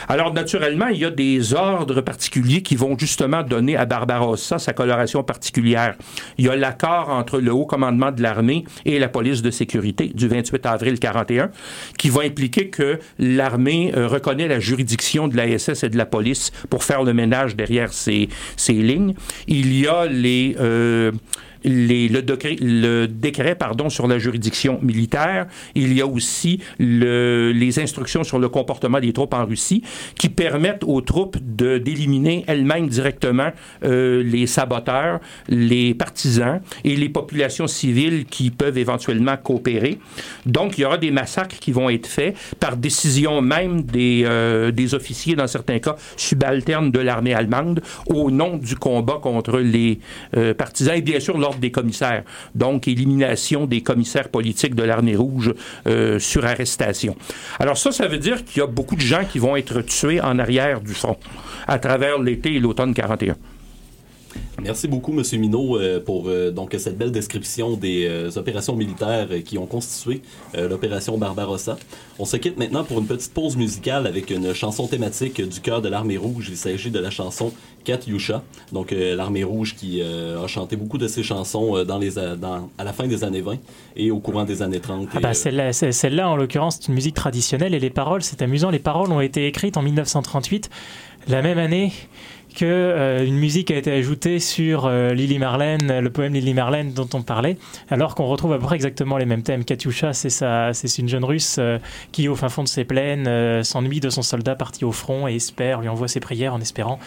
Alors, 0.07 0.33
naturellement, 0.33 0.87
il 0.87 0.99
y 0.99 1.05
a 1.05 1.11
des 1.11 1.53
ordres 1.53 2.01
particuliers 2.01 2.61
qui 2.61 2.75
vont 2.75 2.97
justement 2.97 3.43
donner 3.43 3.75
à 3.75 3.85
Barbarossa 4.25 4.59
sa 4.59 4.73
coloration 4.73 5.23
particulière. 5.23 5.95
Il 6.37 6.45
y 6.45 6.49
a 6.49 6.55
l'accord 6.55 7.09
entre 7.09 7.39
le 7.39 7.53
haut 7.53 7.65
commandement 7.65 8.11
de 8.11 8.21
l'armée 8.21 8.65
et 8.85 8.97
la 8.99 9.07
police 9.07 9.41
de 9.41 9.51
sécurité 9.51 10.07
du 10.07 10.27
28 10.27 10.65
avril 10.65 10.99
41 10.99 11.51
qui 11.97 12.09
va 12.09 12.21
impliquer 12.21 12.69
que 12.69 12.99
l'armée 13.19 13.93
euh, 13.95 14.07
reconnaît 14.07 14.47
la 14.47 14.59
juridiction 14.59 15.27
de 15.27 15.37
la 15.37 15.57
SS 15.57 15.83
et 15.83 15.89
de 15.89 15.97
la 15.97 16.05
police 16.05 16.51
pour 16.69 16.83
faire 16.83 17.03
le 17.03 17.13
ménage 17.13 17.55
derrière 17.55 17.93
ces, 17.93 18.29
ces 18.57 18.73
lignes. 18.73 19.13
Il 19.47 19.77
y 19.77 19.87
a 19.87 20.05
les... 20.05 20.55
euh, 20.59 21.11
le, 21.65 23.05
décret, 23.07 23.55
pardon, 23.55 23.89
sur 23.89 24.07
la 24.07 24.19
juridiction 24.19 24.79
militaire. 24.81 25.47
Il 25.73 25.93
y 25.93 26.01
a 26.01 26.07
aussi 26.07 26.59
le- 26.79 27.51
les 27.51 27.79
instructions 27.79 28.23
sur 28.23 28.39
le 28.39 28.49
comportement 28.49 28.99
des 28.99 29.13
troupes 29.13 29.33
en 29.33 29.45
Russie 29.45 29.83
qui 30.17 30.29
permettent 30.29 30.83
aux 30.83 31.01
troupes 31.01 31.37
d'éliminer 31.41 32.43
elles-mêmes 32.47 32.87
directement 32.87 33.51
euh, 33.83 34.23
les 34.23 34.47
saboteurs, 34.47 35.19
les 35.49 35.93
partisans 35.93 36.61
et 36.83 36.95
les 36.95 37.09
populations 37.09 37.67
civiles 37.67 38.25
qui 38.25 38.51
peuvent 38.51 38.77
éventuellement 38.77 39.37
coopérer. 39.37 39.97
Donc, 40.45 40.77
il 40.77 40.81
y 40.81 40.85
aura 40.85 40.97
des 40.97 41.11
massacres 41.11 41.57
qui 41.59 41.71
vont 41.71 41.89
être 41.89 42.07
faits 42.07 42.35
par 42.59 42.77
décision 42.77 43.41
même 43.41 43.81
des, 43.81 44.23
euh, 44.25 44.71
des 44.71 44.93
officiers, 44.93 45.35
dans 45.35 45.47
certains 45.47 45.79
cas, 45.79 45.95
subalternes 46.17 46.91
de 46.91 46.99
l'armée 46.99 47.33
allemande, 47.33 47.81
au 48.07 48.31
nom 48.31 48.57
du 48.57 48.75
combat 48.75 49.19
contre 49.21 49.59
les 49.59 49.99
euh, 50.37 50.53
partisans 50.53 50.95
et 50.95 51.01
bien 51.01 51.19
sûr 51.19 51.37
des 51.59 51.71
commissaires. 51.71 52.23
Donc, 52.53 52.87
élimination 52.87 53.65
des 53.65 53.81
commissaires 53.81 54.29
politiques 54.29 54.75
de 54.75 54.83
l'armée 54.83 55.15
rouge 55.15 55.53
euh, 55.87 56.19
sur 56.19 56.45
arrestation. 56.45 57.15
Alors 57.59 57.77
ça, 57.77 57.91
ça 57.91 58.07
veut 58.07 58.17
dire 58.17 58.43
qu'il 58.43 58.59
y 58.59 58.63
a 58.63 58.67
beaucoup 58.67 58.95
de 58.95 59.01
gens 59.01 59.23
qui 59.25 59.39
vont 59.39 59.55
être 59.55 59.81
tués 59.81 60.21
en 60.21 60.39
arrière 60.39 60.81
du 60.81 60.93
front 60.93 61.17
à 61.67 61.79
travers 61.79 62.19
l'été 62.19 62.53
et 62.55 62.59
l'automne 62.59 62.93
41. 62.93 63.35
Merci 64.61 64.87
beaucoup, 64.87 65.11
M. 65.11 65.23
Minot, 65.39 65.77
euh, 65.77 65.99
pour 65.99 66.27
euh, 66.27 66.49
donc 66.49 66.73
cette 66.77 66.97
belle 66.97 67.11
description 67.11 67.75
des 67.75 68.05
euh, 68.07 68.29
opérations 68.37 68.75
militaires 68.75 69.27
qui 69.43 69.57
ont 69.57 69.65
constitué 69.65 70.21
l'opération 70.57 71.17
Barbarossa. 71.17 71.77
On 72.17 72.25
se 72.25 72.37
quitte 72.37 72.57
maintenant 72.57 72.83
pour 72.83 72.99
une 72.99 73.05
petite 73.05 73.33
pause 73.33 73.57
musicale 73.57 74.07
avec 74.07 74.29
une 74.31 74.53
chanson 74.53 74.87
thématique 74.87 75.41
du 75.41 75.59
cœur 75.59 75.81
de 75.81 75.89
l'armée 75.89 76.17
rouge. 76.17 76.47
Il 76.49 76.57
s'agit 76.57 76.89
de 76.89 76.99
la 76.99 77.09
chanson 77.09 77.51
Katyusha, 77.83 78.41
donc 78.71 78.91
l'armée 78.91 79.43
rouge 79.43 79.75
qui 79.75 80.01
a 80.01 80.47
chanté 80.47 80.75
beaucoup 80.77 80.97
de 80.97 81.07
ses 81.07 81.21
chansons 81.23 81.83
dans 81.83 81.97
les, 81.97 82.17
a- 82.17 82.35
dans- 82.35 82.69
à 82.77 82.83
la 82.83 82.93
fin 82.93 83.05
des 83.07 83.23
années 83.23 83.41
20 83.41 83.57
et 83.97 84.11
au 84.11 84.19
courant 84.19 84.45
des 84.45 84.61
années 84.61 84.79
30. 84.79 85.09
Ah 85.15 85.19
bah, 85.19 85.33
celle-là, 85.33 86.29
en 86.29 86.35
l'occurrence, 86.37 86.77
c'est 86.79 86.87
une 86.87 86.95
musique 86.95 87.15
traditionnelle 87.15 87.73
et 87.75 87.79
les 87.79 87.89
paroles, 87.89 88.23
c'est 88.23 88.41
amusant, 88.41 88.69
les 88.69 88.79
paroles 88.79 89.11
ont 89.11 89.21
été 89.21 89.45
écrites 89.47 89.75
en 89.77 89.81
1938, 89.81 90.69
la 91.27 91.41
même 91.41 91.57
année 91.57 91.91
que 92.55 92.65
euh, 92.65 93.25
une 93.25 93.35
musique 93.37 93.69
a 93.69 93.75
été 93.75 93.91
ajoutée 93.91 94.39
sur 94.39 94.85
euh, 94.85 95.13
Lily 95.13 95.37
Marlène, 95.39 95.99
le 95.99 96.09
poème 96.09 96.33
Lily 96.33 96.53
Marlène 96.53 96.93
dont 96.93 97.07
on 97.13 97.21
parlait, 97.21 97.57
alors 97.89 98.15
qu'on 98.15 98.25
retrouve 98.25 98.53
à 98.53 98.57
peu 98.57 98.63
près 98.65 98.75
exactement 98.75 99.17
les 99.17 99.25
mêmes 99.25 99.43
thèmes. 99.43 99.63
Katyusha, 99.65 100.13
c'est 100.13 100.29
sa- 100.29 100.73
c'est 100.73 100.97
une 100.97 101.09
jeune 101.09 101.25
russe 101.25 101.57
euh, 101.59 101.77
qui, 102.11 102.27
au 102.27 102.35
fin 102.35 102.49
fond 102.49 102.63
de 102.63 102.67
ses 102.67 102.85
plaines, 102.85 103.63
s'ennuie 103.63 103.99
de 103.99 104.09
son 104.09 104.21
soldat 104.21 104.55
parti 104.55 104.85
au 104.85 104.91
front 104.91 105.27
et 105.27 105.35
espère, 105.35 105.81
lui 105.81 105.89
envoie 105.89 106.07
ses 106.07 106.19
prières 106.19 106.53
en 106.53 106.61
espérant 106.61 106.99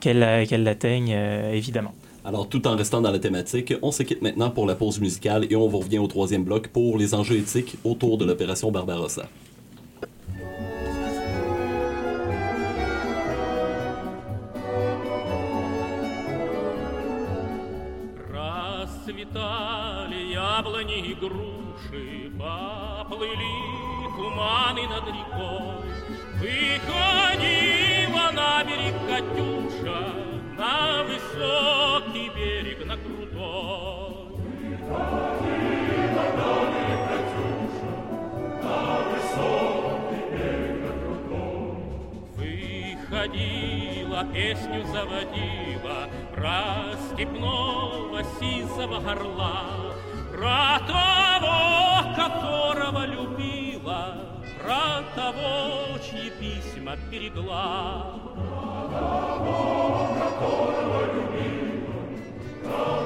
qu'elle 0.00 0.18
l'atteigne, 0.18 1.16
évidemment. 1.52 1.94
Alors, 2.24 2.48
tout 2.48 2.66
en 2.66 2.74
restant 2.74 3.00
dans 3.00 3.12
la 3.12 3.20
thématique, 3.20 3.72
on 3.82 3.92
se 3.92 4.02
quitte 4.02 4.20
maintenant 4.20 4.50
pour 4.50 4.66
la 4.66 4.74
pause 4.74 4.98
musicale 5.00 5.46
et 5.48 5.54
on 5.54 5.68
vous 5.68 5.78
revient 5.78 5.98
au 5.98 6.08
troisième 6.08 6.42
bloc 6.42 6.68
pour 6.68 6.98
les 6.98 7.14
enjeux 7.14 7.36
éthiques 7.36 7.76
autour 7.84 8.18
de 8.18 8.24
l'opération 8.24 8.72
Barbarossa. 8.72 9.28
Расцветали 19.36 20.32
яблони 20.32 20.98
и 21.10 21.14
груши, 21.14 22.32
поплыли 22.38 23.56
туманы 24.16 24.86
над 24.88 25.06
рекой. 25.08 25.90
Выходила 26.40 28.26
на 28.32 28.64
берег 28.64 28.94
Катюша, 29.06 30.00
на 30.56 31.02
высокий 31.04 32.28
берег, 32.34 32.86
на 32.86 32.96
крутой. 32.96 34.26
Выходила 34.80 36.24
на 36.38 36.50
берег 36.72 37.02
Катюша, 37.10 37.94
на 38.62 38.78
высокий 39.10 40.24
берег, 40.32 40.76
на 40.82 40.92
крутой. 41.02 41.76
Выходила, 43.10 44.20
песню 44.32 44.80
заводила 44.86 45.75
Про 46.36 46.92
степного 47.14 48.22
сизого 48.38 49.00
горла 49.00 49.94
Про 50.30 50.78
того, 50.86 52.14
которого 52.14 53.06
любила 53.06 54.16
Про 54.62 55.02
того, 55.14 55.98
чьи 55.98 56.30
письма 56.38 56.96
берегла. 57.10 58.20
Про 58.34 58.98
того, 58.98 60.08
которого 60.14 61.00
любила 61.14 61.94
Про 62.64 63.05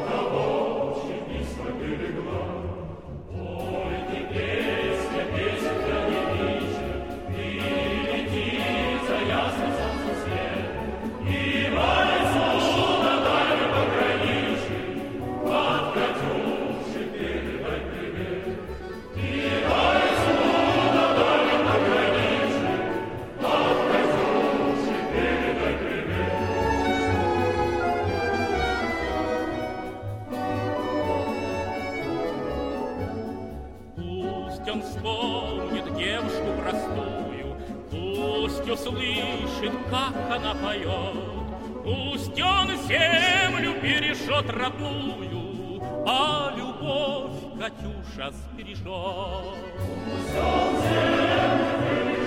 как 39.90 40.14
она 40.30 40.54
поет, 40.54 41.40
Пусть 41.84 42.40
он 42.40 42.68
землю 42.86 43.74
бережет 43.82 44.48
родную, 44.48 45.82
А 46.06 46.52
любовь 46.56 47.32
Катюша 47.58 48.30
сбережет. 48.30 48.84
Пусть 48.84 50.36
он 50.38 50.76
землю 50.82 51.80
бережет 51.90 52.19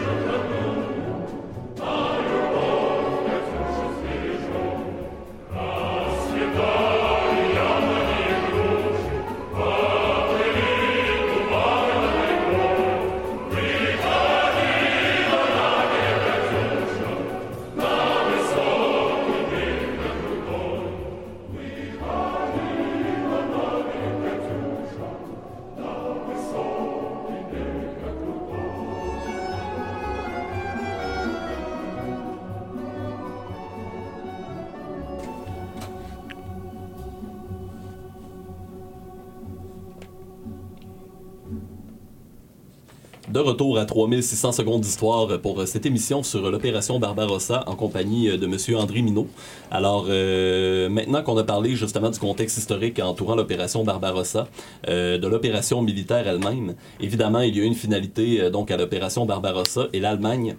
retour 43.44 43.78
à 43.78 43.86
3600 43.86 44.54
secondes 44.54 44.82
d'histoire 44.82 45.39
pour 45.39 45.68
cette 45.68 45.86
émission 45.86 46.24
sur 46.24 46.50
l'opération 46.50 47.00
Barbarossa 47.00 47.64
en 47.68 47.76
compagnie 47.76 48.38
de 48.38 48.48
Monsieur 48.48 48.78
André 48.78 49.02
Minot. 49.02 49.28
Alors, 49.70 50.08
euh, 50.10 50.89
maintenant 50.89 51.22
qu'on 51.22 51.38
a 51.38 51.44
parlé 51.44 51.76
justement 51.76 52.10
du 52.10 52.20
contexte 52.20 52.58
historique 52.58 53.00
entourant 53.00 53.36
l'opération 53.36 53.84
Barbarossa, 53.84 54.48
euh, 54.88 55.18
de 55.18 55.28
l'opération 55.28 55.82
militaire 55.82 56.28
elle-même, 56.28 56.76
évidemment, 57.00 57.41
il 57.41 57.56
y 57.56 57.60
a 57.60 57.64
eu 57.64 57.68
une 57.68 57.76
finalité 57.76 58.41
euh, 58.41 58.50
donc 58.50 58.72
à 58.72 58.78
l'opération 58.78 59.26
Barbarossa 59.26 59.88
et 59.94 60.00
l'Allemagne 60.00 60.56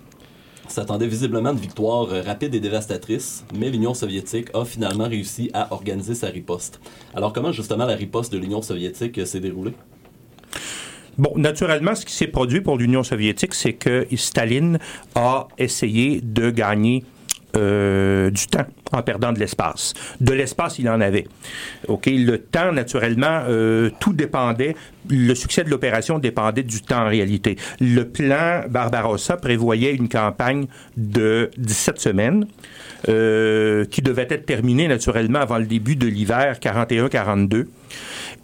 s'attendait 0.68 1.06
visiblement 1.06 1.52
de 1.52 1.60
victoire 1.60 2.12
euh, 2.12 2.22
rapide 2.22 2.54
et 2.54 2.60
dévastatrice, 2.60 3.44
mais 3.54 3.70
l'Union 3.70 3.94
soviétique 3.94 4.48
a 4.54 4.64
finalement 4.64 5.08
réussi 5.08 5.50
à 5.52 5.72
organiser 5.72 6.14
sa 6.14 6.28
riposte. 6.28 6.80
Alors, 7.14 7.32
comment 7.32 7.52
justement 7.52 7.84
la 7.84 7.94
riposte 7.94 8.32
de 8.32 8.38
l'Union 8.38 8.62
soviétique 8.62 9.18
euh, 9.18 9.24
s'est 9.24 9.40
déroulée? 9.40 9.74
Bon, 11.18 11.32
naturellement, 11.36 11.94
ce 11.94 12.04
qui 12.04 12.12
s'est 12.12 12.26
produit 12.26 12.60
pour 12.60 12.76
l'Union 12.76 13.02
soviétique, 13.02 13.54
c'est 13.54 13.74
que 13.74 14.06
Staline 14.16 14.78
a 15.14 15.48
essayé 15.58 16.20
de 16.22 16.50
gagner 16.50 17.04
euh, 17.56 18.30
du 18.30 18.48
temps 18.48 18.66
en 18.90 19.02
perdant 19.02 19.32
de 19.32 19.38
l'espace. 19.38 19.94
De 20.20 20.32
l'espace, 20.32 20.80
il 20.80 20.88
en 20.88 21.00
avait. 21.00 21.26
OK, 21.86 22.06
le 22.06 22.38
temps, 22.38 22.72
naturellement, 22.72 23.42
euh, 23.48 23.90
tout 24.00 24.12
dépendait, 24.12 24.74
le 25.08 25.34
succès 25.34 25.62
de 25.62 25.70
l'opération 25.70 26.18
dépendait 26.18 26.64
du 26.64 26.82
temps 26.82 27.02
en 27.02 27.08
réalité. 27.08 27.56
Le 27.80 28.04
plan 28.04 28.62
Barbarossa 28.68 29.36
prévoyait 29.36 29.94
une 29.94 30.08
campagne 30.08 30.66
de 30.96 31.50
17 31.58 32.00
semaines 32.00 32.46
euh, 33.08 33.84
qui 33.84 34.02
devait 34.02 34.26
être 34.30 34.46
terminée 34.46 34.88
naturellement 34.88 35.40
avant 35.40 35.58
le 35.58 35.66
début 35.66 35.94
de 35.94 36.06
l'hiver 36.06 36.58
41-42. 36.60 37.66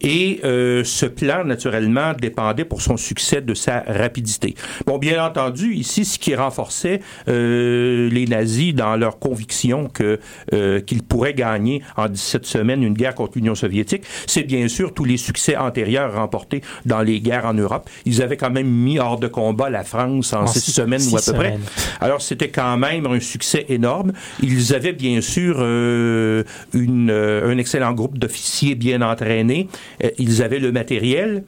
Et 0.03 0.41
euh, 0.45 0.83
ce 0.85 1.07
plan, 1.07 1.45
naturellement, 1.45 2.13
dépendait 2.19 2.65
pour 2.65 2.81
son 2.81 2.97
succès 2.97 3.41
de 3.43 3.55
sa 3.55 3.81
rapidité. 3.87 4.55
Bon, 4.87 4.99
bien 4.99 5.25
entendu, 5.25 5.75
ici, 5.75 6.05
ce 6.05 6.19
qui 6.19 6.35
renforçait 6.35 7.01
euh, 7.29 8.09
les 8.11 8.27
nazis 8.27 8.75
dans 8.75 8.97
leur 8.97 9.19
conviction 9.19 9.89
que 9.89 10.19
euh, 10.55 10.81
qu'ils 10.81 11.03
pourraient 11.03 11.35
gagner 11.35 11.83
en 11.97 12.09
17 12.09 12.47
semaines 12.47 12.83
une 12.83 12.95
guerre 12.95 13.15
contre 13.15 13.33
l'Union 13.37 13.55
soviétique, 13.55 14.05
c'est 14.27 14.43
bien 14.45 14.69
sûr 14.69 14.95
tous 14.95 15.05
les 15.05 15.17
succès 15.19 15.57
antérieurs 15.57 16.15
remportés 16.15 16.63
dans 16.87 17.01
les 17.03 17.21
guerres 17.21 17.45
en 17.47 17.55
Europe. 17.55 17.89
Ils 18.07 18.23
avaient 18.23 18.37
quand 18.39 18.51
même 18.51 18.69
mis 18.69 18.99
hors 18.99 19.19
de 19.19 19.29
combat 19.29 19.69
la 19.71 19.85
France 19.85 20.33
en, 20.33 20.43
En 20.43 20.47
six, 20.47 20.61
six- 20.61 20.73
semaines 20.73 21.03
ou 21.13 21.17
à 21.17 21.21
peu 21.21 21.33
près. 21.35 21.59
Alors, 22.01 22.23
c'était 22.23 22.49
quand 22.49 22.77
même 22.79 23.07
un 23.07 23.21
succès 23.21 23.67
énorme. 23.69 24.13
Ils 24.43 24.75
avaient 24.75 24.93
bien 24.95 25.21
sûr 25.21 25.57
euh, 25.59 26.43
une, 26.73 27.11
euh, 27.11 27.53
un 27.53 27.59
excellent 27.59 27.93
groupe 27.93 28.19
d'officiers 28.19 28.75
bien 28.75 29.03
entraînés. 29.03 29.69
Euh, 30.05 30.11
ils 30.19 30.43
avaient 30.43 30.59
le 30.59 30.73
matériel. 30.73 31.45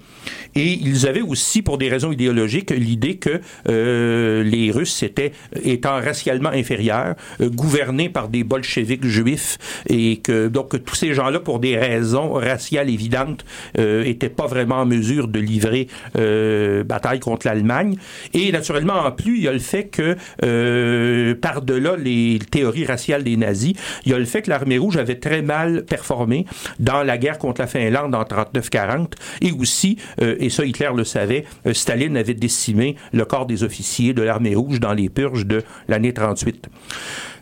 Et 0.55 0.73
ils 0.73 1.07
avaient 1.07 1.23
aussi, 1.23 1.63
pour 1.63 1.79
des 1.79 1.89
raisons 1.89 2.13
idéologiques, 2.13 2.71
l'idée 2.71 3.17
que 3.17 3.41
euh, 3.69 4.43
les 4.43 4.71
Russes 4.71 5.03
étaient, 5.03 5.33
étant 5.63 5.95
racialement 5.95 6.51
inférieurs, 6.51 7.15
euh, 7.41 7.49
gouvernés 7.49 8.09
par 8.09 8.29
des 8.29 8.45
bolcheviks 8.45 9.07
juifs, 9.07 9.59
et 9.89 10.19
que 10.19 10.49
donc 10.49 10.83
tous 10.85 10.95
ces 10.95 11.15
gens-là, 11.15 11.41
pour 11.41 11.59
des 11.59 11.77
raisons 11.77 12.33
raciales 12.33 12.91
évidentes, 12.91 13.45
euh, 13.79 14.05
étaient 14.05 14.29
pas 14.29 14.47
vraiment 14.47 14.77
en 14.77 14.87
mesure 14.87 15.29
de 15.29 15.39
livrer 15.39 15.89
euh, 16.17 16.85
bataille 16.85 17.21
contre 17.21 17.47
l'Allemagne. 17.47 17.97
Et 18.35 18.53
naturellement, 18.53 18.95
en 18.95 19.13
plus, 19.13 19.39
il 19.39 19.45
y 19.45 19.49
a 19.49 19.53
le 19.53 19.59
fait 19.59 19.85
que 19.85 20.17
euh, 20.45 21.35
par-delà 21.35 21.97
les 21.97 22.39
théories 22.51 22.85
raciales 22.85 23.25
des 23.25 23.37
nazis, 23.37 23.75
il 24.05 24.13
y 24.13 24.15
a 24.15 24.19
le 24.19 24.25
fait 24.25 24.43
que 24.43 24.51
l'armée 24.51 24.79
rouge 24.79 24.97
avait 24.97 25.19
très 25.19 25.43
mal 25.43 25.85
performé 25.85 26.47
dans 26.79 27.03
la 27.03 27.19
guerre 27.19 27.39
contre 27.39 27.61
la 27.61 27.67
Finlande 27.67 28.15
en 28.15 28.23
39-40, 28.23 29.13
et 29.41 29.53
aussi, 29.53 29.97
euh, 30.12 30.12
et 30.21 30.51
ça 30.51 30.65
Hitler 30.65 30.91
le 30.95 31.05
savait, 31.05 31.45
euh, 31.67 31.75
Staline 31.75 32.17
avait 32.17 32.35
décimé 32.35 32.97
le 33.13 33.25
corps 33.25 33.47
des 33.47 33.63
officiers 33.65 34.15
de 34.15 34.23
l'armée 34.23 34.55
rouge 34.55 34.81
dans 34.81 34.93
les 34.93 35.09
purges 35.09 35.47
de 35.47 35.63
l'année 35.89 36.13
38. 36.13 36.69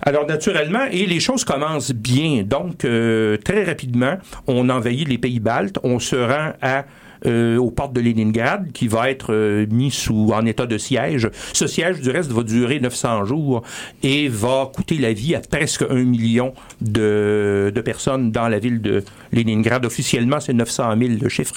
Alors 0.03 0.27
naturellement, 0.27 0.85
et 0.91 1.07
les 1.07 1.21
choses 1.21 1.45
commencent 1.45 1.93
bien. 1.93 2.43
Donc 2.43 2.85
euh, 2.85 3.37
très 3.37 3.64
rapidement, 3.64 4.16
on 4.47 4.68
envahit 4.68 5.09
les 5.09 5.18
pays 5.18 5.41
baltes, 5.41 5.79
on 5.83 5.99
se 5.99 6.16
rend 6.16 6.53
à 6.62 6.85
euh, 7.27 7.57
aux 7.59 7.71
portes 7.71 7.93
de 7.93 8.01
Leningrad, 8.01 8.73
qui 8.73 8.89
va 8.89 9.11
être 9.11 9.33
euh, 9.33 9.66
mis 9.71 9.91
sous 9.91 10.31
en 10.35 10.47
état 10.47 10.66
de 10.66 10.79
siège. 10.79 11.29
Ce 11.53 11.66
siège, 11.66 12.01
du 12.01 12.11
reste, 12.11 12.31
va 12.33 12.43
durer 12.43 12.81
900 12.81 13.25
jours 13.25 13.62
et 14.03 14.29
va 14.29 14.71
coûter 14.75 14.97
la 14.99 15.12
vie 15.12 15.35
à 15.35 15.41
presque 15.41 15.85
un 15.89 16.03
million 16.05 16.53
de, 16.81 17.73
de 17.75 17.81
personnes 17.81 18.31
dans 18.33 18.49
la 18.49 18.59
ville 18.59 18.81
de 18.81 19.05
Leningrad. 19.33 19.85
Officiellement, 19.85 20.41
c'est 20.41 20.53
900 20.53 20.95
000 20.99 21.12
le 21.21 21.29
chiffre. 21.29 21.55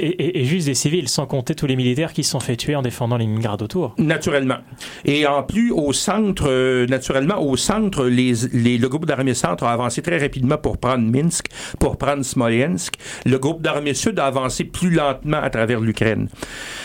Et, 0.00 0.44
juste 0.44 0.66
des 0.66 0.74
civils, 0.74 1.08
sans 1.08 1.26
compter 1.26 1.54
tous 1.54 1.66
les 1.66 1.76
militaires 1.76 2.12
qui 2.12 2.24
se 2.24 2.30
sont 2.30 2.40
fait 2.40 2.56
tuer 2.56 2.74
en 2.76 2.82
défendant 2.82 3.16
Leningrad 3.16 3.60
autour. 3.62 3.94
Naturellement. 3.98 4.58
Et 5.04 5.26
en 5.26 5.42
plus, 5.42 5.70
au 5.70 5.92
centre, 5.92 6.44
euh, 6.48 6.86
naturellement, 6.86 7.40
au 7.42 7.56
centre, 7.56 8.04
les, 8.06 8.32
les- 8.52 8.78
le 8.78 8.88
groupe 8.88 9.06
d'armée 9.06 9.34
centre 9.34 9.64
a 9.64 9.72
avancé 9.72 10.02
très 10.02 10.18
rapidement 10.18 10.56
pour 10.58 10.78
prendre 10.78 11.04
Minsk, 11.10 11.46
pour 11.78 11.96
prendre 11.96 12.22
Smolensk. 12.24 12.94
Le 13.26 13.38
groupe 13.38 13.62
d'armée 13.62 13.94
sud 13.94 14.18
a 14.18 14.26
avancé 14.26 14.64
plus 14.64 14.90
lentement 14.92 15.40
à 15.42 15.50
travers 15.50 15.80
l'Ukraine. 15.80 16.28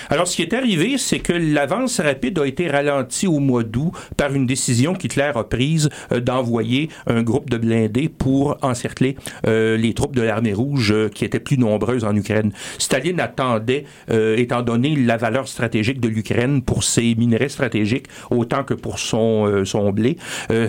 Alors, 0.09 0.27
ce 0.27 0.37
qui 0.37 0.41
est 0.41 0.53
arrivé, 0.53 0.97
c'est 0.97 1.19
que 1.19 1.33
l'avance 1.33 1.99
rapide 1.99 2.39
a 2.39 2.47
été 2.47 2.69
ralentie 2.69 3.27
au 3.27 3.39
mois 3.39 3.63
d'août 3.63 3.91
par 4.15 4.33
une 4.33 4.45
décision 4.45 4.93
qu'Hitler 4.93 5.31
a 5.35 5.43
prise 5.43 5.89
euh, 6.11 6.19
d'envoyer 6.21 6.89
un 7.07 7.23
groupe 7.23 7.49
de 7.49 7.57
blindés 7.57 8.09
pour 8.09 8.57
encercler 8.61 9.17
euh, 9.45 9.75
les 9.75 9.93
troupes 9.93 10.15
de 10.15 10.21
l'armée 10.21 10.53
rouge 10.53 10.91
euh, 10.91 11.09
qui 11.09 11.25
étaient 11.25 11.39
plus 11.39 11.57
nombreuses 11.57 12.05
en 12.05 12.15
Ukraine. 12.15 12.51
Staline 12.77 13.19
attendait, 13.19 13.85
étant 14.09 14.61
donné 14.61 14.95
la 14.95 15.17
valeur 15.17 15.47
stratégique 15.47 15.99
de 15.99 16.07
l'Ukraine 16.07 16.61
pour 16.61 16.83
ses 16.83 17.15
minerais 17.15 17.49
stratégiques, 17.49 18.07
autant 18.29 18.63
que 18.63 18.73
pour 18.73 18.99
son, 18.99 19.65
son 19.65 19.91
blé, 19.91 20.17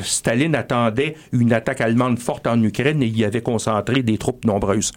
Staline 0.03 0.55
attendait 0.55 1.14
une 1.32 1.53
attaque 1.53 1.80
allemande 1.80 2.18
forte 2.18 2.47
en 2.47 2.62
Ukraine 2.62 3.03
et 3.03 3.07
y 3.07 3.24
avait 3.24 3.43
concentré 3.43 4.03
des 4.03 4.18
troupes 4.18 4.45
nombreuses. 4.45 4.93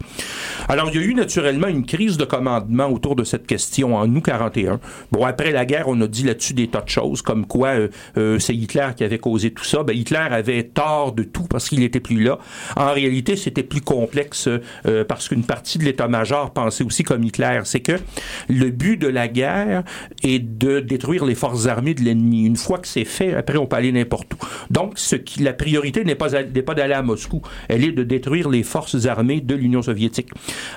Alors, 0.68 0.90
il 0.94 1.00
y 1.00 1.04
a 1.04 1.06
eu 1.06 1.14
naturellement 1.14 1.68
une 1.68 1.86
crise 1.86 2.18
de 2.18 2.26
commandement 2.32 2.88
autour 2.88 3.18
de 3.18 3.26
cette 3.26 3.46
question 3.46 3.98
en 3.98 4.08
août 4.16 4.24
41. 4.24 4.80
Bon, 5.12 5.26
après 5.26 5.52
la 5.52 5.66
guerre, 5.66 5.90
on 5.90 6.00
a 6.00 6.08
dit 6.08 6.24
là-dessus 6.24 6.54
des 6.54 6.70
tas 6.70 6.80
de 6.80 6.88
choses, 6.88 7.22
comme 7.22 7.46
quoi 7.46 7.68
euh, 7.70 7.90
euh, 8.18 8.40
c'est 8.40 8.56
Hitler 8.56 8.88
qui 8.96 9.04
avait 9.04 9.20
causé 9.20 9.52
tout 9.52 9.66
ça. 9.66 9.84
Ben, 9.84 9.94
Hitler 9.94 10.28
avait 10.32 10.64
tort 10.64 11.12
de 11.12 11.24
tout 11.24 11.44
parce 11.50 11.68
qu'il 11.68 11.82
n'était 11.82 12.00
plus 12.00 12.24
là. 12.24 12.40
En 12.78 12.94
réalité, 12.94 13.36
c'était 13.36 13.64
plus 13.64 13.82
complexe 13.82 14.48
euh, 14.48 15.04
parce 15.04 15.28
qu'une 15.28 15.44
partie 15.44 15.78
de 15.78 15.84
l'état-major 15.84 16.52
pensait 16.52 16.86
aussi 16.86 17.04
comme 17.04 17.22
Hitler. 17.22 17.60
C'est 17.66 17.82
que 17.82 18.00
le 18.48 18.70
but 18.70 18.96
de 18.96 19.10
la 19.10 19.28
guerre 19.28 19.84
est 20.24 20.40
de 20.40 20.80
détruire 20.80 21.26
les 21.26 21.36
forces 21.36 21.68
armées 21.68 21.96
de 21.96 22.02
l'ennemi. 22.02 22.46
Une 22.46 22.56
fois 22.56 22.78
que 22.78 22.88
c'est 22.88 23.04
fait, 23.04 23.34
après, 23.36 23.58
on 23.58 23.66
peut 23.66 23.76
aller 23.76 23.92
n'importe 23.92 24.36
où. 24.36 24.38
Donc, 24.70 24.98
la 25.38 25.52
priorité 25.52 26.06
n'est 26.06 26.16
pas, 26.16 26.30
pas 26.30 26.76
d'aller 26.76 26.94
à 26.94 27.02
Moscou. 27.02 27.42
Elle 27.68 27.84
est 27.84 27.92
de 27.92 28.04
détruire 28.04 28.48
les 28.48 28.64
forces 28.64 29.06
armées 29.06 29.42
de 29.42 29.54
l'Union 29.54 29.82
soviétique. 29.82 30.30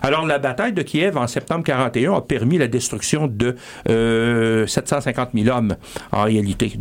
Alors, 0.02 0.26
la 0.26 0.40
bataille 0.40 0.72
de 0.72 0.82
Kiev 0.82 1.16
en 1.16 1.28
septembre 1.28 1.43
septembre 1.44 1.64
41 1.64 2.14
a 2.14 2.20
permis 2.22 2.56
la 2.56 2.68
destruction 2.68 3.26
de 3.26 3.54
euh, 3.90 4.66
750 4.66 5.30
000 5.34 5.54
hommes, 5.54 5.76
en 6.10 6.24
réalité. 6.24 6.72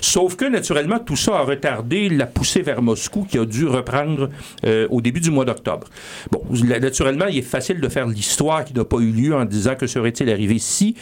Sauf 0.00 0.36
que, 0.36 0.46
naturellement, 0.46 0.98
tout 0.98 1.16
ça 1.16 1.36
a 1.36 1.42
retardé 1.42 2.08
la 2.08 2.24
poussée 2.24 2.62
vers 2.62 2.80
Moscou 2.80 3.26
qui 3.28 3.38
a 3.38 3.44
dû 3.44 3.66
reprendre 3.66 4.30
euh, 4.64 4.88
au 4.90 5.02
début 5.02 5.20
du 5.20 5.30
mois 5.30 5.44
d'octobre. 5.44 5.88
Bon, 6.30 6.42
naturellement, 6.80 7.26
il 7.26 7.38
est 7.38 7.42
facile 7.42 7.80
de 7.80 7.88
faire 7.90 8.06
l'histoire 8.06 8.64
qui 8.64 8.72
n'a 8.72 8.84
pas 8.86 8.96
eu 8.96 9.10
lieu 9.10 9.34
en 9.34 9.44
disant 9.44 9.74
que 9.74 9.86
serait-il 9.86 10.30
arrivé 10.30 10.58
si. 10.58 10.96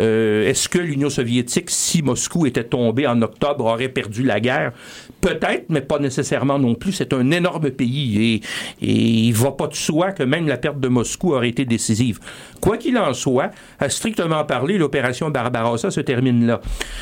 Euh, 0.00 0.48
Est-ce 0.48 0.68
que 0.68 0.78
l'Union 0.78 1.10
soviétique, 1.10 1.68
si 1.70 2.02
Moscou 2.02 2.46
était 2.46 2.62
tombé 2.62 3.08
en 3.08 3.20
octobre, 3.22 3.64
aurait 3.64 3.88
perdu 3.88 4.22
la 4.22 4.38
guerre? 4.38 4.72
Peut-être, 5.20 5.64
mais 5.68 5.80
pas 5.80 5.98
nécessairement 5.98 6.60
non 6.60 6.76
plus. 6.76 6.92
C'est 6.92 7.12
un 7.12 7.28
énorme 7.32 7.70
pays 7.70 8.34
et, 8.80 8.86
et 8.86 8.94
il 8.94 9.34
va 9.34 9.50
pas 9.50 9.66
de 9.66 9.74
soi 9.74 10.12
que 10.12 10.22
même 10.22 10.46
la 10.46 10.58
perte 10.58 10.78
de 10.78 10.88
Moscou 10.88 11.34
aurait 11.34 11.48
été 11.48 11.64
décisive. 11.64 12.19
Quoi 12.60 12.76
qu'il 12.76 12.98
en 12.98 13.14
soit, 13.14 13.50
à 13.78 13.88
strictement 13.88 14.44
parler, 14.44 14.76
l'opération 14.76 15.30
Barbarossa 15.30 15.90
se 15.90 16.00
termine 16.00 16.46
là. 16.46 16.60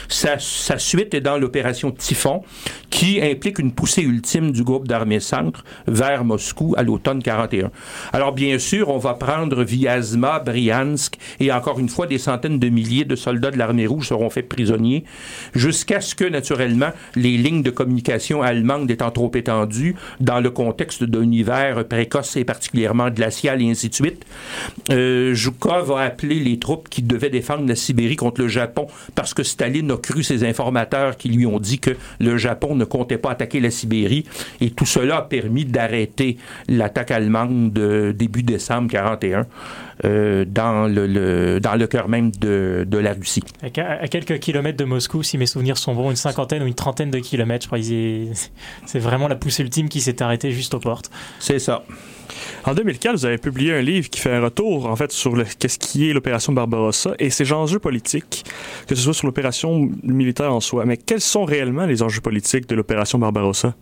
Sa, 0.08 0.38
suite 0.38 1.14
est 1.14 1.20
dans 1.20 1.36
l'opération 1.36 1.90
Typhon, 1.90 2.42
qui 2.90 3.20
implique 3.20 3.58
une 3.58 3.72
poussée 3.72 4.02
ultime 4.02 4.52
du 4.52 4.62
groupe 4.62 4.86
d'armées 4.86 5.20
centre 5.20 5.64
vers 5.86 6.24
Moscou 6.24 6.74
à 6.76 6.82
l'automne 6.82 7.22
41. 7.22 7.70
Alors 8.12 8.32
bien 8.32 8.58
sûr, 8.58 8.88
on 8.88 8.98
va 8.98 9.14
prendre 9.14 9.64
Vyazma, 9.64 10.38
Briansk 10.38 11.16
et 11.40 11.52
encore 11.52 11.80
une 11.80 11.88
fois 11.88 12.06
des 12.06 12.18
centaines 12.18 12.58
de 12.58 12.68
milliers 12.68 13.04
de 13.04 13.16
soldats 13.16 13.50
de 13.50 13.58
l'armée 13.58 13.86
rouge 13.86 14.08
seront 14.08 14.30
faits 14.30 14.48
prisonniers 14.48 15.04
jusqu'à 15.54 16.00
ce 16.00 16.14
que 16.14 16.24
naturellement 16.24 16.90
les 17.16 17.36
lignes 17.36 17.62
de 17.62 17.70
communication 17.70 18.42
allemandes 18.42 18.90
étant 18.90 19.10
trop 19.10 19.30
étendues 19.34 19.96
dans 20.20 20.40
le 20.40 20.50
contexte 20.50 21.04
d'un 21.04 21.30
hiver 21.30 21.86
précoce 21.86 22.36
et 22.36 22.44
particulièrement 22.44 23.10
glacial 23.10 23.60
et 23.62 23.70
ainsi 23.70 23.88
de 23.88 23.94
suite, 23.94 24.24
euh, 24.90 24.97
Zhukov 25.34 25.92
a 25.92 26.02
appelé 26.02 26.36
les 26.36 26.58
troupes 26.58 26.88
qui 26.88 27.02
devaient 27.02 27.30
défendre 27.30 27.66
la 27.68 27.74
Sibérie 27.76 28.16
contre 28.16 28.40
le 28.40 28.48
Japon 28.48 28.86
parce 29.14 29.34
que 29.34 29.42
Staline 29.42 29.90
a 29.90 29.96
cru 29.96 30.22
ses 30.22 30.44
informateurs 30.44 31.16
qui 31.16 31.28
lui 31.28 31.46
ont 31.46 31.58
dit 31.60 31.78
que 31.78 31.90
le 32.20 32.36
Japon 32.36 32.74
ne 32.74 32.84
comptait 32.84 33.18
pas 33.18 33.30
attaquer 33.32 33.60
la 33.60 33.70
Sibérie 33.70 34.24
et 34.60 34.70
tout 34.70 34.86
cela 34.86 35.18
a 35.18 35.22
permis 35.22 35.64
d'arrêter 35.64 36.36
l'attaque 36.68 37.10
allemande 37.10 37.72
de 37.72 38.12
début 38.16 38.42
décembre 38.42 38.90
41 38.90 39.46
euh, 40.04 40.44
dans 40.46 40.86
le, 40.86 41.06
le- 41.06 41.60
dans 41.60 41.74
le 41.74 41.86
cœur 41.86 42.08
même 42.08 42.30
de, 42.30 42.84
de 42.88 42.98
la 42.98 43.12
Russie. 43.14 43.42
À, 43.62 43.66
à 44.02 44.08
quelques 44.08 44.38
kilomètres 44.38 44.78
de 44.78 44.84
Moscou, 44.84 45.22
si 45.22 45.38
mes 45.38 45.46
souvenirs 45.46 45.76
sont 45.78 45.94
bons, 45.94 46.10
une 46.10 46.16
cinquantaine 46.16 46.62
ou 46.62 46.66
une 46.66 46.74
trentaine 46.74 47.10
de 47.10 47.18
kilomètres, 47.18 47.64
je 47.64 47.66
crois. 47.68 47.78
C'est 48.86 48.98
vraiment 48.98 49.28
la 49.28 49.34
pousse 49.36 49.58
ultime 49.58 49.88
qui 49.88 50.00
s'est 50.00 50.22
arrêtée 50.22 50.52
juste 50.52 50.74
aux 50.74 50.78
portes. 50.80 51.10
C'est 51.40 51.58
ça. 51.58 51.84
En 52.64 52.74
2004, 52.74 53.16
vous 53.16 53.26
avez 53.26 53.38
publié 53.38 53.74
un 53.74 53.82
livre 53.82 54.08
qui 54.10 54.20
fait 54.20 54.32
un 54.32 54.42
retour, 54.42 54.86
en 54.86 54.96
fait, 54.96 55.12
sur 55.12 55.34
qu'est-ce 55.58 55.78
qui 55.78 56.08
est 56.08 56.12
l'opération 56.12 56.52
Barbarossa 56.52 57.14
et 57.18 57.30
ses 57.30 57.52
enjeux 57.52 57.78
politiques, 57.78 58.44
que 58.86 58.94
ce 58.94 59.02
soit 59.02 59.14
sur 59.14 59.26
l'opération 59.26 59.90
militaire 60.02 60.52
en 60.52 60.60
soi. 60.60 60.84
Mais 60.84 60.96
quels 60.96 61.20
sont 61.20 61.44
réellement 61.44 61.86
les 61.86 62.02
enjeux 62.02 62.20
politiques 62.20 62.68
de 62.68 62.74
l'opération 62.74 63.18
Barbarossa? 63.18 63.74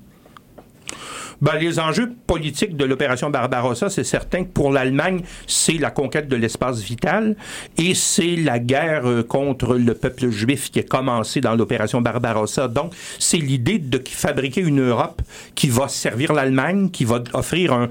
Ben, 1.42 1.57
les 1.57 1.78
enjeux 1.78 2.12
politiques 2.26 2.76
de 2.76 2.84
l'opération 2.84 3.28
Barbarossa, 3.28 3.90
c'est 3.90 4.05
certain 4.05 4.44
que 4.44 4.49
pour 4.49 4.70
l'Allemagne, 4.70 5.20
c'est 5.47 5.76
la 5.76 5.90
conquête 5.90 6.28
de 6.28 6.36
l'espace 6.36 6.80
vital 6.80 7.36
et 7.76 7.94
c'est 7.94 8.36
la 8.36 8.59
guerre 8.59 9.07
euh, 9.07 9.22
contre 9.22 9.74
le 9.74 9.92
peuple 9.92 10.30
juif 10.30 10.70
qui 10.70 10.78
est 10.78 10.88
commencé 10.88 11.42
dans 11.42 11.55
l'opération 11.55 12.01
Barbarossa. 12.01 12.68
Donc, 12.68 12.94
c'est 13.18 13.36
l'idée 13.36 13.78
de 13.78 14.03
fabriquer 14.09 14.62
une 14.62 14.80
Europe 14.80 15.20
qui 15.55 15.68
va 15.68 15.88
servir 15.88 16.32
l'Allemagne, 16.32 16.88
qui 16.90 17.05
va 17.05 17.22
offrir 17.34 17.74
un 17.74 17.88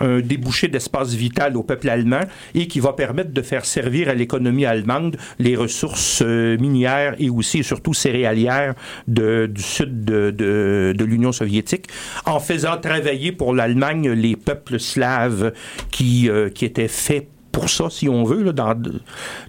un 0.00 0.20
débouché 0.20 0.68
d'espace 0.68 1.14
vital 1.14 1.56
au 1.56 1.62
peuple 1.62 1.88
allemand 1.88 2.20
et 2.54 2.66
qui 2.68 2.80
va 2.80 2.92
permettre 2.92 3.32
de 3.32 3.42
faire 3.42 3.64
servir 3.64 4.08
à 4.08 4.14
l'économie 4.14 4.64
allemande 4.66 5.16
les 5.38 5.56
ressources 5.56 6.22
euh, 6.24 6.56
minières 6.58 7.14
et 7.18 7.30
aussi 7.30 7.58
et 7.58 7.62
surtout 7.62 7.94
céréalières 7.94 8.74
du 9.06 9.62
sud 9.62 10.04
de, 10.04 10.30
de- 10.30 10.94
de 10.96 11.04
l'Union 11.04 11.32
soviétique, 11.32 11.86
en 12.26 12.40
faisant 12.40 12.76
travailler 12.76 13.32
pour 13.32 13.54
l'Allemagne 13.54 14.10
les 14.10 14.36
peuples 14.36 14.78
slaves 14.78 15.52
qui, 15.90 16.28
euh, 16.28 16.48
qui 16.50 16.64
étaient 16.64 16.88
faits 16.88 17.28
pour 17.58 17.70
ça, 17.70 17.90
si 17.90 18.08
on 18.08 18.22
veut, 18.22 18.52
dans, 18.52 18.80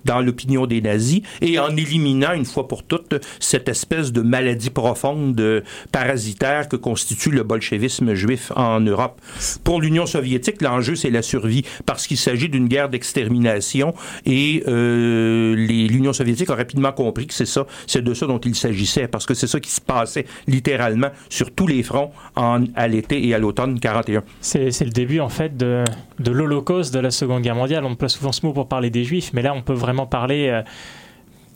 dans 0.03 0.19
l'opinion 0.19 0.65
des 0.65 0.81
nazis, 0.81 1.21
et 1.41 1.59
en 1.59 1.77
éliminant 1.77 2.33
une 2.33 2.45
fois 2.45 2.67
pour 2.67 2.81
toutes 2.81 3.23
cette 3.39 3.69
espèce 3.69 4.11
de 4.11 4.21
maladie 4.21 4.71
profonde 4.71 5.39
euh, 5.39 5.61
parasitaire 5.91 6.67
que 6.67 6.75
constitue 6.75 7.29
le 7.29 7.43
bolchevisme 7.43 8.15
juif 8.15 8.51
en 8.55 8.79
Europe. 8.79 9.21
Pour 9.63 9.79
l'Union 9.79 10.07
soviétique, 10.07 10.59
l'enjeu, 10.63 10.95
c'est 10.95 11.11
la 11.11 11.21
survie, 11.21 11.63
parce 11.85 12.07
qu'il 12.07 12.17
s'agit 12.17 12.49
d'une 12.49 12.67
guerre 12.67 12.89
d'extermination, 12.89 13.93
et 14.25 14.63
euh, 14.67 15.53
l'Union 15.53 16.11
soviétique 16.11 16.49
a 16.49 16.55
rapidement 16.55 16.91
compris 16.91 17.27
que 17.27 17.35
c'est 17.35 17.45
ça, 17.45 17.67
c'est 17.85 18.03
de 18.03 18.15
ça 18.15 18.25
dont 18.25 18.39
il 18.39 18.55
s'agissait, 18.55 19.07
parce 19.07 19.27
que 19.27 19.35
c'est 19.35 19.45
ça 19.45 19.59
qui 19.59 19.69
se 19.69 19.81
passait 19.81 20.25
littéralement 20.47 21.09
sur 21.29 21.51
tous 21.51 21.67
les 21.67 21.83
fronts 21.83 22.09
à 22.35 22.87
l'été 22.87 23.27
et 23.27 23.35
à 23.35 23.37
l'automne 23.37 23.79
41. 23.79 24.23
C'est 24.41 24.81
le 24.81 24.89
début 24.89 25.19
en 25.19 25.29
fait 25.29 25.55
de, 25.55 25.83
de 26.17 26.31
l'Holocauste 26.31 26.91
de 26.91 26.99
la 26.99 27.11
Seconde 27.11 27.43
Guerre 27.43 27.53
mondiale. 27.53 27.85
On 27.85 27.98
emploie 27.99 28.09
souvent 28.09 28.31
ce 28.31 28.45
mot 28.45 28.53
pour 28.53 28.69
parler 28.69 28.89
des 28.89 29.03
Juifs, 29.03 29.31
mais 29.33 29.41
là 29.41 29.53
on 29.53 29.61
peut 29.61 29.73
vraiment 29.73 30.05
parler 30.05 30.63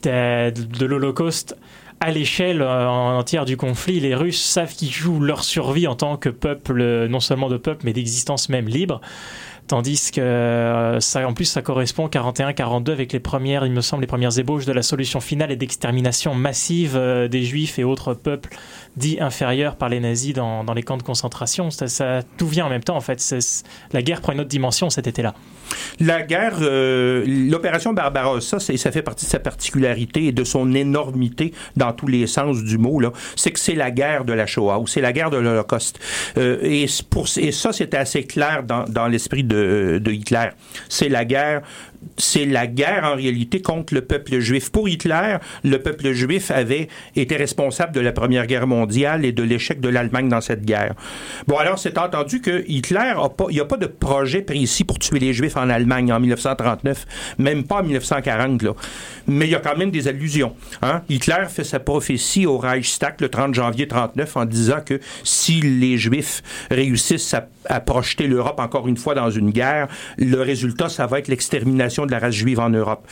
euh, 0.05 0.51
de, 0.51 0.65
de 0.65 0.85
l'Holocauste 0.85 1.55
à 2.01 2.11
l'échelle 2.11 2.61
euh, 2.61 2.85
entière 2.89 3.45
du 3.45 3.55
conflit. 3.55 4.01
Les 4.01 4.13
Russes 4.13 4.43
savent 4.43 4.73
qu'ils 4.75 4.91
jouent 4.91 5.21
leur 5.21 5.45
survie 5.45 5.87
en 5.87 5.95
tant 5.95 6.17
que 6.17 6.27
peuple, 6.27 7.07
non 7.07 7.21
seulement 7.21 7.47
de 7.47 7.55
peuple, 7.55 7.83
mais 7.85 7.93
d'existence 7.93 8.49
même 8.49 8.67
libre. 8.67 8.99
Tandis 9.67 10.11
que 10.11 10.19
euh, 10.19 10.99
ça, 10.99 11.25
en 11.25 11.33
plus, 11.33 11.45
ça 11.45 11.61
correspond 11.61 12.07
41-42 12.07 12.91
avec 12.91 13.13
les 13.13 13.21
premières, 13.21 13.65
il 13.65 13.71
me 13.71 13.79
semble, 13.79 14.01
les 14.01 14.07
premières 14.07 14.37
ébauches 14.37 14.65
de 14.65 14.73
la 14.73 14.83
solution 14.83 15.21
finale 15.21 15.49
et 15.49 15.55
d'extermination 15.55 16.35
massive 16.35 16.99
des 17.31 17.43
Juifs 17.43 17.79
et 17.79 17.85
autres 17.85 18.13
peuples 18.13 18.49
dits 18.95 19.17
inférieurs 19.19 19.75
par 19.75 19.89
les 19.89 19.99
nazis 19.99 20.33
dans, 20.33 20.63
dans 20.63 20.73
les 20.73 20.83
camps 20.83 20.97
de 20.97 21.03
concentration. 21.03 21.71
Ça, 21.71 21.87
ça- 21.87 22.21
tout 22.37 22.47
vient 22.47 22.65
en 22.65 22.69
même 22.69 22.83
temps, 22.83 22.95
en 22.95 23.01
fait. 23.01 23.21
La 23.91 24.01
guerre 24.01 24.21
prend 24.21 24.33
une 24.33 24.39
autre 24.41 24.49
dimension 24.49 24.89
cet 24.89 25.07
été-là. 25.07 25.33
La 25.99 26.21
guerre, 26.21 26.57
euh, 26.61 27.23
l'opération 27.27 27.93
Barbarossa, 27.93 28.59
ça 28.59 28.91
fait 28.91 29.01
partie 29.01 29.25
de 29.25 29.29
sa 29.31 29.39
particularité 29.39 30.25
et 30.25 30.31
de 30.31 30.43
son 30.43 30.73
énormité 30.75 31.53
dans 31.75 31.93
tous 31.93 32.07
les 32.07 32.27
sens 32.27 32.63
du 32.63 32.77
mot. 32.77 33.01
C'est 33.35 33.51
que 33.51 33.59
c'est 33.59 33.73
la 33.73 33.89
guerre 33.89 34.23
de 34.25 34.33
la 34.33 34.45
Shoah 34.45 34.77
ou 34.79 34.85
c'est 34.87 35.01
la 35.01 35.11
guerre 35.13 35.31
de 35.31 35.37
l'Holocauste. 35.37 35.99
Euh, 36.37 36.59
et, 36.61 36.83
et 36.83 37.51
ça, 37.51 37.73
c'était 37.73 37.97
assez 37.97 38.23
clair 38.23 38.63
dans, 38.63 38.83
dans 38.83 39.07
l'esprit 39.07 39.43
de, 39.43 39.99
de 40.03 40.11
Hitler. 40.11 40.49
C'est 40.89 41.09
la 41.09 41.25
guerre. 41.25 41.61
C'est 42.17 42.45
la 42.45 42.67
guerre 42.67 43.03
en 43.05 43.15
réalité 43.15 43.61
contre 43.61 43.93
le 43.93 44.01
peuple 44.01 44.39
juif. 44.39 44.71
Pour 44.71 44.89
Hitler, 44.89 45.37
le 45.63 45.77
peuple 45.79 46.11
juif 46.11 46.51
avait 46.51 46.87
été 47.15 47.35
responsable 47.35 47.93
de 47.93 47.99
la 47.99 48.11
Première 48.11 48.47
Guerre 48.47 48.67
mondiale 48.67 49.25
et 49.25 49.31
de 49.31 49.43
l'échec 49.43 49.79
de 49.79 49.89
l'Allemagne 49.89 50.29
dans 50.29 50.41
cette 50.41 50.65
guerre. 50.65 50.93
Bon, 51.47 51.57
alors 51.57 51.79
c'est 51.79 51.97
entendu 51.97 52.41
que 52.41 52.63
Hitler 52.67 53.13
a 53.15 53.29
pas, 53.29 53.45
il 53.49 53.55
n'y 53.55 53.59
a 53.59 53.65
pas 53.65 53.77
de 53.77 53.87
projet 53.87 54.41
précis 54.41 54.83
pour 54.83 54.99
tuer 54.99 55.19
les 55.19 55.33
Juifs 55.33 55.57
en 55.57 55.69
Allemagne 55.69 56.11
en 56.11 56.19
1939, 56.19 57.05
même 57.37 57.63
pas 57.63 57.77
en 57.77 57.83
1940 57.83 58.61
là. 58.63 58.71
Mais 59.27 59.45
il 59.45 59.51
y 59.51 59.55
a 59.55 59.59
quand 59.59 59.77
même 59.77 59.91
des 59.91 60.07
allusions. 60.07 60.55
Hein? 60.81 61.01
Hitler 61.09 61.45
fait 61.49 61.63
sa 61.63 61.79
prophétie 61.79 62.45
au 62.45 62.57
Reichstag 62.57 63.15
le 63.19 63.29
30 63.29 63.53
janvier 63.53 63.87
39 63.87 64.37
en 64.37 64.45
disant 64.45 64.81
que 64.85 64.99
si 65.23 65.61
les 65.61 65.97
Juifs 65.97 66.41
réussissent 66.69 67.33
à, 67.33 67.47
à 67.65 67.79
projeter 67.79 68.27
l'Europe 68.27 68.59
encore 68.59 68.87
une 68.87 68.97
fois 68.97 69.15
dans 69.15 69.29
une 69.29 69.51
guerre, 69.51 69.87
le 70.17 70.41
résultat 70.41 70.89
ça 70.89 71.07
va 71.07 71.19
être 71.19 71.27
l'extermination 71.27 71.92
de 72.05 72.11
la 72.11 72.19
race 72.19 72.35
juive 72.35 72.59
en 72.59 72.69
Europe. 72.69 73.07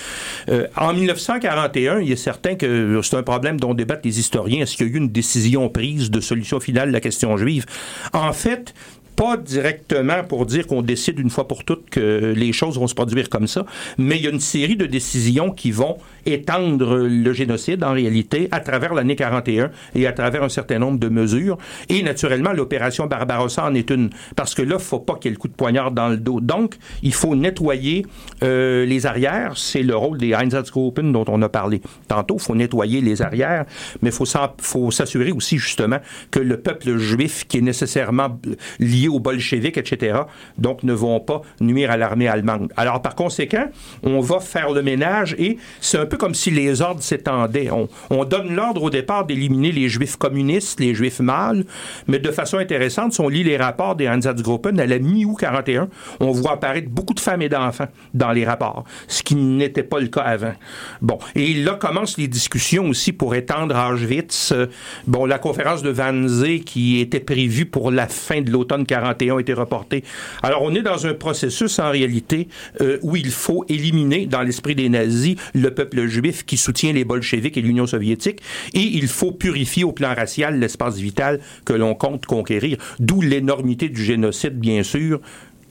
Euh, 0.50 0.68
en 0.76 0.94
1941, 0.94 2.00
il 2.00 2.12
est 2.12 2.16
certain 2.16 2.56
que 2.56 3.00
c'est 3.04 3.16
un 3.16 3.24
problème 3.24 3.60
dont 3.60 3.74
débattent 3.74 4.06
les 4.06 4.20
historiens. 4.20 4.64
Est-ce 4.64 4.76
qu'il 4.76 4.88
y 4.88 4.90
a 4.90 4.94
eu 4.94 4.98
une 4.98 5.10
décision 5.10 5.70
prise 5.70 6.12
de 6.12 6.20
solution 6.20 6.60
finale 6.60 6.90
de 6.90 6.94
la 6.94 7.02
question 7.02 7.38
juive? 7.38 7.66
En 8.14 8.34
fait, 8.34 8.74
pas 9.16 9.38
directement 9.38 10.24
pour 10.24 10.46
dire 10.46 10.68
qu'on 10.68 10.82
décide 10.82 11.20
une 11.20 11.30
fois 11.30 11.48
pour 11.48 11.64
toutes 11.64 11.90
que 11.90 12.34
les 12.36 12.54
choses 12.54 12.78
vont 12.78 12.88
se 12.88 12.96
produire 12.96 13.30
comme 13.30 13.48
ça, 13.48 13.66
mais 13.98 14.18
il 14.18 14.24
y 14.24 14.28
a 14.28 14.32
une 14.32 14.40
série 14.40 14.76
de 14.76 14.86
décisions 14.86 15.52
qui 15.52 15.72
vont 15.72 15.98
étendre 16.26 16.98
le 16.98 17.34
génocide 17.34 17.84
en 17.84 17.94
réalité 17.94 18.48
à 18.52 18.60
travers 18.60 18.94
l'année 18.94 19.16
41 19.16 19.72
et 19.96 20.08
à 20.08 20.12
travers 20.12 20.44
un 20.44 20.50
certain 20.50 20.80
nombre 20.80 21.00
de 21.00 21.10
mesures. 21.10 21.58
Et 21.90 22.04
naturellement, 22.04 22.52
l'opération 22.54 23.08
Barbarossa 23.08 23.66
en 23.66 23.74
est 23.74 23.90
une, 23.90 24.10
parce 24.36 24.56
que 24.56 24.62
là, 24.62 24.76
il 24.80 24.84
faut 24.84 25.00
pas 25.00 25.16
qu'il 25.16 25.26
y 25.26 25.34
ait 25.34 25.36
le 25.36 25.40
coup 25.40 25.48
de 25.48 25.54
poignard 25.54 25.92
dans 25.92 26.10
le 26.10 26.18
dos. 26.18 26.40
Donc, 26.40 26.76
il 27.04 27.14
faut 27.14 27.36
nettoyer 27.36 28.06
euh, 28.44 28.86
les 28.86 29.06
arrières. 29.06 29.54
C'est 29.56 29.84
le 29.84 29.96
rôle 29.96 30.18
des 30.18 30.32
Einsatzgruppen 30.32 31.12
dont 31.12 31.26
on 31.28 31.42
a 31.42 31.50
parlé 31.50 31.82
tantôt. 32.08 32.36
Il 32.36 32.42
faut 32.42 32.56
nettoyer 32.56 33.02
les 33.02 33.22
arrières, 33.22 33.66
mais 34.02 34.12
faut 34.12 34.26
faut 34.60 34.92
s'assurer 34.92 35.32
aussi 35.32 35.58
justement 35.58 35.98
que 36.30 36.40
le 36.40 36.58
peuple 36.58 36.98
juif 36.98 37.46
qui 37.48 37.58
est 37.58 37.62
nécessairement 37.62 38.40
lié 38.80 39.08
aux 39.08 39.20
bolcheviks, 39.20 39.78
etc., 39.78 40.22
donc 40.58 40.84
ne 40.84 40.94
vont 40.94 41.20
pas 41.20 41.42
nuire 41.60 41.92
à 41.92 41.98
l'armée 41.98 42.28
allemande. 42.28 42.72
Alors, 42.78 43.02
par 43.02 43.16
conséquent, 43.16 43.68
on 44.04 44.20
va 44.20 44.40
faire 44.40 44.72
le 44.72 44.82
ménage 44.82 45.36
et 45.38 45.58
c'est 45.80 45.98
un 45.98 46.06
peu 46.12 46.18
comme 46.18 46.36
si 46.36 46.52
les 46.52 46.82
ordres 46.82 47.02
s'étendaient. 47.02 47.72
On, 47.72 47.88
on 48.10 48.26
donne 48.26 48.54
l'ordre 48.54 48.84
au 48.84 48.90
départ 48.90 49.26
d'éliminer 49.26 49.72
les 49.72 49.88
juifs 49.88 50.18
communistes, 50.18 50.80
les 50.80 50.94
juifs 50.94 51.22
mâles, 51.22 51.64
mais 52.08 52.20
de 52.20 52.32
façon 52.32 52.58
intéressante, 52.58 53.14
si 53.14 53.22
on 53.22 53.30
lit 53.30 53.44
les 53.44 53.58
rapports 53.58 53.96
des 53.96 54.06
Einsatzgruppen, 54.06 54.78
à 54.80 54.86
la 54.86 55.00
mi-août 55.00 55.38
41, 55.40 55.88
on 56.20 56.32
voit 56.32 56.54
apparaître 56.54 56.90
beaucoup 56.90 57.14
de 57.14 57.20
femmes 57.20 57.42
et 57.42 57.50
d'enfants 57.50 57.88
dans 58.14 58.32
les 58.32 58.46
rapports, 58.46 58.84
ce 59.08 59.24
qui 59.24 59.36
n'était 59.36 59.84
pas 59.84 60.00
le 60.00 60.08
cas 60.08 60.22
avant. 60.22 60.54
Bon, 61.02 61.18
et 61.34 61.54
là 61.54 61.76
commencent 61.76 62.18
les 62.18 62.28
discussions 62.28 62.90
aussi 62.90 63.14
pour 63.14 63.34
étendre 63.34 63.76
Auschwitz. 63.76 64.52
Euh, 64.52 64.68
Bon, 65.08 65.26
la 65.26 65.40
conférence 65.40 65.84
de 65.84 65.92
Wannsee 65.92 66.64
qui 66.64 67.00
était 67.00 67.20
prévue 67.20 67.66
pour 67.66 67.92
la 67.92 68.08
fin 68.08 68.42
de 68.42 68.52
l'automne 68.52 68.86
41 68.86 69.38
a 69.38 69.40
été 69.40 69.54
reportée. 69.54 70.04
Alors, 70.44 70.62
on 70.62 70.74
est 70.76 70.82
dans 70.82 71.08
un 71.08 71.14
processus 71.14 71.80
en 71.80 71.90
réalité 71.90 72.48
euh, 72.82 72.98
où 73.02 73.16
il 73.16 73.32
faut 73.32 73.66
éliminer, 73.70 74.26
dans 74.26 74.42
l'esprit 74.42 74.76
des 74.76 74.90
nazis, 74.90 75.36
le 75.54 75.74
peuple 75.74 76.01
juif 76.08 76.46
qui 76.46 76.58
soutient 76.58 76.94
les 76.94 77.06
bolcheviks 77.06 77.58
et 77.58 77.62
l'Union 77.62 77.88
soviétique, 77.88 78.42
et 78.74 78.82
il 78.82 79.08
faut 79.08 79.32
purifier 79.32 79.84
au 79.84 79.92
plan 79.92 80.14
racial 80.14 80.60
l'espace 80.60 80.98
vital 80.98 81.40
que 81.66 81.74
l'on 81.74 81.96
compte 81.96 82.26
conquérir, 82.26 82.78
d'où 83.00 83.22
l'énormité 83.22 83.90
du 83.90 84.04
génocide, 84.04 84.60
bien 84.60 84.84
sûr, 84.84 85.20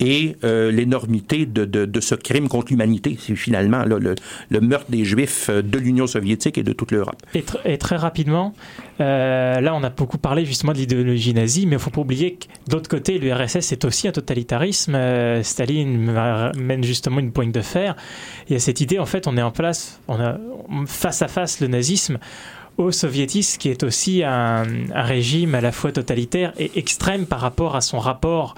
et 0.00 0.36
euh, 0.44 0.72
l'énormité 0.72 1.46
de, 1.46 2.00
ce 2.00 2.14
crime 2.14 2.48
contre 2.48 2.68
l'humanité. 2.70 3.16
C'est 3.20 3.36
finalement 3.36 3.84
le, 3.84 4.60
meurtre 4.60 4.90
des 4.90 5.04
Juifs 5.04 5.48
euh, 5.50 5.62
de 5.62 5.78
l'Union 5.78 6.06
soviétique 6.06 6.56
et 6.58 6.62
de 6.62 6.72
toute 6.72 6.90
l'Europe. 6.90 7.16
Et, 7.34 7.40
tr- 7.40 7.60
et 7.64 7.76
très 7.76 7.96
rapidement, 7.96 8.54
euh, 9.00 9.60
là 9.60 9.74
on 9.74 9.82
a 9.84 9.90
beaucoup 9.90 10.18
parlé 10.18 10.46
justement 10.46 10.72
de 10.72 10.78
l'idéologie 10.78 11.34
nazie, 11.34 11.66
mais 11.66 11.72
il 11.72 11.74
ne 11.74 11.78
faut 11.78 11.90
pas 11.90 12.00
oublier 12.00 12.34
que 12.34 12.46
d'autre 12.70 12.88
côté, 12.88 13.18
l'URSS 13.18 13.72
est 13.72 13.84
aussi 13.84 14.08
un 14.08 14.12
totalitarisme. 14.12 14.98
Staline 15.42 16.12
mène 16.56 16.82
justement 16.82 17.20
une 17.20 17.32
pointe 17.32 17.52
de 17.52 17.60
fer. 17.60 17.94
Il 18.48 18.54
y 18.54 18.56
a 18.56 18.58
cette 18.58 18.80
idée, 18.80 18.98
en 18.98 19.06
fait, 19.06 19.26
on 19.26 19.36
est 19.36 19.42
en 19.42 19.50
place, 19.50 20.00
on 20.08 20.14
a 20.14 20.38
face 20.86 21.22
à 21.22 21.28
face 21.28 21.60
le 21.60 21.68
nazisme 21.68 22.18
au 22.78 22.90
soviétisme 22.90 23.58
qui 23.58 23.68
est 23.68 23.82
aussi 23.82 24.22
un 24.24 24.64
régime 24.94 25.54
à 25.54 25.60
la 25.60 25.72
fois 25.72 25.92
totalitaire 25.92 26.54
et 26.58 26.70
extrême 26.76 27.26
par 27.26 27.40
rapport 27.40 27.76
à 27.76 27.82
son 27.82 27.98
rapport 27.98 28.54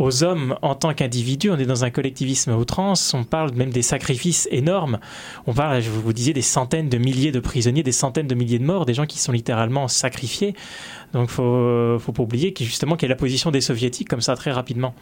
aux 0.00 0.24
hommes 0.24 0.56
en 0.62 0.74
tant 0.74 0.94
qu'individus. 0.94 1.50
On 1.50 1.58
est 1.58 1.66
dans 1.66 1.84
un 1.84 1.90
collectivisme 1.90 2.52
outrance. 2.52 3.14
On 3.14 3.22
parle 3.22 3.52
même 3.52 3.70
des 3.70 3.82
sacrifices 3.82 4.48
énormes. 4.50 4.98
On 5.46 5.52
parle, 5.52 5.80
je 5.82 5.90
vous 5.90 6.12
disais, 6.12 6.32
des 6.32 6.42
centaines 6.42 6.88
de 6.88 6.98
milliers 6.98 7.30
de 7.30 7.38
prisonniers, 7.38 7.82
des 7.82 7.92
centaines 7.92 8.26
de 8.26 8.34
milliers 8.34 8.58
de 8.58 8.64
morts, 8.64 8.86
des 8.86 8.94
gens 8.94 9.06
qui 9.06 9.18
sont 9.18 9.30
littéralement 9.30 9.86
sacrifiés. 9.86 10.54
Donc, 11.12 11.28
faut, 11.28 11.98
faut 12.00 12.12
pas 12.12 12.22
oublier 12.22 12.52
que 12.52 12.64
justement 12.64 12.96
quelle 12.96 13.10
est 13.10 13.14
la 13.14 13.16
position 13.16 13.50
des 13.50 13.60
soviétiques 13.60 14.08
comme 14.08 14.22
ça 14.22 14.34
très 14.34 14.50
rapidement. 14.50 14.94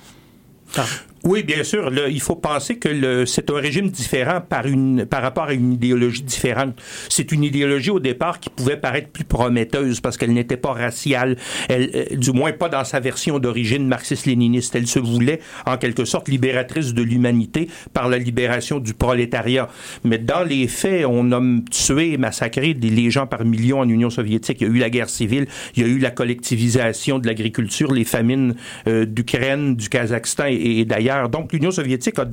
Oui, 1.24 1.42
bien 1.42 1.64
sûr. 1.64 1.90
Il 2.08 2.20
faut 2.20 2.36
penser 2.36 2.76
que 2.76 3.24
c'est 3.24 3.50
un 3.50 3.56
régime 3.56 3.90
différent 3.90 4.40
par 4.40 5.22
rapport 5.22 5.44
à 5.44 5.52
une 5.52 5.72
idéologie 5.72 6.22
différente. 6.22 6.80
C'est 7.08 7.32
une 7.32 7.42
idéologie 7.42 7.90
au 7.90 7.98
départ 7.98 8.38
qui 8.38 8.50
pouvait 8.50 8.76
paraître 8.76 9.08
plus 9.08 9.24
prometteuse 9.24 10.00
parce 10.00 10.16
qu'elle 10.16 10.32
n'était 10.32 10.56
pas 10.56 10.72
raciale, 10.72 11.36
elle, 11.68 11.90
euh, 11.94 12.16
du 12.16 12.32
moins 12.32 12.52
pas 12.52 12.68
dans 12.68 12.84
sa 12.84 13.00
version 13.00 13.38
d'origine 13.38 13.86
marxiste-léniniste. 13.88 14.76
Elle 14.76 14.86
se 14.86 15.00
voulait 15.00 15.40
en 15.66 15.76
quelque 15.76 16.04
sorte 16.04 16.28
libératrice 16.28 16.94
de 16.94 17.02
l'humanité 17.02 17.68
par 17.92 18.08
la 18.08 18.18
libération 18.18 18.78
du 18.78 18.94
prolétariat. 18.94 19.68
Mais 20.04 20.18
dans 20.18 20.44
les 20.44 20.68
faits, 20.68 21.04
on 21.06 21.32
a 21.32 21.42
tué 21.70 22.12
et 22.12 22.16
massacré 22.16 22.74
des, 22.74 22.90
les 22.90 23.10
gens 23.10 23.26
par 23.26 23.44
millions 23.44 23.80
en 23.80 23.88
Union 23.88 24.10
soviétique. 24.10 24.58
Il 24.60 24.68
y 24.68 24.70
a 24.70 24.74
eu 24.74 24.78
la 24.78 24.90
guerre 24.90 25.08
civile, 25.08 25.46
il 25.76 25.82
y 25.82 25.84
a 25.84 25.88
eu 25.88 25.98
la 25.98 26.10
collectivisation 26.10 27.18
de 27.18 27.26
l'agriculture, 27.26 27.92
les 27.92 28.04
famines 28.04 28.54
euh, 28.86 29.04
d'Ukraine, 29.04 29.74
du 29.74 29.88
Kazakhstan 29.88 30.46
et, 30.48 30.80
et 30.80 30.84
d'ailleurs. 30.84 31.07
Donc 31.30 31.52
l'Union 31.52 31.70
soviétique 31.70 32.18
a 32.18 32.26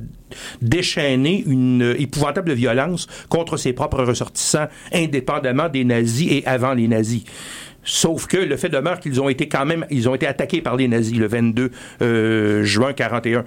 déchaîné 0.60 1.44
une 1.46 1.94
épouvantable 1.98 2.52
violence 2.52 3.06
contre 3.28 3.56
ses 3.56 3.72
propres 3.72 4.02
ressortissants, 4.02 4.68
indépendamment 4.92 5.68
des 5.68 5.84
nazis 5.84 6.30
et 6.30 6.46
avant 6.46 6.74
les 6.74 6.88
nazis. 6.88 7.24
Sauf 7.86 8.26
que 8.26 8.36
le 8.36 8.56
fait 8.56 8.68
demeure 8.68 8.98
qu'ils 8.98 9.20
ont 9.20 9.28
été 9.28 9.48
quand 9.48 9.64
même, 9.64 9.86
ils 9.90 10.08
ont 10.08 10.14
été 10.16 10.26
attaqués 10.26 10.60
par 10.60 10.76
les 10.76 10.88
nazis 10.88 11.16
le 11.16 11.28
22 11.28 11.70
euh, 12.02 12.64
juin 12.64 12.92
41. 12.92 13.44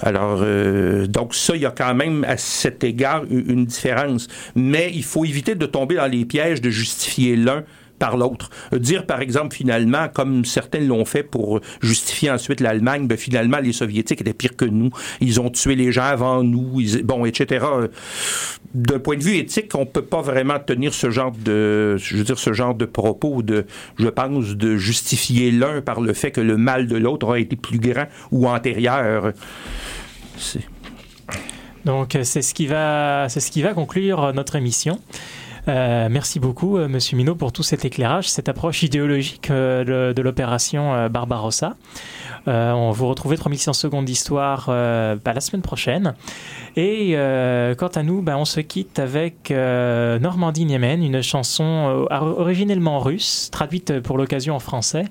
Alors, 0.00 0.40
euh, 0.42 1.06
donc 1.06 1.34
ça, 1.34 1.54
il 1.54 1.62
y 1.62 1.66
a 1.66 1.70
quand 1.70 1.94
même 1.94 2.24
à 2.24 2.38
cet 2.38 2.82
égard 2.82 3.24
une 3.30 3.66
différence. 3.66 4.26
Mais 4.54 4.90
il 4.94 5.04
faut 5.04 5.26
éviter 5.26 5.54
de 5.54 5.66
tomber 5.66 5.96
dans 5.96 6.10
les 6.10 6.24
pièges 6.24 6.62
de 6.62 6.70
justifier 6.70 7.36
l'un 7.36 7.62
par 8.04 8.18
l'autre. 8.18 8.50
Dire, 8.72 9.06
par 9.06 9.22
exemple, 9.22 9.56
finalement, 9.56 10.08
comme 10.12 10.44
certains 10.44 10.80
l'ont 10.80 11.06
fait 11.06 11.22
pour 11.22 11.60
justifier 11.80 12.30
ensuite 12.30 12.60
l'Allemagne, 12.60 13.06
ben, 13.06 13.16
finalement, 13.16 13.56
les 13.62 13.72
Soviétiques 13.72 14.20
étaient 14.20 14.34
pires 14.34 14.56
que 14.56 14.66
nous. 14.66 14.90
Ils 15.22 15.40
ont 15.40 15.48
tué 15.48 15.74
les 15.74 15.90
gens 15.90 16.02
avant 16.02 16.42
nous, 16.42 16.82
bon, 17.02 17.24
etc. 17.24 17.64
D'un 18.74 18.98
point 18.98 19.16
de 19.16 19.22
vue 19.22 19.36
éthique, 19.36 19.74
on 19.74 19.86
peut 19.86 20.04
pas 20.04 20.20
vraiment 20.20 20.58
tenir 20.58 20.92
ce 20.92 21.08
genre 21.08 21.32
de, 21.32 21.96
je 21.96 22.18
veux 22.18 22.24
dire, 22.24 22.38
ce 22.38 22.52
genre 22.52 22.74
de 22.74 22.84
propos 22.84 23.40
de, 23.40 23.64
je 23.98 24.08
pense, 24.08 24.54
de 24.54 24.76
justifier 24.76 25.50
l'un 25.50 25.80
par 25.80 26.02
le 26.02 26.12
fait 26.12 26.30
que 26.30 26.42
le 26.42 26.58
mal 26.58 26.86
de 26.86 26.96
l'autre 26.96 27.32
a 27.32 27.38
été 27.38 27.56
plus 27.56 27.78
grand 27.78 28.04
ou 28.32 28.46
antérieur. 28.48 29.32
Donc 31.86 32.18
c'est 32.22 32.42
ce 32.42 32.52
qui 32.52 32.66
va, 32.66 33.30
c'est 33.30 33.40
ce 33.40 33.50
qui 33.50 33.62
va 33.62 33.72
conclure 33.72 34.34
notre 34.34 34.56
émission. 34.56 35.00
Euh, 35.66 36.08
merci 36.10 36.40
beaucoup, 36.40 36.76
euh, 36.76 36.88
Monsieur 36.88 37.16
Minot, 37.16 37.34
pour 37.34 37.52
tout 37.52 37.62
cet 37.62 37.84
éclairage, 37.84 38.28
cette 38.28 38.48
approche 38.48 38.82
idéologique 38.82 39.50
euh, 39.50 40.12
de, 40.12 40.22
l'opération 40.22 41.08
Barbarossa. 41.08 41.76
On 42.46 42.90
vous 42.90 43.08
retrouve 43.08 43.34
3600 43.36 43.72
secondes 43.72 44.04
d'histoire 44.04 44.66
bah, 44.66 45.32
la 45.32 45.40
semaine 45.40 45.62
prochaine. 45.62 46.14
Et 46.76 47.14
quant 47.78 47.88
à 47.88 48.02
nous, 48.02 48.22
bah, 48.22 48.36
on 48.36 48.44
se 48.44 48.60
quitte 48.60 48.98
avec 48.98 49.50
Normandie 49.50 50.64
Niemen, 50.64 51.02
une 51.02 51.22
chanson 51.22 52.06
originellement 52.10 53.00
russe, 53.00 53.48
traduite 53.50 54.00
pour 54.00 54.18
l'occasion 54.18 54.54
en 54.54 54.60
français. 54.60 55.04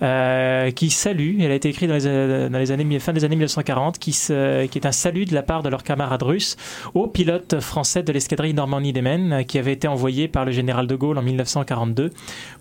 Euh, 0.00 0.70
qui 0.70 0.90
salue, 0.90 1.40
elle 1.40 1.50
a 1.50 1.54
été 1.54 1.68
écrite 1.68 1.88
dans 1.88 1.94
les, 1.94 2.06
euh, 2.06 2.48
dans 2.48 2.70
années, 2.70 2.98
fin 2.98 3.12
des 3.12 3.24
années 3.24 3.36
1940, 3.36 3.98
qui, 3.98 4.10
est 4.10 4.86
un 4.86 4.92
salut 4.92 5.24
de 5.24 5.34
la 5.34 5.42
part 5.42 5.62
de 5.62 5.68
leurs 5.68 5.82
camarades 5.82 6.22
russes 6.22 6.56
aux 6.94 7.06
pilotes 7.06 7.60
français 7.60 8.02
de 8.02 8.12
l'escadrille 8.12 8.54
Normandie-Niemen, 8.54 9.32
euh, 9.32 9.42
qui 9.42 9.58
avait 9.58 9.72
été 9.72 9.88
envoyé 9.88 10.28
par 10.28 10.44
le 10.44 10.52
général 10.52 10.86
de 10.86 10.94
Gaulle 10.94 11.18
en 11.18 11.22
1942 11.22 12.10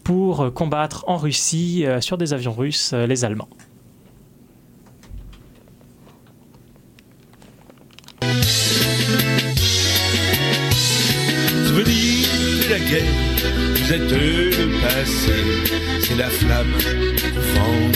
pour 0.03 0.53
combattre 0.53 1.05
en 1.07 1.17
Russie, 1.17 1.86
euh, 1.86 2.01
sur 2.01 2.17
des 2.17 2.34
avions 2.34 2.53
russes, 2.53 2.93
les 2.93 3.25
Allemands. 3.25 3.49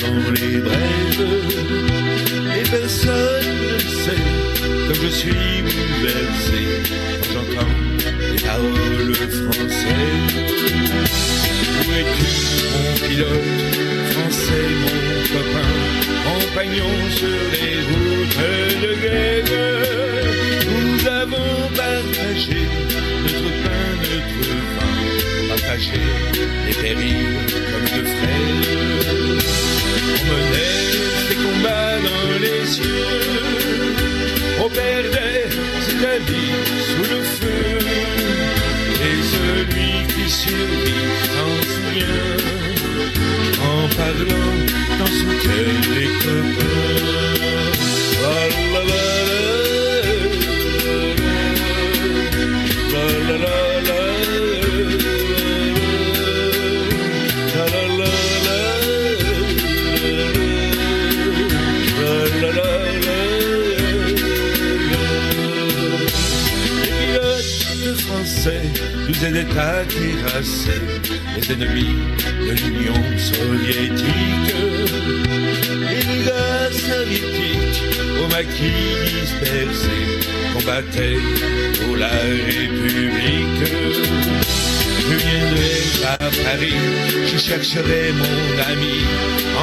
Dans 0.01 0.31
les 0.31 0.57
brèves. 0.59 1.27
Et 2.59 2.63
personne 2.69 3.51
ne 3.61 3.79
sait, 4.03 4.25
comme 4.87 5.01
je 5.03 5.09
suis 5.09 5.61
bouleversé 5.65 6.61
quand 7.21 7.31
j'entends 7.33 7.75
les 8.33 8.41
paroles 8.41 9.15
françaises. 9.49 10.35
Où 11.77 11.91
es-tu, 11.99 12.31
mon 12.73 13.07
pilote, 13.07 13.53
français, 14.11 14.67
mon 14.83 14.97
copain, 15.33 15.73
compagnon 16.25 16.93
sur 17.17 17.39
les 17.53 17.75
routes 17.87 18.39
de 18.83 18.91
guerre 19.01 19.43
Nous 20.69 21.07
avons 21.07 21.51
partagé 21.75 22.61
notre 23.23 23.49
pain, 23.63 23.85
notre 24.01 24.47
vin, 24.75 25.47
partagé 25.49 26.01
les 26.67 26.73
périls 26.73 27.37
comme 27.71 27.87
deux 27.95 28.05
frères. 28.05 28.94
Menait 30.23 31.29
des 31.29 31.35
combats 31.35 31.99
dans 32.07 32.39
les 32.39 32.65
cieux, 32.65 33.05
on 34.63 34.69
perdait 34.69 35.49
la 36.01 36.17
vie 36.19 36.55
sous 36.87 37.05
le 37.13 37.21
feu. 37.23 37.77
Et 39.07 39.17
celui 39.35 39.91
qui 40.13 40.29
survit 40.29 41.07
s'en 41.33 41.53
souvient 41.73 42.35
en 43.61 43.87
parlant 43.95 44.55
dans 44.99 45.13
son 45.19 45.31
cœur 45.43 45.67
des 45.95 46.09
copains. 46.23 47.34
Nous 69.07 69.25
aidaient 69.25 69.59
à 69.59 69.83
terrasser 69.85 70.81
les 71.35 71.51
ennemis 71.53 71.95
de 72.47 72.51
l'Union 72.51 73.01
soviétique. 73.17 74.55
Les 75.89 76.25
gars 76.25 76.55
maquis 78.35 78.83
dispersés 79.21 80.05
combattaient 80.53 81.21
pour 81.81 81.95
la 81.95 82.15
République. 82.49 83.63
Je 85.07 85.15
viendrai 85.25 85.75
à 86.13 86.17
Paris, 86.47 86.81
je 87.31 87.37
chercherai 87.37 88.11
mon 88.21 88.39
ami 88.71 88.97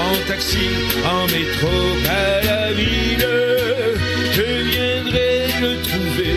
en 0.05 0.12
taxi, 0.26 0.68
en 1.14 1.24
métro, 1.34 1.74
à 2.09 2.47
la 2.49 2.72
ville. 2.72 3.28
Je 4.36 4.47
viendrai 4.70 5.32
le 5.64 5.72
trouver, 5.88 6.36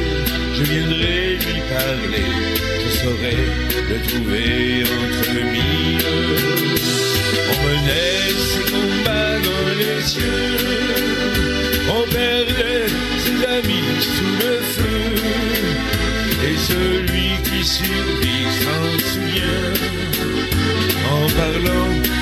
je 0.58 0.64
viendrai 0.72 1.38
lui 1.45 1.62
parler, 1.76 2.30
je 3.06 3.12
saurai 3.12 3.38
le 3.89 3.97
trouver 4.08 4.84
entre 4.84 5.32
mille. 5.53 6.06
On 7.51 7.58
menait 7.68 8.30
ses 8.49 8.66
combats 8.72 9.39
dans 9.49 9.68
les 9.82 10.01
yeux, 10.18 10.58
on 11.89 12.03
perdait 12.10 12.88
ses 13.24 13.39
amis 13.58 13.91
sous 14.01 14.34
le 14.43 14.53
feu, 14.76 15.03
et 16.47 16.58
celui 16.58 17.30
qui 17.43 17.64
survit 17.64 18.47
s'en 18.62 18.86
souvient, 19.12 19.74
en 21.12 21.28
parlant 21.30 22.14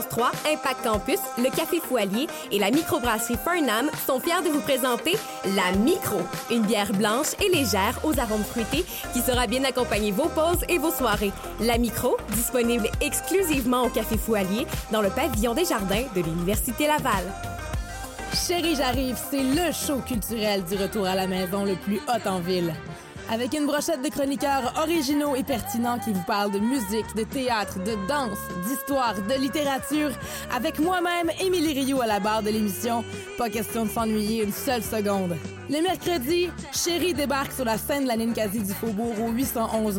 94.3, 0.00 0.52
Impact 0.52 0.82
Campus, 0.82 1.18
le 1.38 1.50
Café 1.50 1.80
Foualier 1.80 2.26
et 2.50 2.58
la 2.58 2.70
microbrasserie 2.70 3.38
Farnham 3.44 3.90
sont 4.06 4.20
fiers 4.20 4.42
de 4.44 4.48
vous 4.48 4.60
présenter 4.60 5.16
la 5.56 5.76
Micro, 5.78 6.20
une 6.50 6.62
bière 6.62 6.92
blanche 6.92 7.34
et 7.44 7.48
légère 7.48 7.98
aux 8.04 8.18
arômes 8.18 8.44
fruités 8.44 8.84
qui 9.12 9.20
sera 9.20 9.46
bien 9.46 9.64
accompagner 9.64 10.12
vos 10.12 10.28
pauses 10.28 10.64
et 10.68 10.78
vos 10.78 10.90
soirées. 10.90 11.32
La 11.60 11.78
Micro, 11.78 12.16
disponible 12.30 12.88
exclusivement 13.00 13.84
au 13.84 13.88
Café 13.88 14.16
Foualier 14.16 14.66
dans 14.90 15.02
le 15.02 15.10
pavillon 15.10 15.54
des 15.54 15.64
jardins 15.64 16.04
de 16.14 16.20
l'Université 16.20 16.86
Laval. 16.86 17.24
Chérie, 18.34 18.76
j'arrive, 18.76 19.18
c'est 19.30 19.42
le 19.42 19.72
show 19.72 19.98
culturel 20.06 20.64
du 20.64 20.76
retour 20.76 21.06
à 21.06 21.14
la 21.14 21.26
maison 21.26 21.64
le 21.64 21.74
plus 21.74 21.98
hot 22.08 22.28
en 22.28 22.38
ville. 22.40 22.72
Avec 23.28 23.54
une 23.54 23.66
brochette 23.66 24.02
de 24.02 24.08
chroniqueurs 24.08 24.72
originaux 24.82 25.36
et 25.36 25.42
pertinents 25.42 25.98
qui 25.98 26.12
vous 26.12 26.22
parlent 26.26 26.50
de 26.50 26.58
musique, 26.58 27.14
de 27.16 27.24
théâtre, 27.24 27.78
de 27.78 27.94
danse, 28.08 28.38
d'histoire, 28.66 29.14
de 29.14 29.40
littérature, 29.40 30.10
avec 30.54 30.78
moi-même, 30.78 31.30
Émilie 31.40 31.80
Rio 31.80 32.00
à 32.00 32.06
la 32.06 32.20
barre 32.20 32.42
de 32.42 32.50
l'émission, 32.50 33.04
pas 33.38 33.50
question 33.50 33.84
de 33.84 33.90
s'ennuyer 33.90 34.42
une 34.44 34.52
seule 34.52 34.82
seconde. 34.82 35.36
Le 35.68 35.82
mercredi, 35.82 36.48
Chérie 36.72 37.14
débarque 37.14 37.52
sur 37.52 37.64
la 37.64 37.78
scène 37.78 38.02
de 38.02 38.08
la 38.08 38.16
Ninkasi 38.16 38.60
du 38.60 38.72
Faubourg 38.72 39.14
au 39.22 39.30
811 39.30 39.98